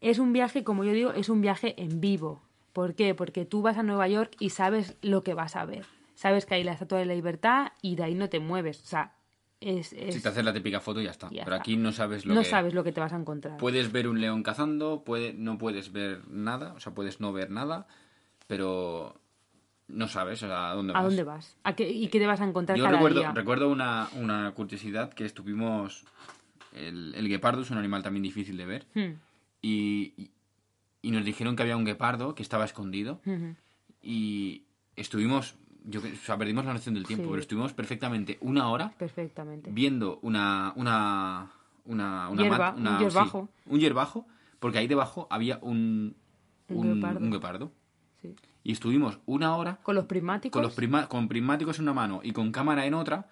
Es 0.00 0.18
un 0.18 0.32
viaje, 0.32 0.64
como 0.64 0.84
yo 0.84 0.92
digo, 0.92 1.12
es 1.12 1.28
un 1.28 1.40
viaje 1.40 1.80
en 1.80 2.00
vivo. 2.00 2.42
¿Por 2.72 2.94
qué? 2.94 3.14
Porque 3.14 3.44
tú 3.44 3.62
vas 3.62 3.78
a 3.78 3.82
Nueva 3.82 4.08
York 4.08 4.34
y 4.38 4.50
sabes 4.50 4.96
lo 5.02 5.22
que 5.22 5.34
vas 5.34 5.56
a 5.56 5.64
ver. 5.64 5.86
Sabes 6.16 6.44
que 6.46 6.54
hay 6.56 6.64
la 6.64 6.72
Estatua 6.72 6.98
de 6.98 7.06
la 7.06 7.14
Libertad 7.14 7.68
y 7.82 7.94
de 7.94 8.02
ahí 8.02 8.14
no 8.14 8.28
te 8.28 8.40
mueves. 8.40 8.82
O 8.82 8.86
sea, 8.86 9.14
es... 9.60 9.92
es- 9.92 10.14
Si 10.14 10.20
te 10.20 10.28
haces 10.30 10.44
la 10.44 10.52
típica 10.52 10.80
foto 10.80 11.00
ya 11.00 11.10
está. 11.12 11.28
Ya 11.30 11.44
Pero 11.44 11.54
está. 11.56 11.62
aquí 11.62 11.76
no 11.76 11.92
sabes 11.92 12.26
lo 12.26 12.34
no 12.34 12.40
que... 12.40 12.46
sabes 12.48 12.74
lo 12.74 12.82
que 12.82 12.90
te 12.90 13.00
vas 13.00 13.12
a 13.12 13.16
encontrar. 13.16 13.58
Puedes 13.58 13.92
ver 13.92 14.08
un 14.08 14.20
león 14.20 14.42
cazando, 14.42 15.04
puede, 15.04 15.32
no 15.34 15.56
puedes 15.58 15.92
ver 15.92 16.26
nada, 16.28 16.72
o 16.74 16.80
sea, 16.80 16.92
puedes 16.94 17.20
no 17.20 17.32
ver 17.32 17.50
nada, 17.50 17.86
pero 18.46 19.20
no 19.88 20.08
sabes 20.08 20.42
a 20.42 20.72
dónde 20.74 20.92
vas. 20.92 21.00
¿A 21.00 21.04
dónde 21.04 21.22
vas? 21.22 21.56
¿A 21.64 21.74
qué, 21.76 21.88
¿Y 21.88 22.08
qué 22.08 22.18
te 22.18 22.26
vas 22.26 22.40
a 22.40 22.44
encontrar 22.44 22.76
Yo 22.78 22.84
cada 22.84 22.96
recuerdo, 22.96 23.20
día? 23.20 23.32
recuerdo 23.32 23.68
una, 23.70 24.08
una 24.16 24.50
curiosidad 24.52 25.12
que 25.12 25.24
estuvimos... 25.24 26.04
El, 26.72 27.14
el 27.14 27.28
guepardo 27.28 27.62
es 27.62 27.70
un 27.70 27.78
animal 27.78 28.02
también 28.02 28.22
difícil 28.22 28.56
de 28.56 28.66
ver. 28.66 28.86
Hmm, 28.94 29.14
Y, 29.62 30.12
y- 30.16 30.30
y 31.02 31.10
nos 31.10 31.24
dijeron 31.24 31.54
que 31.56 31.62
había 31.62 31.76
un 31.76 31.84
guepardo 31.84 32.34
que 32.34 32.42
estaba 32.42 32.64
escondido. 32.64 33.20
ujú. 33.26 33.54
Y 34.02 34.64
estuvimos... 34.96 35.54
Yo, 35.88 36.00
o 36.00 36.16
sea, 36.24 36.36
perdimos 36.36 36.64
la 36.64 36.72
noción 36.72 36.94
del 36.94 37.06
tiempo, 37.06 37.24
Sí. 37.24 37.30
pero 37.30 37.40
estuvimos 37.40 37.72
perfectamente 37.72 38.38
una 38.40 38.68
hora 38.70 38.92
Perfectamente. 38.98 39.70
viendo 39.72 40.18
una 40.22 40.72
una 40.76 41.52
una, 41.84 42.28
una 42.28 42.42
Hierba, 42.42 42.58
mat- 42.72 42.76
una- 42.78 42.90
un 42.92 42.98
hierbajo. 42.98 43.48
sí, 43.64 43.70
un 43.70 43.80
porque 44.58 44.78
ahí 44.78 44.88
debajo 44.88 45.28
había 45.30 45.58
un 45.62 46.16
Un 46.68 46.76
un, 46.78 46.94
guepardo. 46.94 47.20
un 47.20 47.30
guepardo. 47.30 47.72
Sí. 48.20 48.34
Y 48.64 48.72
estuvimos 48.72 49.20
una 49.26 49.54
hora 49.56 49.76
Con 49.84 49.94
los 49.94 50.06
prismáticos. 50.06 50.52
con 50.52 50.62
los 50.62 50.74
prima- 50.74 51.06
con 51.08 51.28
prismáticos 51.28 51.78
en 51.78 51.84
una 51.84 51.94
mano 51.94 52.20
y 52.24 52.32
con 52.32 52.50
cámara 52.50 52.84
en 52.86 52.94
otra 52.94 53.28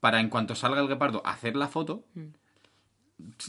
para 0.00 0.20
en 0.20 0.30
cuanto 0.30 0.54
salga 0.54 0.80
el 0.80 0.88
guepardo 0.88 1.20
hacer 1.26 1.54
la 1.56 1.68
foto. 1.68 2.04
Mm. 2.14 2.28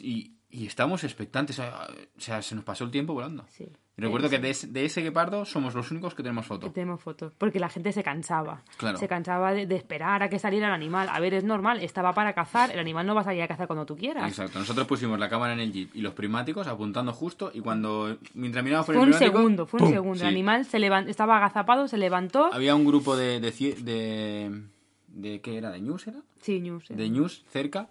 Y, 0.02 0.34
y 0.50 0.66
estábamos 0.68 1.04
expectantes, 1.04 1.58
o 1.60 1.62
sea, 1.64 1.88
o 2.18 2.20
sea, 2.22 2.41
se 2.41 2.56
nos 2.56 2.64
pasó 2.64 2.84
el 2.84 2.91
tiempo 2.91 3.14
volando. 3.14 3.46
Sí. 3.50 3.68
Y 3.96 4.02
recuerdo 4.02 4.28
que 4.28 4.39
de 4.39 4.50
ese, 4.50 4.66
de 4.68 4.86
ese 4.86 5.02
guepardo 5.02 5.46
somos 5.46 5.76
los 5.76 5.91
únicos 5.91 6.16
que 6.16 6.24
tenemos 6.24 6.48
foto. 6.48 6.72
Tenemos 6.72 7.00
fotos. 7.00 7.32
Porque 7.38 7.60
la 7.60 7.70
gente 7.70 7.91
se 7.91 8.02
cansaba. 8.02 8.64
Claro. 8.78 8.98
Se 8.98 9.08
cansaba 9.08 9.54
de, 9.54 9.68
de 9.68 9.76
esperar 9.76 10.24
a 10.24 10.30
que 10.30 10.39
saliera 10.39 10.66
el 10.68 10.74
animal. 10.74 11.08
A 11.12 11.20
ver, 11.20 11.36
es 11.36 11.44
normal, 11.44 11.80
estaba 11.84 12.12
para 12.14 12.34
cazar, 12.34 12.72
el 12.72 12.80
animal 12.80 13.06
no 13.06 13.14
va 13.14 13.22
a 13.22 13.26
salir 13.26 13.44
a 13.44 13.48
cazar 13.48 13.68
cuando 13.68 13.86
tú 13.86 13.96
quieras. 13.96 14.28
Exacto. 14.28 14.58
Nosotros 14.58 14.88
pusimos 14.88 15.20
la 15.20 15.30
cámara 15.30 15.54
en 15.54 15.60
el 15.60 15.72
jeep 15.72 15.96
y 15.96 16.02
los 16.02 16.14
prismáticos 16.16 16.66
apuntando 16.66 17.14
justo 17.14 17.52
y 17.54 17.60
cuando 17.62 18.18
mientras 18.34 18.64
mirábamos 18.64 18.88
por 18.88 18.96
Fue 18.96 19.04
el 19.04 19.10
un 19.10 19.12
prismático, 19.12 19.38
segundo, 19.38 19.66
fue 19.68 19.80
un 19.80 19.86
¡pum! 19.86 19.94
segundo. 19.94 20.16
Sí. 20.16 20.22
El 20.24 20.28
animal 20.30 20.66
se 20.66 20.80
levan- 20.80 21.08
estaba 21.08 21.38
agazapado, 21.38 21.88
se 21.88 21.98
levantó. 21.98 22.50
Había 22.52 22.74
un 22.74 22.86
grupo 22.86 23.16
de 23.16 23.39
de, 23.39 23.52
de 23.52 24.62
de 25.10 25.41
qué 25.41 25.56
era, 25.58 25.70
de 25.70 25.80
news 25.82 26.08
era, 26.08 26.18
Sí, 26.41 26.60
News. 26.60 26.86
de 26.89 27.10
news 27.12 27.46
cerca 27.52 27.89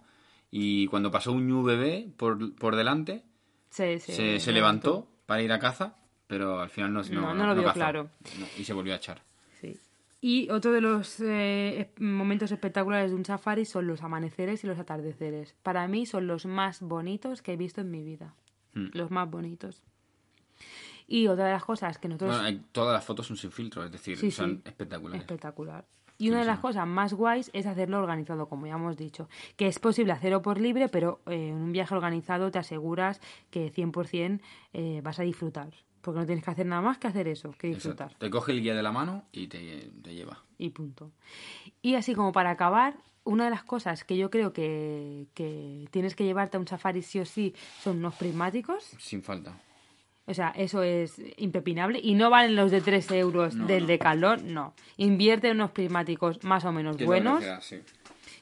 y 0.51 0.89
cuando 0.89 1.13
pasó 1.13 1.31
un 1.31 1.47
ñu 1.47 1.63
bebé 1.63 2.09
por, 2.17 2.57
por 2.57 2.75
delante 2.75 3.23
Se, 3.71 4.01
se, 4.01 4.41
se 4.41 4.53
levantó 4.53 5.07
para 5.27 5.43
ir 5.43 5.53
a 5.53 5.59
caza, 5.59 5.97
pero 6.27 6.61
al 6.61 6.71
final 6.71 6.93
no, 6.93 7.03
No, 7.03 7.35
no 7.35 7.47
lo 7.47 7.55
vio 7.55 7.65
cazó. 7.65 7.75
claro. 7.75 8.11
No, 8.39 8.47
y 8.59 8.65
se 8.65 8.73
volvió 8.73 8.93
a 8.93 8.97
echar. 8.97 9.23
Sí. 9.61 9.79
Y 10.21 10.49
otro 10.51 10.73
de 10.73 10.81
los 10.81 11.19
eh, 11.21 11.91
momentos 11.99 12.53
espectaculares 12.53 13.11
de 13.11 13.17
un 13.17 13.25
safari 13.25 13.65
son 13.65 13.87
los 13.87 14.03
amaneceres 14.03 14.63
y 14.65 14.67
los 14.67 14.79
atardeceres. 14.79 15.55
Para 15.63 15.87
mí 15.89 16.07
son 16.07 16.27
los 16.27 16.47
más 16.47 16.81
bonitos 16.81 17.43
que 17.43 17.53
he 17.55 17.57
visto 17.57 17.81
en 17.81 17.91
mi 17.91 18.03
vida. 18.05 18.35
Hmm. 18.75 18.87
Los 18.93 19.11
más 19.11 19.29
bonitos. 19.31 19.83
Y 21.09 21.27
otra 21.27 21.47
de 21.47 21.53
las 21.53 21.65
cosas 21.65 21.99
que 21.99 22.09
nosotros... 22.09 22.31
Bueno, 22.31 22.45
hay- 22.47 22.63
todas 22.73 22.95
las 22.95 23.05
fotos 23.05 23.27
son 23.27 23.37
sin 23.37 23.51
filtro, 23.51 23.85
es 23.85 23.91
decir, 23.93 24.17
Sí, 24.17 24.31
son 24.31 24.57
sí. 24.57 24.63
espectaculares. 24.65 25.21
Espectacular. 25.23 25.85
Y 26.23 26.31
una 26.31 26.39
de 26.39 26.45
las 26.45 26.61
cosas 26.61 26.87
más 26.87 27.15
guays 27.15 27.51
es 27.53 27.67
hacerlo 27.67 27.99
organizado, 27.99 28.49
como 28.49 28.69
ya 28.69 28.75
hemos 28.75 28.97
dicho. 28.97 29.29
Que 29.57 29.67
es 29.67 29.81
posible 29.81 30.13
hacerlo 30.13 30.41
por 30.41 30.61
libre, 30.61 30.89
pero 30.89 31.21
eh, 31.27 31.49
en 31.49 31.57
un 31.57 31.73
viaje 31.73 31.93
organizado 31.97 32.53
te 32.53 32.61
aseguras 32.61 33.21
que 33.51 33.73
100% 33.73 34.41
eh, 34.73 35.01
vas 35.03 35.19
a 35.19 35.25
disfrutar. 35.25 35.71
Porque 36.01 36.21
no 36.21 36.27
tienes 36.27 36.45
que 36.45 36.51
hacer 36.53 36.67
nada 36.67 36.81
más 36.81 36.99
que 36.99 37.09
hacer 37.09 37.27
eso, 37.27 37.51
que 37.59 37.67
disfrutar. 37.67 38.07
Exacto. 38.07 38.25
Te 38.25 38.31
coge 38.31 38.53
el 38.53 38.63
guía 38.63 38.77
de 38.77 38.85
la 38.85 38.93
mano 38.93 39.25
y 39.33 39.49
te, 39.49 39.91
te 40.01 40.15
lleva. 40.15 40.39
y 40.59 40.71
punto. 40.71 41.11
Y 41.81 41.97
así 41.97 42.15
como 42.15 42.31
para 42.31 42.51
acabar, 42.51 42.95
una 43.25 43.47
de 43.47 43.51
las 43.51 43.65
cosas 43.65 44.05
que 44.05 44.17
yo 44.17 44.31
creo 44.31 44.53
que, 44.53 45.27
que 45.35 45.89
tienes 45.91 46.15
que 46.15 46.25
llevarte 46.25 46.57
a 46.57 46.61
un 46.61 46.69
safari 46.69 47.03
sí 47.03 47.19
o 47.19 47.25
sí 47.25 47.53
son 47.83 47.99
unos 47.99 48.15
prismáticos. 48.15 48.85
Sin 49.01 49.25
falta. 49.25 49.59
O 50.27 50.35
sea, 50.35 50.51
eso 50.57 50.83
es 50.83 51.21
impepinable. 51.37 52.01
Y 52.03 52.15
no 52.15 52.31
valen 52.31 52.55
los 52.57 52.71
de 52.71 52.81
3 52.81 53.11
euros 53.13 53.55
No, 53.55 53.67
del 53.67 53.83
no. 53.83 53.87
de 53.89 53.99
calor, 53.99 54.43
no. 54.43 54.75
Invierte 54.97 55.49
en 55.49 55.57
unos 55.57 55.73
prismáticos 55.73 56.43
más 56.45 56.65
o 56.65 56.73
menos 56.73 56.97
Que 56.97 57.05
lo 57.05 57.09
buenos, 57.09 57.43
agradecerás, 57.43 57.65
sí. 57.65 57.81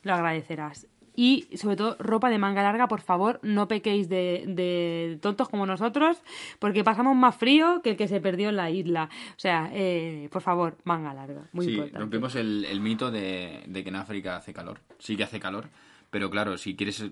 lo 0.02 0.14
agradecerás. 0.14 0.86
Y 1.16 1.48
sobre 1.56 1.76
todo, 1.76 1.96
ropa 1.98 2.30
de 2.30 2.38
manga 2.38 2.62
larga, 2.62 2.86
por 2.86 3.00
favor, 3.00 3.40
no 3.42 3.66
pequéis 3.68 4.08
de, 4.08 4.44
de 4.46 5.18
tontos 5.20 5.48
como 5.48 5.66
nosotros, 5.66 6.22
porque 6.58 6.84
pasamos 6.84 7.16
más 7.16 7.34
frío 7.36 7.80
que 7.82 7.90
el 7.90 7.96
que 7.96 8.08
se 8.08 8.20
perdió 8.20 8.48
en 8.50 8.56
la 8.56 8.70
isla. 8.70 9.10
O 9.36 9.38
sea, 9.40 9.68
eh, 9.72 10.28
por 10.30 10.40
favor, 10.40 10.78
manga 10.84 11.12
larga, 11.12 11.48
muy 11.52 11.64
sí, 11.66 11.72
importante. 11.72 11.98
rompemos 11.98 12.36
el, 12.36 12.64
el 12.64 12.80
mito 12.80 13.10
de, 13.10 13.62
de 13.66 13.82
que 13.82 13.88
en 13.88 13.96
África 13.96 14.36
hace 14.36 14.54
calor. 14.54 14.80
Sí 14.98 15.16
que 15.16 15.24
hace 15.24 15.40
calor, 15.40 15.68
pero 16.10 16.30
claro, 16.30 16.56
si 16.56 16.76
quieres 16.76 17.04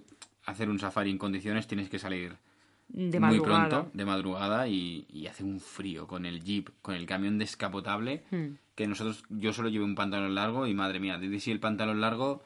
hacer 0.46 0.70
un 0.70 0.78
safari 0.78 1.10
en 1.10 1.18
condiciones 1.18 1.66
tienes 1.66 1.90
que 1.90 1.98
salir 1.98 2.36
De 2.88 3.20
muy 3.20 3.38
madrugada. 3.38 3.68
pronto, 3.68 3.90
de 3.92 4.04
madrugada, 4.04 4.66
y, 4.68 5.06
y 5.10 5.26
hace 5.26 5.44
un 5.44 5.60
frío 5.60 6.06
con 6.06 6.24
el 6.24 6.42
jeep, 6.42 6.70
con 6.82 6.94
el 6.94 7.04
camión 7.06 7.38
descapotable, 7.38 8.24
Hmm. 8.30 8.54
que 8.74 8.86
nosotros, 8.86 9.22
yo 9.28 9.52
solo 9.52 9.68
llevé 9.68 9.84
un 9.84 9.94
pantalón 9.94 10.34
largo 10.34 10.66
y 10.66 10.74
madre 10.74 10.98
mía, 11.00 11.18
desde 11.18 11.38
si 11.40 11.50
el 11.50 11.60
pantalón 11.60 12.00
largo 12.00 12.42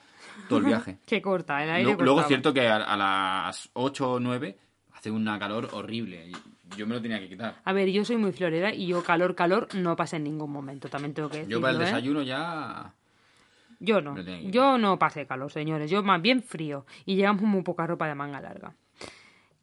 todo 0.48 0.58
el 0.58 0.64
viaje. 0.66 0.98
Que 1.06 1.22
corta, 1.22 1.62
el 1.62 1.70
aire 1.70 1.92
Lu- 1.92 2.02
Luego 2.04 2.20
es 2.22 2.26
cierto 2.26 2.52
que 2.52 2.66
a, 2.68 2.76
a 2.76 2.96
las 2.96 3.70
8 3.74 4.12
o 4.12 4.20
9 4.20 4.58
hace 4.94 5.10
una 5.10 5.38
calor 5.38 5.68
horrible. 5.72 6.32
Yo 6.76 6.86
me 6.86 6.94
lo 6.94 7.02
tenía 7.02 7.20
que 7.20 7.28
quitar. 7.28 7.60
A 7.64 7.72
ver, 7.72 7.90
yo 7.90 8.04
soy 8.04 8.16
muy 8.16 8.32
florera 8.32 8.74
y 8.74 8.86
yo 8.86 9.02
calor, 9.04 9.34
calor 9.34 9.68
no 9.74 9.94
pasé 9.94 10.16
en 10.16 10.24
ningún 10.24 10.50
momento, 10.50 10.88
también 10.88 11.12
tengo 11.14 11.28
que 11.28 11.38
decirlo, 11.38 11.58
Yo 11.58 11.60
para 11.60 11.74
el 11.74 11.82
¿eh? 11.82 11.84
desayuno 11.84 12.22
ya... 12.22 12.94
Yo 13.78 14.00
no, 14.00 14.14
yo 14.50 14.78
no 14.78 14.96
pasé 14.98 15.26
calor, 15.26 15.50
señores, 15.50 15.90
yo 15.90 16.02
más 16.04 16.22
bien 16.22 16.42
frío 16.42 16.86
y 17.04 17.16
llevamos 17.16 17.42
muy 17.42 17.62
poca 17.62 17.84
ropa 17.86 18.06
de 18.06 18.14
manga 18.14 18.40
larga. 18.40 18.74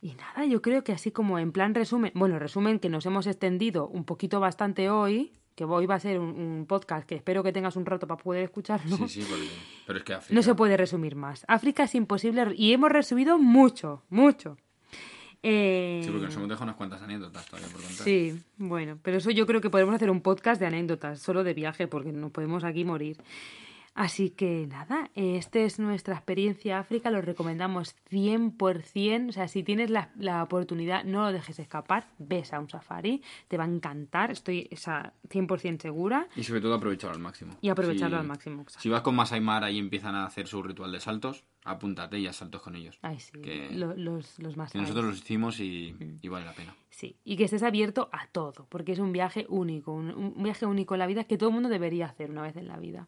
Y 0.01 0.13
nada, 0.13 0.45
yo 0.45 0.61
creo 0.61 0.83
que 0.83 0.93
así 0.93 1.11
como 1.11 1.39
en 1.39 1.51
plan 1.51 1.75
resumen, 1.75 2.11
bueno, 2.15 2.39
resumen 2.39 2.79
que 2.79 2.89
nos 2.89 3.05
hemos 3.05 3.27
extendido 3.27 3.87
un 3.87 4.05
poquito 4.05 4.39
bastante 4.39 4.89
hoy, 4.89 5.33
que 5.55 5.65
hoy 5.65 5.85
va 5.87 5.95
a 5.95 5.99
ser 5.99 6.19
un, 6.19 6.29
un 6.39 6.65
podcast 6.67 7.05
que 7.05 7.15
espero 7.15 7.43
que 7.43 7.51
tengas 7.51 7.75
un 7.75 7.85
rato 7.85 8.07
para 8.07 8.21
poder 8.23 8.43
escucharlo. 8.43 8.95
Sí, 8.95 9.07
sí, 9.09 9.25
porque- 9.29 9.47
pero 9.85 9.99
es 9.99 10.05
que 10.05 10.13
África... 10.13 10.33
No 10.35 10.41
se 10.41 10.55
puede 10.55 10.77
resumir 10.77 11.15
más. 11.17 11.43
África 11.49 11.83
es 11.83 11.95
imposible 11.95 12.45
y 12.55 12.71
hemos 12.71 12.89
resumido 12.91 13.37
mucho, 13.37 14.03
mucho. 14.09 14.57
Eh, 15.43 16.01
Sí, 16.03 16.09
porque 16.11 16.25
nos 16.25 16.35
hemos 16.35 16.49
dejado 16.49 16.65
unas 16.65 16.75
cuantas 16.75 17.01
anécdotas 17.01 17.45
todavía 17.45 17.69
por 17.71 17.81
contar. 17.81 18.03
Sí, 18.05 18.41
bueno, 18.57 18.97
pero 19.01 19.17
eso 19.17 19.31
yo 19.31 19.45
creo 19.47 19.61
que 19.61 19.69
podemos 19.69 19.95
hacer 19.95 20.09
un 20.09 20.21
podcast 20.21 20.59
de 20.59 20.67
anécdotas, 20.67 21.19
solo 21.19 21.43
de 21.43 21.53
viaje, 21.53 21.87
porque 21.87 22.11
nos 22.11 22.31
podemos 22.31 22.63
aquí 22.63 22.83
morir. 22.85 23.17
Así 23.95 24.29
que 24.29 24.65
nada, 24.67 25.09
esta 25.15 25.59
es 25.59 25.79
nuestra 25.79 26.15
experiencia 26.15 26.79
África, 26.79 27.11
lo 27.11 27.21
recomendamos 27.21 27.95
100%, 28.09 29.29
o 29.29 29.31
sea, 29.31 29.47
si 29.47 29.63
tienes 29.63 29.89
la, 29.89 30.11
la 30.17 30.43
oportunidad, 30.43 31.03
no 31.03 31.23
lo 31.23 31.31
dejes 31.33 31.59
escapar, 31.59 32.07
ves 32.17 32.53
a 32.53 32.59
un 32.59 32.69
safari, 32.69 33.21
te 33.47 33.57
va 33.57 33.65
a 33.65 33.67
encantar, 33.67 34.31
estoy 34.31 34.67
esa 34.71 35.13
100% 35.29 35.81
segura, 35.81 36.27
Y 36.35 36.43
sobre 36.43 36.61
todo 36.61 36.75
aprovecharlo 36.75 37.15
al 37.15 37.21
máximo. 37.21 37.57
y 37.61 37.69
aprovecharlo 37.69 38.17
Si- 38.17 38.21
al 38.21 38.27
máximo. 38.27 38.61
exacto. 38.61 38.81
Si 38.81 38.89
vas 38.89 39.01
con 39.01 39.15
Masai 39.15 39.41
Mara 39.41 39.69
y 39.71 39.79
empiezan 39.79 40.15
a 40.15 40.25
hacer 40.25 40.47
su 40.47 40.61
ritual 40.63 40.91
de 40.91 40.99
saltos, 40.99 41.43
apúntate 41.65 42.19
y 42.19 42.27
haz 42.27 42.37
saltos 42.37 42.61
con 42.61 42.75
ellos. 42.75 42.97
Ay, 43.01 43.19
sí, 43.19 43.33
que- 43.41 43.69
lo- 43.71 43.95
los, 43.95 44.39
los 44.39 44.55
más 44.55 44.71
Que 44.71 44.79
nosotros 44.79 45.05
los 45.05 45.17
hicimos 45.19 45.59
y, 45.59 45.95
y 46.21 46.27
vale 46.29 46.45
la 46.45 46.53
pena. 46.53 46.73
Sí, 46.89 47.17
y 47.23 47.35
que 47.37 47.45
estés 47.45 47.63
abierto 47.63 48.09
a 48.11 48.27
todo, 48.27 48.65
porque 48.69 48.91
es 48.93 48.99
un 48.99 49.11
viaje 49.11 49.45
único, 49.49 49.91
un, 49.91 50.11
un 50.11 50.43
viaje 50.43 50.65
único 50.65 50.95
en 50.95 50.99
la 50.99 51.07
vida 51.07 51.23
que 51.25 51.37
todo 51.37 51.49
el 51.49 51.53
mundo 51.55 51.69
debería 51.69 52.05
hacer 52.07 52.29
una 52.31 52.41
vez 52.43 52.55
en 52.55 52.67
la 52.67 52.77
vida. 52.77 53.07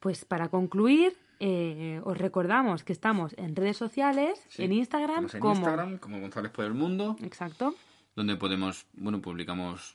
Pues 0.00 0.24
para 0.24 0.48
concluir, 0.48 1.16
eh, 1.40 2.00
os 2.04 2.16
recordamos 2.18 2.84
que 2.84 2.92
estamos 2.92 3.34
en 3.38 3.54
redes 3.54 3.76
sociales, 3.76 4.42
Sí. 4.48 4.64
en 4.64 4.72
Instagram, 4.72 5.28
en 5.32 5.40
como... 5.40 5.54
Instagram, 5.54 5.98
como 5.98 6.20
González 6.20 6.50
por 6.52 6.64
el 6.64 6.74
Mundo, 6.74 7.16
Exacto. 7.22 7.74
donde 8.16 8.36
podemos, 8.36 8.86
bueno, 8.94 9.20
publicamos 9.20 9.94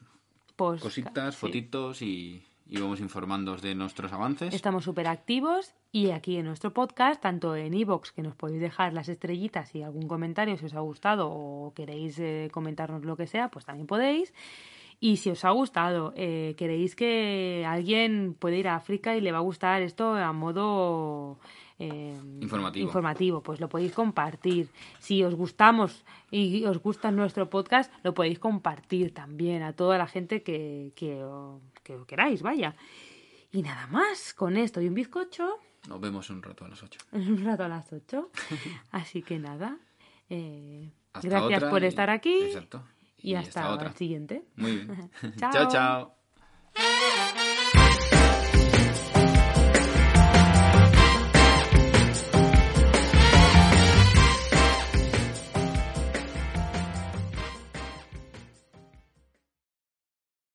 cositas, 0.55 1.35
sí. 1.35 1.39
fotitos 1.41 2.01
y, 2.01 2.43
y 2.67 2.79
vamos 2.79 2.99
informándoos 2.99 3.61
de 3.61 3.75
nuestros 3.75 4.13
avances. 4.13 4.53
Estamos 4.53 4.83
súper 4.85 5.07
activos 5.07 5.73
y 5.91 6.11
aquí 6.11 6.37
en 6.37 6.45
nuestro 6.45 6.71
podcast, 6.73 7.21
tanto 7.21 7.55
en 7.55 7.73
iVoox, 7.73 8.11
que 8.11 8.21
nos 8.21 8.35
podéis 8.35 8.61
dejar 8.61 8.93
las 8.93 9.09
estrellitas 9.09 9.73
y 9.75 9.81
algún 9.83 10.07
comentario 10.07 10.57
si 10.57 10.65
os 10.65 10.73
ha 10.73 10.79
gustado 10.79 11.29
o 11.31 11.73
queréis 11.75 12.17
eh, 12.19 12.49
comentarnos 12.51 13.03
lo 13.05 13.17
que 13.17 13.27
sea, 13.27 13.49
pues 13.49 13.65
también 13.65 13.87
podéis. 13.87 14.33
Y 14.99 15.17
si 15.17 15.29
os 15.29 15.43
ha 15.45 15.51
gustado, 15.51 16.13
eh, 16.15 16.55
queréis 16.57 16.95
que 16.95 17.65
alguien 17.67 18.35
puede 18.39 18.57
ir 18.57 18.67
a 18.67 18.75
África 18.75 19.15
y 19.15 19.21
le 19.21 19.31
va 19.31 19.39
a 19.39 19.41
gustar 19.41 19.81
esto 19.81 20.15
a 20.15 20.31
modo 20.33 21.37
eh, 21.79 22.17
Informativo. 22.41 22.85
informativo, 22.85 23.43
pues 23.43 23.59
lo 23.59 23.67
podéis 23.67 23.91
compartir. 23.91 24.69
Si 24.99 25.23
os 25.23 25.35
gustamos 25.35 26.05
y 26.31 26.63
os 26.65 26.77
gusta 26.79 27.11
nuestro 27.11 27.49
podcast, 27.49 27.91
lo 28.03 28.13
podéis 28.13 28.39
compartir 28.39 29.13
también 29.13 29.61
a 29.63 29.73
toda 29.73 29.97
la 29.97 30.07
gente 30.07 30.41
que, 30.43 30.93
que, 30.95 31.21
queráis, 32.07 32.41
vaya. 32.41 32.75
Y 33.51 33.61
nada 33.61 33.87
más, 33.87 34.33
con 34.33 34.55
esto 34.57 34.81
y 34.81 34.87
un 34.87 34.93
bizcocho, 34.95 35.59
Nos 35.87 35.99
vemos 36.01 36.29
un 36.29 36.41
rato 36.41 36.65
a 36.65 36.69
las 36.69 36.81
8. 36.81 36.99
en 37.11 37.31
un 37.33 37.45
rato 37.45 37.63
a 37.63 37.67
las 37.67 37.91
8. 37.93 38.29
Así 38.91 39.21
que 39.21 39.37
nada, 39.39 39.77
eh, 40.29 40.89
gracias 41.21 41.63
por 41.65 41.83
estar 41.83 42.09
aquí 42.09 42.33
Exacto. 42.43 42.81
Y, 43.31 43.35
hasta, 43.35 43.71
otra. 43.71 43.89
el 43.89 43.95
siguiente. 43.95 44.45
Muy 44.55 44.77
bien. 44.77 45.11
Chao. 45.37 45.51
chao. 45.51 45.69
chao. 45.69 47.35